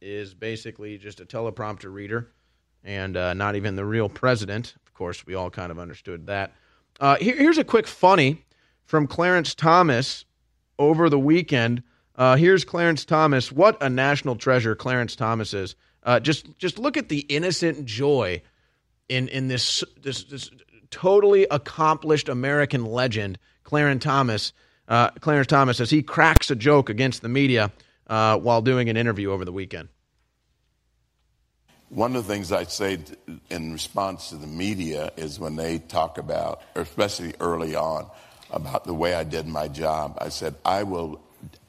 [0.00, 2.30] is basically just a teleprompter reader
[2.84, 4.74] and uh, not even the real president.
[4.86, 6.52] Of course, we all kind of understood that.
[7.00, 8.44] Uh, here, here's a quick funny
[8.88, 10.24] from Clarence Thomas
[10.78, 11.82] over the weekend.
[12.16, 13.52] Uh, here's Clarence Thomas.
[13.52, 15.76] What a national treasure Clarence Thomas is.
[16.02, 18.42] Uh, just just look at the innocent joy
[19.08, 20.50] in in this this, this
[20.90, 24.52] totally accomplished American legend, Clarence Thomas.
[24.88, 27.70] Uh, Clarence Thomas as he cracks a joke against the media
[28.06, 29.90] uh, while doing an interview over the weekend.
[31.90, 32.98] One of the things I say
[33.50, 38.10] in response to the media is when they talk about, especially early on,
[38.50, 41.20] about the way I did my job, I said, I will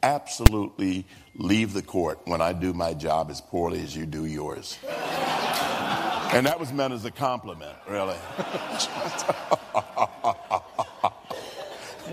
[0.02, 4.78] absolutely leave the court when I do my job as poorly as you do yours.
[4.88, 8.18] and that was meant as a compliment, really.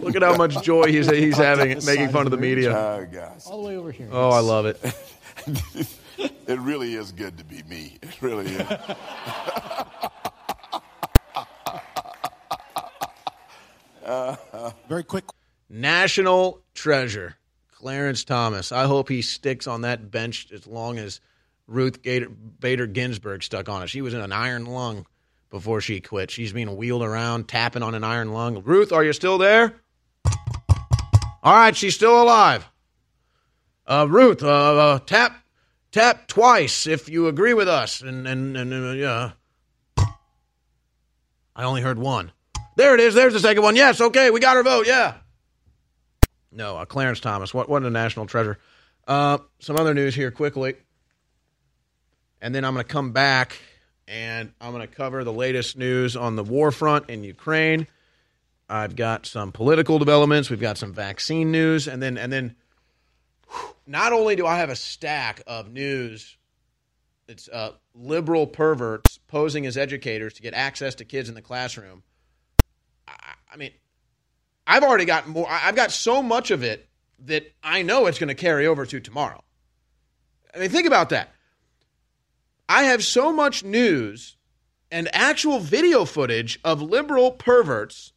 [0.01, 2.77] Look at how much joy he's he's having making fun of the media.
[2.77, 3.47] Oh, gosh.
[3.47, 4.09] All the way over here.
[4.13, 4.81] Oh, I love it.
[6.49, 7.99] It really is good to be me.
[8.01, 8.67] It really is.
[14.89, 15.25] Very quick.
[15.69, 17.37] National treasure,
[17.73, 18.71] Clarence Thomas.
[18.71, 21.21] I hope he sticks on that bench as long as
[21.67, 23.89] Ruth Gator, Bader Ginsburg stuck on it.
[23.89, 25.07] She was in an iron lung
[25.51, 26.31] before she quit.
[26.31, 28.63] She's being wheeled around, tapping on an iron lung.
[28.63, 29.75] Ruth, are you still there?
[31.43, 32.69] All right, she's still alive.
[33.87, 35.45] Uh, Ruth, uh, uh, tap,
[35.93, 38.01] tap twice if you agree with us.
[38.01, 39.33] And and and uh, yeah,
[41.55, 42.33] I only heard one.
[42.77, 43.15] There it is.
[43.15, 43.75] There's the second one.
[43.75, 44.01] Yes.
[44.01, 44.87] Okay, we got our vote.
[44.87, 45.15] Yeah.
[46.53, 47.53] No, uh, Clarence Thomas.
[47.53, 48.59] What what a national treasure.
[49.07, 50.75] Uh, some other news here quickly,
[52.41, 53.57] and then I'm going to come back
[54.09, 57.87] and I'm going to cover the latest news on the war front in Ukraine.
[58.69, 60.51] I've got some political developments.
[60.51, 62.57] We've got some vaccine news, and then and then.
[63.89, 66.37] Not only do I have a stack of news,
[67.29, 72.03] it's uh, liberal perverts posing as educators to get access to kids in the classroom.
[73.57, 73.73] I, mean,
[74.67, 75.47] I've already got more.
[75.49, 76.87] I've got so much of it
[77.25, 79.43] that I know it's going to carry over to tomorrow.
[80.55, 81.33] I mean, think about that.
[82.69, 84.37] I have so much news
[84.91, 88.13] and actual video footage of liberal perverts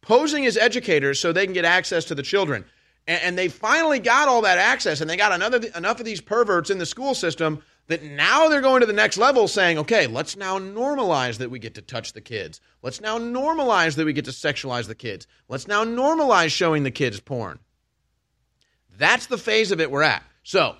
[0.00, 2.64] posing as educators so they can get access to the children.
[3.06, 6.20] And, and they finally got all that access, and they got another enough of these
[6.20, 10.06] perverts in the school system that now they're going to the next level saying, okay,
[10.06, 12.60] let's now normalize that we get to touch the kids.
[12.82, 15.26] Let's now normalize that we get to sexualize the kids.
[15.48, 17.58] Let's now normalize showing the kids porn.
[18.96, 20.22] That's the phase of it we're at.
[20.42, 20.76] So,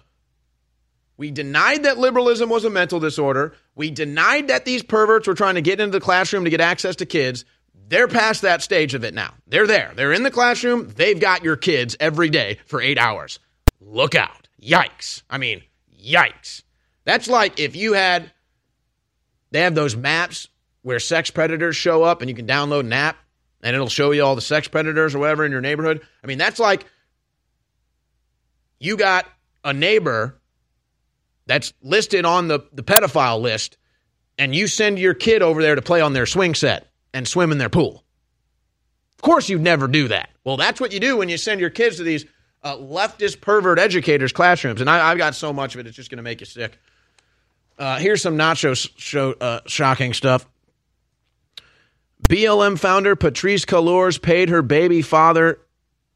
[1.16, 3.54] we denied that liberalism was a mental disorder.
[3.74, 6.96] We denied that these perverts were trying to get into the classroom to get access
[6.96, 7.44] to kids.
[7.88, 9.32] They're past that stage of it now.
[9.46, 9.92] They're there.
[9.96, 10.92] They're in the classroom.
[10.94, 13.38] They've got your kids every day for eight hours.
[13.80, 14.48] Look out.
[14.62, 15.22] Yikes.
[15.30, 15.62] I mean,
[15.98, 16.62] yikes.
[17.08, 18.30] That's like if you had,
[19.50, 20.48] they have those maps
[20.82, 23.16] where sex predators show up and you can download an app
[23.62, 26.02] and it'll show you all the sex predators or whatever in your neighborhood.
[26.22, 26.84] I mean, that's like
[28.78, 29.26] you got
[29.64, 30.38] a neighbor
[31.46, 33.78] that's listed on the, the pedophile list
[34.36, 37.52] and you send your kid over there to play on their swing set and swim
[37.52, 38.04] in their pool.
[39.16, 40.28] Of course, you'd never do that.
[40.44, 42.26] Well, that's what you do when you send your kids to these
[42.62, 44.82] uh, leftist pervert educators' classrooms.
[44.82, 46.78] And I, have got so much of it, it's just going to make you sick.
[47.78, 50.46] Uh, here's some so show, uh, shocking stuff.
[52.28, 55.60] BLM founder Patrisse Cullors paid her baby father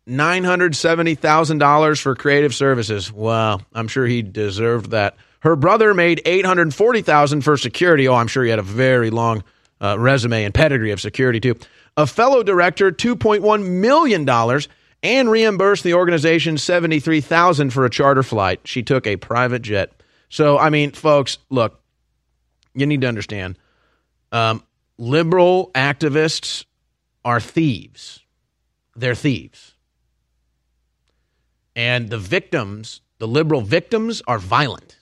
[0.09, 3.13] $970,000 for creative services.
[3.13, 5.17] Wow, I'm sure he deserved that.
[5.41, 8.09] Her brother made 840,000 for security.
[8.09, 9.45] Oh, I'm sure he had a very long
[9.81, 11.57] uh, resume and pedigree of security too.
[11.97, 14.69] A fellow director 2.1 million dollars
[15.03, 18.61] and reimbursed the organization 73,000 for a charter flight.
[18.65, 19.93] She took a private jet.
[20.33, 21.83] So, I mean, folks, look,
[22.75, 23.59] you need to understand
[24.33, 24.63] um,
[24.97, 26.65] liberal activists
[27.23, 28.21] are thieves.
[28.97, 29.75] They're thieves.
[31.77, 34.97] And the victims, the liberal victims, are violent.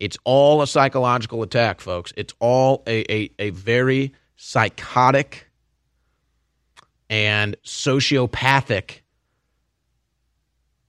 [0.00, 2.12] It's all a psychological attack, folks.
[2.16, 5.48] It's all a, a, a very psychotic
[7.08, 9.02] and sociopathic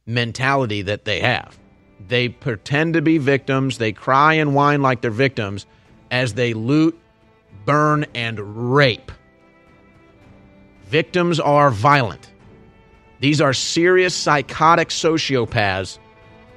[0.08, 1.56] mentality that they have.
[2.06, 3.78] They pretend to be victims.
[3.78, 5.66] They cry and whine like they're victims
[6.12, 6.98] as they loot,
[7.66, 9.12] burn, and rape.
[10.86, 12.32] Victims are violent.
[13.20, 15.98] These are serious psychotic sociopaths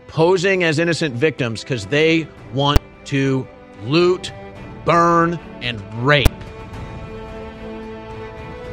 [0.08, 3.46] posing as innocent victims because they want to
[3.84, 4.32] loot,
[4.84, 6.28] burn, and rape.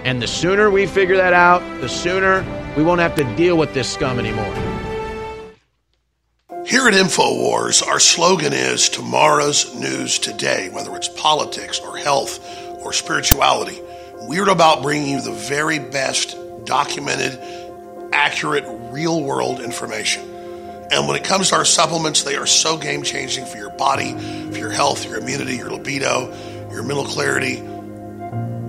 [0.03, 2.45] And the sooner we figure that out, the sooner
[2.75, 4.76] we won't have to deal with this scum anymore.
[6.67, 12.45] Here at InfoWars, our slogan is tomorrow's news today, whether it's politics or health
[12.83, 13.79] or spirituality.
[14.23, 16.35] We're about bringing you the very best
[16.65, 17.39] documented,
[18.11, 20.23] accurate, real world information.
[20.91, 24.11] And when it comes to our supplements, they are so game changing for your body,
[24.51, 26.35] for your health, your immunity, your libido,
[26.69, 27.61] your mental clarity.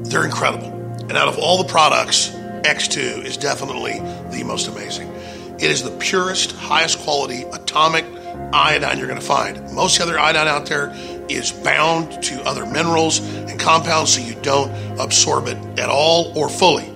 [0.09, 0.69] They're incredible.
[1.09, 3.95] And out of all the products, X2 is definitely
[4.31, 5.12] the most amazing.
[5.59, 8.05] It is the purest, highest quality atomic
[8.52, 9.72] iodine you're going to find.
[9.72, 10.94] Most other iodine out there
[11.28, 14.70] is bound to other minerals and compounds so you don't
[15.01, 16.89] absorb it at all or fully.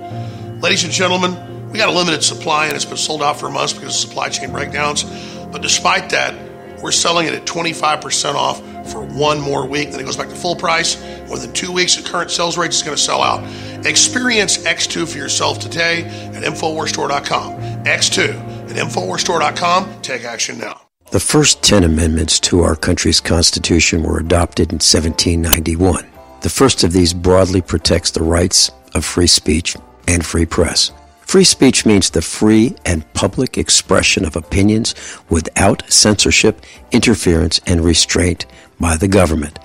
[0.60, 3.72] Ladies and gentlemen, we got a limited supply and it's been sold out for months
[3.72, 5.02] because of supply chain breakdowns.
[5.50, 6.32] But despite that,
[6.80, 8.60] we're selling it at 25% off
[8.92, 9.90] for one more week.
[9.90, 11.00] Then it goes back to full price.
[11.28, 13.44] Within two weeks, the current sales rate is going to sell out.
[13.86, 17.84] Experience X2 for yourself today at InfoWarsStore.com.
[17.84, 20.02] X2 at InfoWarsStore.com.
[20.02, 20.80] Take action now.
[21.10, 26.06] The first 10 amendments to our country's Constitution were adopted in 1791.
[26.40, 29.76] The first of these broadly protects the rights of free speech
[30.08, 30.90] and free press.
[31.20, 34.94] Free speech means the free and public expression of opinions
[35.28, 38.46] without censorship, interference, and restraint
[38.80, 39.58] by the government.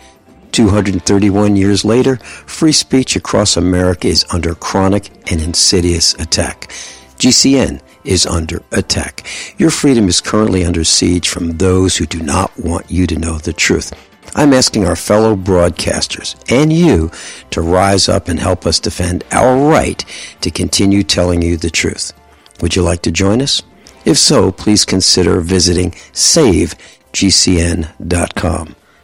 [0.51, 6.69] 231 years later, free speech across America is under chronic and insidious attack.
[7.17, 9.27] GCN is under attack.
[9.57, 13.37] Your freedom is currently under siege from those who do not want you to know
[13.37, 13.93] the truth.
[14.35, 17.11] I'm asking our fellow broadcasters and you
[17.51, 20.03] to rise up and help us defend our right
[20.41, 22.13] to continue telling you the truth.
[22.61, 23.61] Would you like to join us?
[24.05, 26.75] If so, please consider visiting savegcn.com.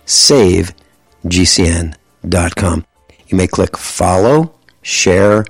[0.05, 2.85] Savegcn.com.
[3.27, 5.45] You may click follow, share,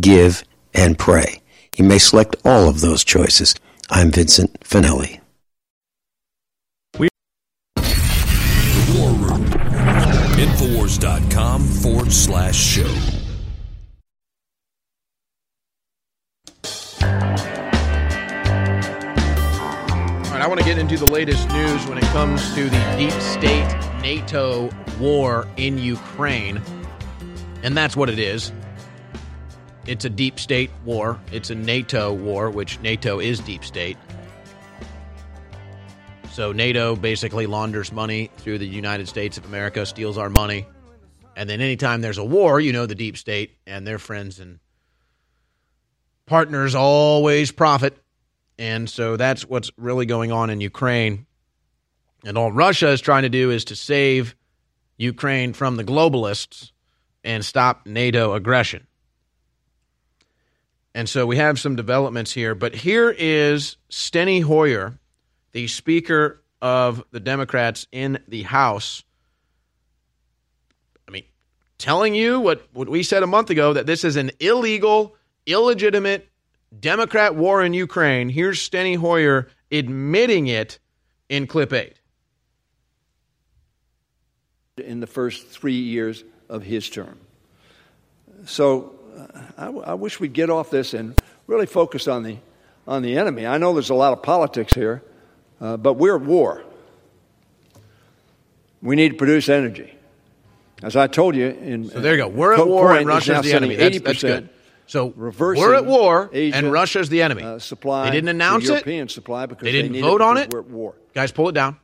[0.00, 1.40] give, and pray.
[1.76, 3.54] You may select all of those choices.
[3.90, 5.20] I'm Vincent Finelli.
[8.94, 9.44] War Room.
[10.40, 12.88] Infowars.com forward slash show.
[20.22, 22.94] All right, I want to get into the latest news when it comes to the
[22.96, 23.68] deep state
[24.00, 26.62] NATO war in Ukraine.
[27.62, 28.50] And that's what it is.
[29.86, 31.20] It's a deep state war.
[31.30, 33.96] It's a NATO war, which NATO is deep state.
[36.32, 40.66] So NATO basically launders money through the United States of America, steals our money.
[41.36, 44.58] And then anytime there's a war, you know the deep state and their friends and
[46.26, 47.96] partners always profit.
[48.58, 51.26] And so that's what's really going on in Ukraine.
[52.24, 54.34] And all Russia is trying to do is to save
[54.98, 56.72] Ukraine from the globalists
[57.22, 58.85] and stop NATO aggression.
[60.96, 62.54] And so we have some developments here.
[62.54, 64.98] But here is Steny Hoyer,
[65.52, 69.04] the Speaker of the Democrats in the House.
[71.06, 71.24] I mean,
[71.76, 75.14] telling you what, what we said a month ago that this is an illegal,
[75.44, 76.30] illegitimate
[76.80, 78.30] Democrat war in Ukraine.
[78.30, 80.78] Here's Steny Hoyer admitting it
[81.28, 82.00] in clip eight.
[84.78, 87.18] In the first three years of his term.
[88.46, 88.95] So
[89.56, 92.36] I, w- I wish we'd get off this and really focus on the,
[92.86, 93.46] on the enemy.
[93.46, 95.02] I know there's a lot of politics here,
[95.60, 96.62] uh, but we're at war.
[98.82, 99.92] We need to produce energy.
[100.82, 102.28] As I told you, in So there you go.
[102.28, 103.76] We're at war and Russia's the enemy.
[103.76, 104.48] That's, that's 80% good.
[104.88, 107.42] So we're at war Asia, and Russia's the enemy.
[107.42, 108.68] uh, supply they didn't announce it.
[108.68, 110.50] European supply because they they didn't need vote it on it.
[110.50, 110.94] we're at war.
[111.12, 111.78] Guys, pull it down.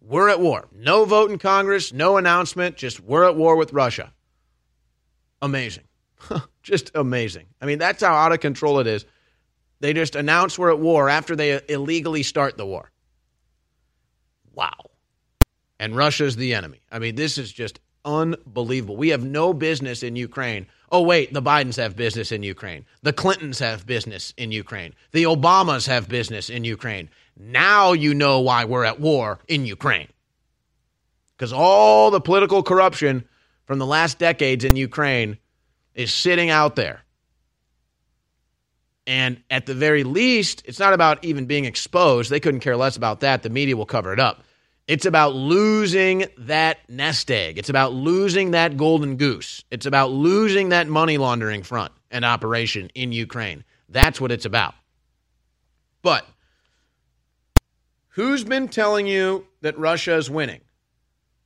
[0.00, 0.66] We're at war.
[0.74, 4.10] No vote in Congress, no announcement, just we're at war with Russia.
[5.42, 5.84] Amazing.
[6.62, 7.46] just amazing.
[7.60, 9.04] I mean, that's how out of control it is.
[9.80, 12.90] They just announce we're at war after they illegally start the war.
[14.54, 14.90] Wow.
[15.78, 16.80] And Russia's the enemy.
[16.90, 18.96] I mean, this is just unbelievable.
[18.96, 20.66] We have no business in Ukraine.
[20.90, 22.84] Oh, wait, the Bidens have business in Ukraine.
[23.02, 24.94] The Clintons have business in Ukraine.
[25.12, 27.10] The Obamas have business in Ukraine.
[27.36, 30.08] Now you know why we're at war in Ukraine.
[31.36, 33.28] Because all the political corruption
[33.68, 35.36] from the last decades in Ukraine
[35.94, 37.02] is sitting out there.
[39.06, 42.30] And at the very least, it's not about even being exposed.
[42.30, 43.42] They couldn't care less about that.
[43.42, 44.42] The media will cover it up.
[44.86, 47.58] It's about losing that nest egg.
[47.58, 49.62] It's about losing that golden goose.
[49.70, 53.64] It's about losing that money laundering front and operation in Ukraine.
[53.90, 54.72] That's what it's about.
[56.00, 56.26] But
[58.08, 60.62] who's been telling you that Russia is winning?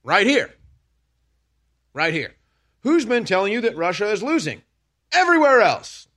[0.04, 0.54] Right here.
[1.94, 2.34] Right here.
[2.80, 4.62] Who's been telling you that Russia is losing?
[5.12, 6.08] Everywhere else.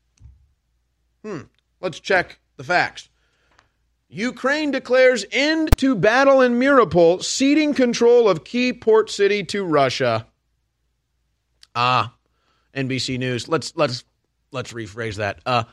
[1.23, 1.41] Hmm.
[1.81, 3.10] Let's check the facts.
[4.07, 10.26] Ukraine declares end to battle in Mariupol, ceding control of key port city to Russia.
[11.76, 12.14] Ah,
[12.73, 13.47] NBC News.
[13.47, 14.06] Let's let's
[14.52, 15.39] let's rephrase that.
[15.45, 15.65] Uh,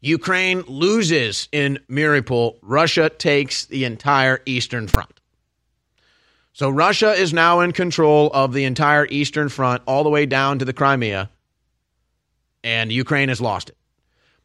[0.00, 2.56] Ukraine loses in Mariupol.
[2.62, 5.20] Russia takes the entire eastern front.
[6.52, 10.58] So Russia is now in control of the entire eastern front, all the way down
[10.58, 11.30] to the Crimea,
[12.62, 13.76] and Ukraine has lost it.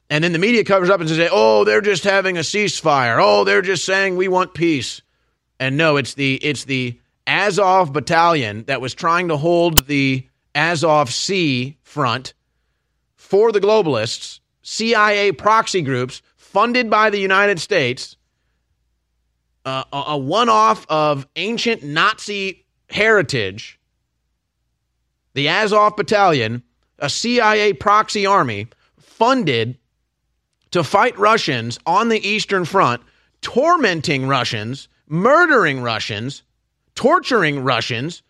[0.10, 3.18] And then the media covers up and says, "Oh, they're just having a ceasefire.
[3.22, 5.02] Oh, they're just saying we want peace."
[5.60, 10.26] And no, it's the it's the Azov battalion that was trying to hold the
[10.56, 12.34] Azov Sea front
[13.16, 18.17] for the globalists, CIA proxy groups funded by the United States,
[19.68, 23.78] uh, a, a one-off of ancient Nazi heritage.
[25.34, 26.64] The Azov battalion,
[27.00, 28.68] a CIA proxy army
[28.98, 29.78] funded
[30.72, 33.02] to fight Russians on the Eastern Front,
[33.42, 36.44] tormenting Russians, murdering Russians,
[36.96, 38.24] torturing Russians,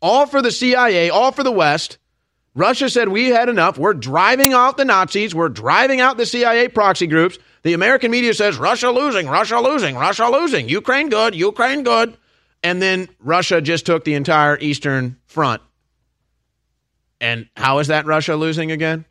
[0.00, 1.98] all for the CIA, all for the West.
[2.54, 3.76] Russia said, We had enough.
[3.76, 5.34] We're driving out the Nazis.
[5.34, 7.38] We're driving out the CIA proxy groups.
[7.66, 12.16] The American media says Russia losing, Russia losing, Russia losing, Ukraine good, Ukraine good.
[12.62, 15.62] And then Russia just took the entire Eastern front.
[17.20, 19.04] And how is that Russia losing again?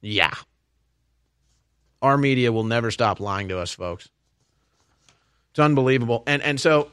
[0.00, 0.34] Yeah.
[2.02, 4.08] Our media will never stop lying to us, folks.
[5.52, 6.24] It's unbelievable.
[6.26, 6.90] And and so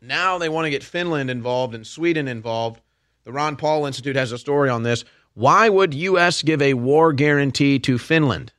[0.00, 2.80] now they want to get Finland involved and Sweden involved.
[3.24, 5.04] The Ron Paul Institute has a story on this.
[5.36, 8.54] Why would US give a war guarantee to Finland?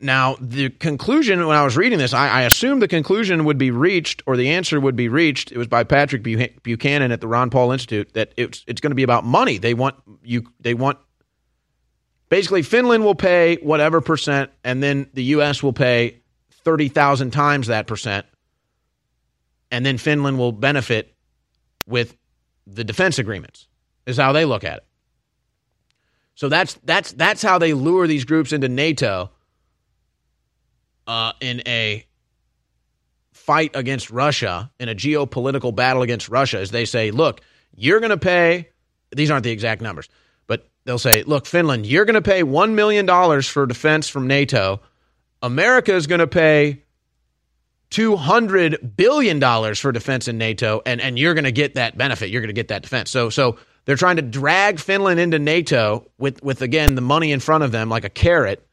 [0.00, 3.70] Now, the conclusion when I was reading this, I, I assumed the conclusion would be
[3.70, 5.52] reached or the answer would be reached.
[5.52, 8.96] It was by Patrick Buchanan at the Ron Paul Institute that it's it's going to
[8.96, 9.58] be about money.
[9.58, 9.94] They want
[10.24, 10.98] you they want
[12.28, 16.20] basically Finland will pay whatever percent and then the US will pay
[16.50, 18.26] 30,000 times that percent.
[19.70, 21.14] And then Finland will benefit
[21.86, 22.16] with
[22.66, 23.68] the defense agreements.
[24.06, 24.84] Is how they look at it.
[26.34, 29.30] So that's that's that's how they lure these groups into NATO
[31.06, 32.06] uh, in a
[33.32, 37.40] fight against Russia, in a geopolitical battle against Russia, is they say, look,
[37.74, 38.68] you're going to pay,
[39.14, 40.08] these aren't the exact numbers,
[40.46, 44.80] but they'll say, look, Finland, you're going to pay $1 million for defense from NATO.
[45.42, 46.84] America is going to pay
[47.90, 52.30] $200 billion for defense in NATO, and, and you're going to get that benefit.
[52.30, 53.10] You're going to get that defense.
[53.10, 57.40] So, so they're trying to drag Finland into NATO with, with, again, the money in
[57.40, 58.66] front of them like a carrot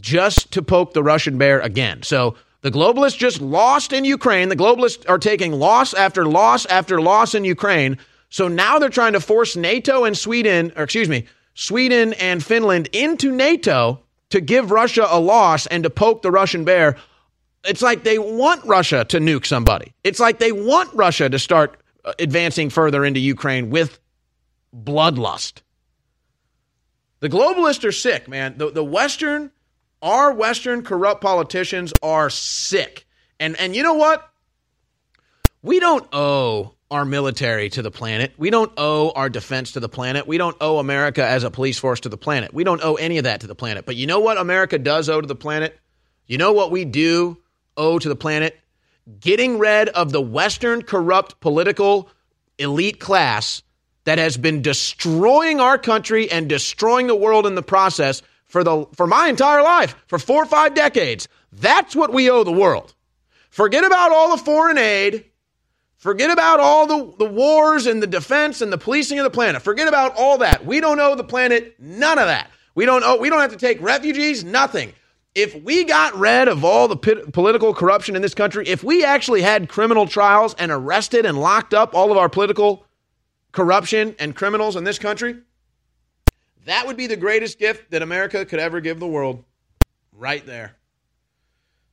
[0.00, 2.02] just to poke the Russian bear again.
[2.02, 4.48] So the globalists just lost in Ukraine.
[4.48, 7.98] The globalists are taking loss after loss after loss in Ukraine.
[8.30, 12.88] So now they're trying to force NATO and Sweden, or excuse me, Sweden and Finland
[12.92, 14.00] into NATO
[14.30, 16.96] to give Russia a loss and to poke the Russian bear.
[17.64, 19.94] It's like they want Russia to nuke somebody.
[20.04, 23.98] It's like they want Russia to start Uh, advancing further into Ukraine with
[24.74, 25.62] bloodlust.
[27.20, 28.56] The globalists are sick, man.
[28.56, 29.50] The, the Western
[30.00, 33.06] our Western corrupt politicians are sick.
[33.40, 34.28] And and you know what?
[35.62, 38.32] We don't owe our military to the planet.
[38.38, 40.26] We don't owe our defense to the planet.
[40.26, 42.54] We don't owe America as a police force to the planet.
[42.54, 43.84] We don't owe any of that to the planet.
[43.84, 45.78] But you know what America does owe to the planet?
[46.26, 47.38] You know what we do
[47.76, 48.58] owe to the planet?
[49.20, 52.10] Getting rid of the Western corrupt political
[52.58, 53.62] elite class
[54.04, 58.86] that has been destroying our country and destroying the world in the process for the
[58.94, 61.28] for my entire life, for four or five decades.
[61.52, 62.94] That's what we owe the world.
[63.50, 65.24] Forget about all the foreign aid.
[65.96, 69.62] Forget about all the, the wars and the defense and the policing of the planet.
[69.62, 70.64] Forget about all that.
[70.64, 72.50] We don't owe the planet none of that.
[72.74, 74.92] We don't owe, we don't have to take refugees, nothing.
[75.38, 79.40] If we got rid of all the political corruption in this country, if we actually
[79.40, 82.84] had criminal trials and arrested and locked up all of our political
[83.52, 85.36] corruption and criminals in this country,
[86.64, 89.44] that would be the greatest gift that America could ever give the world.
[90.12, 90.74] Right there.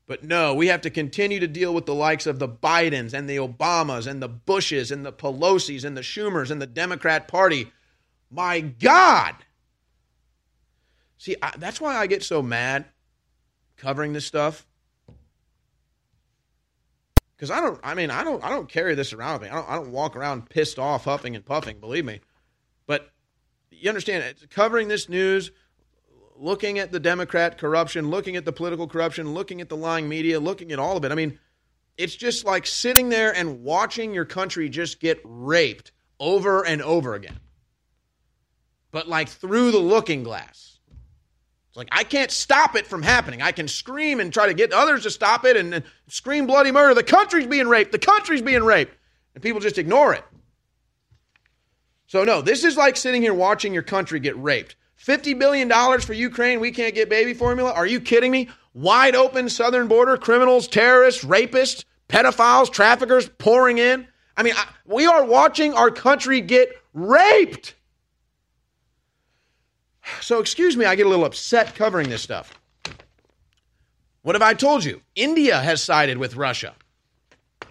[0.08, 3.30] But no, we have to continue to deal with the likes of the Bidens and
[3.30, 7.72] the Obamas and the Bushes and the Pelosi's and the Schumers and the Democrat Party.
[8.32, 9.36] My God.
[11.20, 12.86] See, I, that's why I get so mad
[13.86, 14.66] covering this stuff.
[17.36, 19.50] Because I don't, I mean, I don't, I don't carry this around with me.
[19.50, 21.80] I don't, I don't walk around pissed off, huffing and puffing.
[21.80, 22.22] Believe me.
[22.88, 23.12] But
[23.70, 25.52] you understand covering this news
[26.36, 30.38] looking at the democrat corruption looking at the political corruption looking at the lying media
[30.38, 31.40] looking at all of it i mean
[31.98, 37.14] it's just like sitting there and watching your country just get raped over and over
[37.14, 37.40] again
[38.92, 40.75] but like through the looking glass
[41.76, 44.72] it's like i can't stop it from happening i can scream and try to get
[44.72, 48.42] others to stop it and, and scream bloody murder the country's being raped the country's
[48.42, 48.96] being raped
[49.34, 50.24] and people just ignore it
[52.08, 54.76] so, no, this is like sitting here watching your country get raped.
[55.04, 55.70] $50 billion
[56.00, 57.72] for Ukraine, we can't get baby formula?
[57.74, 58.50] Are you kidding me?
[58.74, 64.08] Wide open southern border, criminals, terrorists, rapists, pedophiles, traffickers pouring in.
[64.38, 67.76] I mean, I, we are watching our country get raped.
[70.22, 72.54] So, excuse me, I get a little upset covering this stuff.
[74.22, 75.02] What have I told you?
[75.16, 76.74] India has sided with Russia.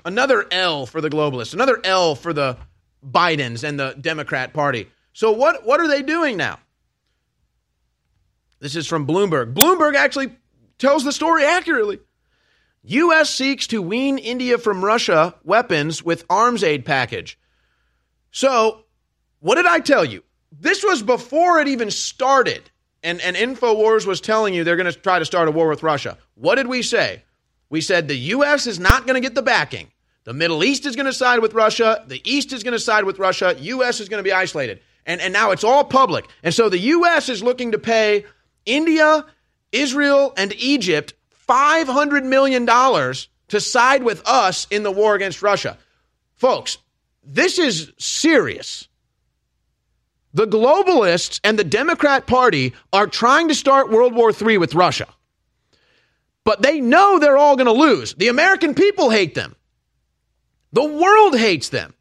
[0.05, 2.57] Another L for the globalists, another L for the
[3.05, 4.89] Bidens and the Democrat Party.
[5.13, 6.59] So what what are they doing now?
[8.61, 9.55] This is from Bloomberg.
[9.55, 10.37] Bloomberg actually
[10.79, 12.01] tells the story accurately.
[12.83, 17.39] US seeks to wean India from Russia weapons with arms aid package.
[18.31, 18.85] So,
[19.41, 20.23] what did I tell you?
[20.61, 22.71] This was before it even started.
[23.03, 25.83] And, and InfoWars was telling you they're going to try to start a war with
[25.83, 26.17] Russia.
[26.35, 27.23] What did we say?
[27.69, 28.67] We said the U.S.
[28.67, 29.89] is not going to get the backing.
[30.25, 32.03] The Middle East is going to side with Russia.
[32.07, 33.55] The East is going to side with Russia.
[33.59, 34.01] U.S.
[34.01, 34.81] is going to be isolated.
[35.05, 36.27] And, and now it's all public.
[36.43, 37.29] And so the U.S.
[37.29, 38.25] is looking to pay
[38.65, 39.27] India,
[39.71, 41.13] Israel, and Egypt
[41.47, 45.77] $500 million to side with us in the war against Russia.
[46.37, 46.79] Folks,
[47.23, 48.89] this is serious.
[50.35, 55.07] The globalists and the Democrat Party are trying to start World War III with Russia.
[56.45, 58.15] But they know they're all going to lose.
[58.15, 59.55] The American people hate them.
[60.73, 61.95] The world hates them.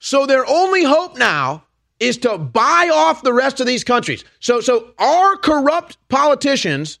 [0.00, 1.62] So their only hope now
[2.00, 4.24] is to buy off the rest of these countries.
[4.40, 6.98] So so our corrupt politicians,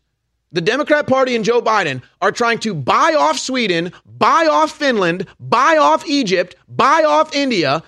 [0.52, 5.26] the Democrat Party and Joe Biden are trying to buy off Sweden, buy off Finland,
[5.40, 7.82] buy off Egypt, buy off India.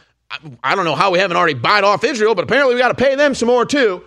[0.62, 2.94] I don't know how we haven't already bought off Israel, but apparently we got to
[2.94, 4.05] pay them some more too.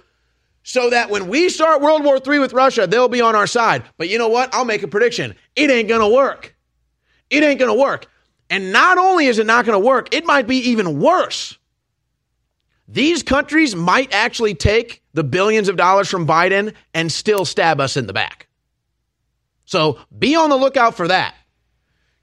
[0.63, 3.83] So that when we start World War III with Russia, they'll be on our side.
[3.97, 4.53] But you know what?
[4.53, 5.35] I'll make a prediction.
[5.55, 6.55] It ain't going to work.
[7.29, 8.07] It ain't going to work.
[8.49, 11.57] And not only is it not going to work, it might be even worse.
[12.87, 17.97] These countries might actually take the billions of dollars from Biden and still stab us
[17.97, 18.47] in the back.
[19.65, 21.35] So be on the lookout for that.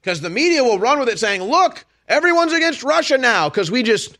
[0.01, 3.83] Because the media will run with it saying, look, everyone's against Russia now because we
[3.83, 4.17] just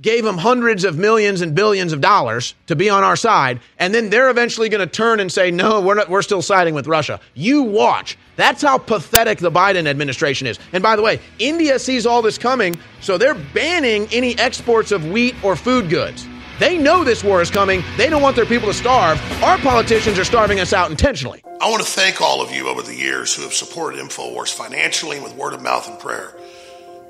[0.00, 3.94] gave them hundreds of millions and billions of dollars to be on our side, and
[3.94, 6.86] then they're eventually going to turn and say, "No, we're not, we're still siding with
[6.86, 8.18] Russia." You watch.
[8.36, 10.58] That's how pathetic the Biden administration is.
[10.72, 15.06] And by the way, India sees all this coming, so they're banning any exports of
[15.10, 16.26] wheat or food goods.
[16.58, 17.82] They know this war is coming.
[17.96, 19.20] They don't want their people to starve.
[19.42, 21.42] Our politicians are starving us out intentionally.
[21.60, 25.16] I want to thank all of you over the years who have supported InfoWars financially
[25.16, 26.34] and with word of mouth and prayer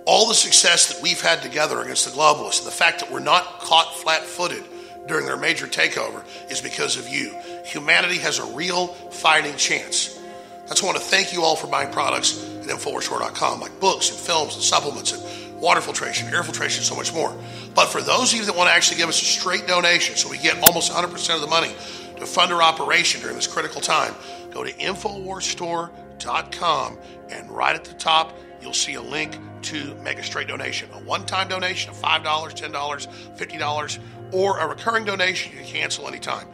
[0.06, 3.18] all the success that we've had together against the globalists and the fact that we're
[3.18, 4.62] not caught flat footed
[5.06, 7.34] during their major takeover is because of you.
[7.64, 10.16] Humanity has a real fighting chance.
[10.68, 14.10] That's why I want to thank you all for buying products at InfoWarsStore.com, like books
[14.10, 17.36] and films and supplements and water filtration, air filtration, so much more.
[17.74, 20.30] But for those of you that want to actually give us a straight donation so
[20.30, 21.74] we get almost 100% of the money
[22.16, 24.14] to fund our operation during this critical time,
[24.52, 26.98] go to InfoWarsStore.com
[27.30, 30.88] and right at the top, you'll see a link to make a straight donation.
[30.92, 33.98] A one time donation of $5, $10, $50,
[34.32, 36.46] or a recurring donation you can cancel anytime.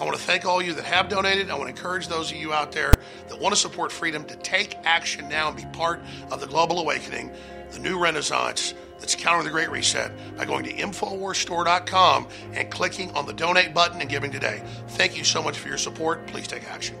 [0.00, 1.50] I want to thank all you that have donated.
[1.50, 2.92] I want to encourage those of you out there
[3.28, 6.00] that want to support freedom to take action now and be part
[6.32, 7.30] of the global awakening,
[7.70, 13.26] the new renaissance that's countering the Great Reset by going to InfoWarsStore.com and clicking on
[13.26, 14.62] the donate button and giving today.
[14.88, 16.26] Thank you so much for your support.
[16.26, 16.96] Please take action.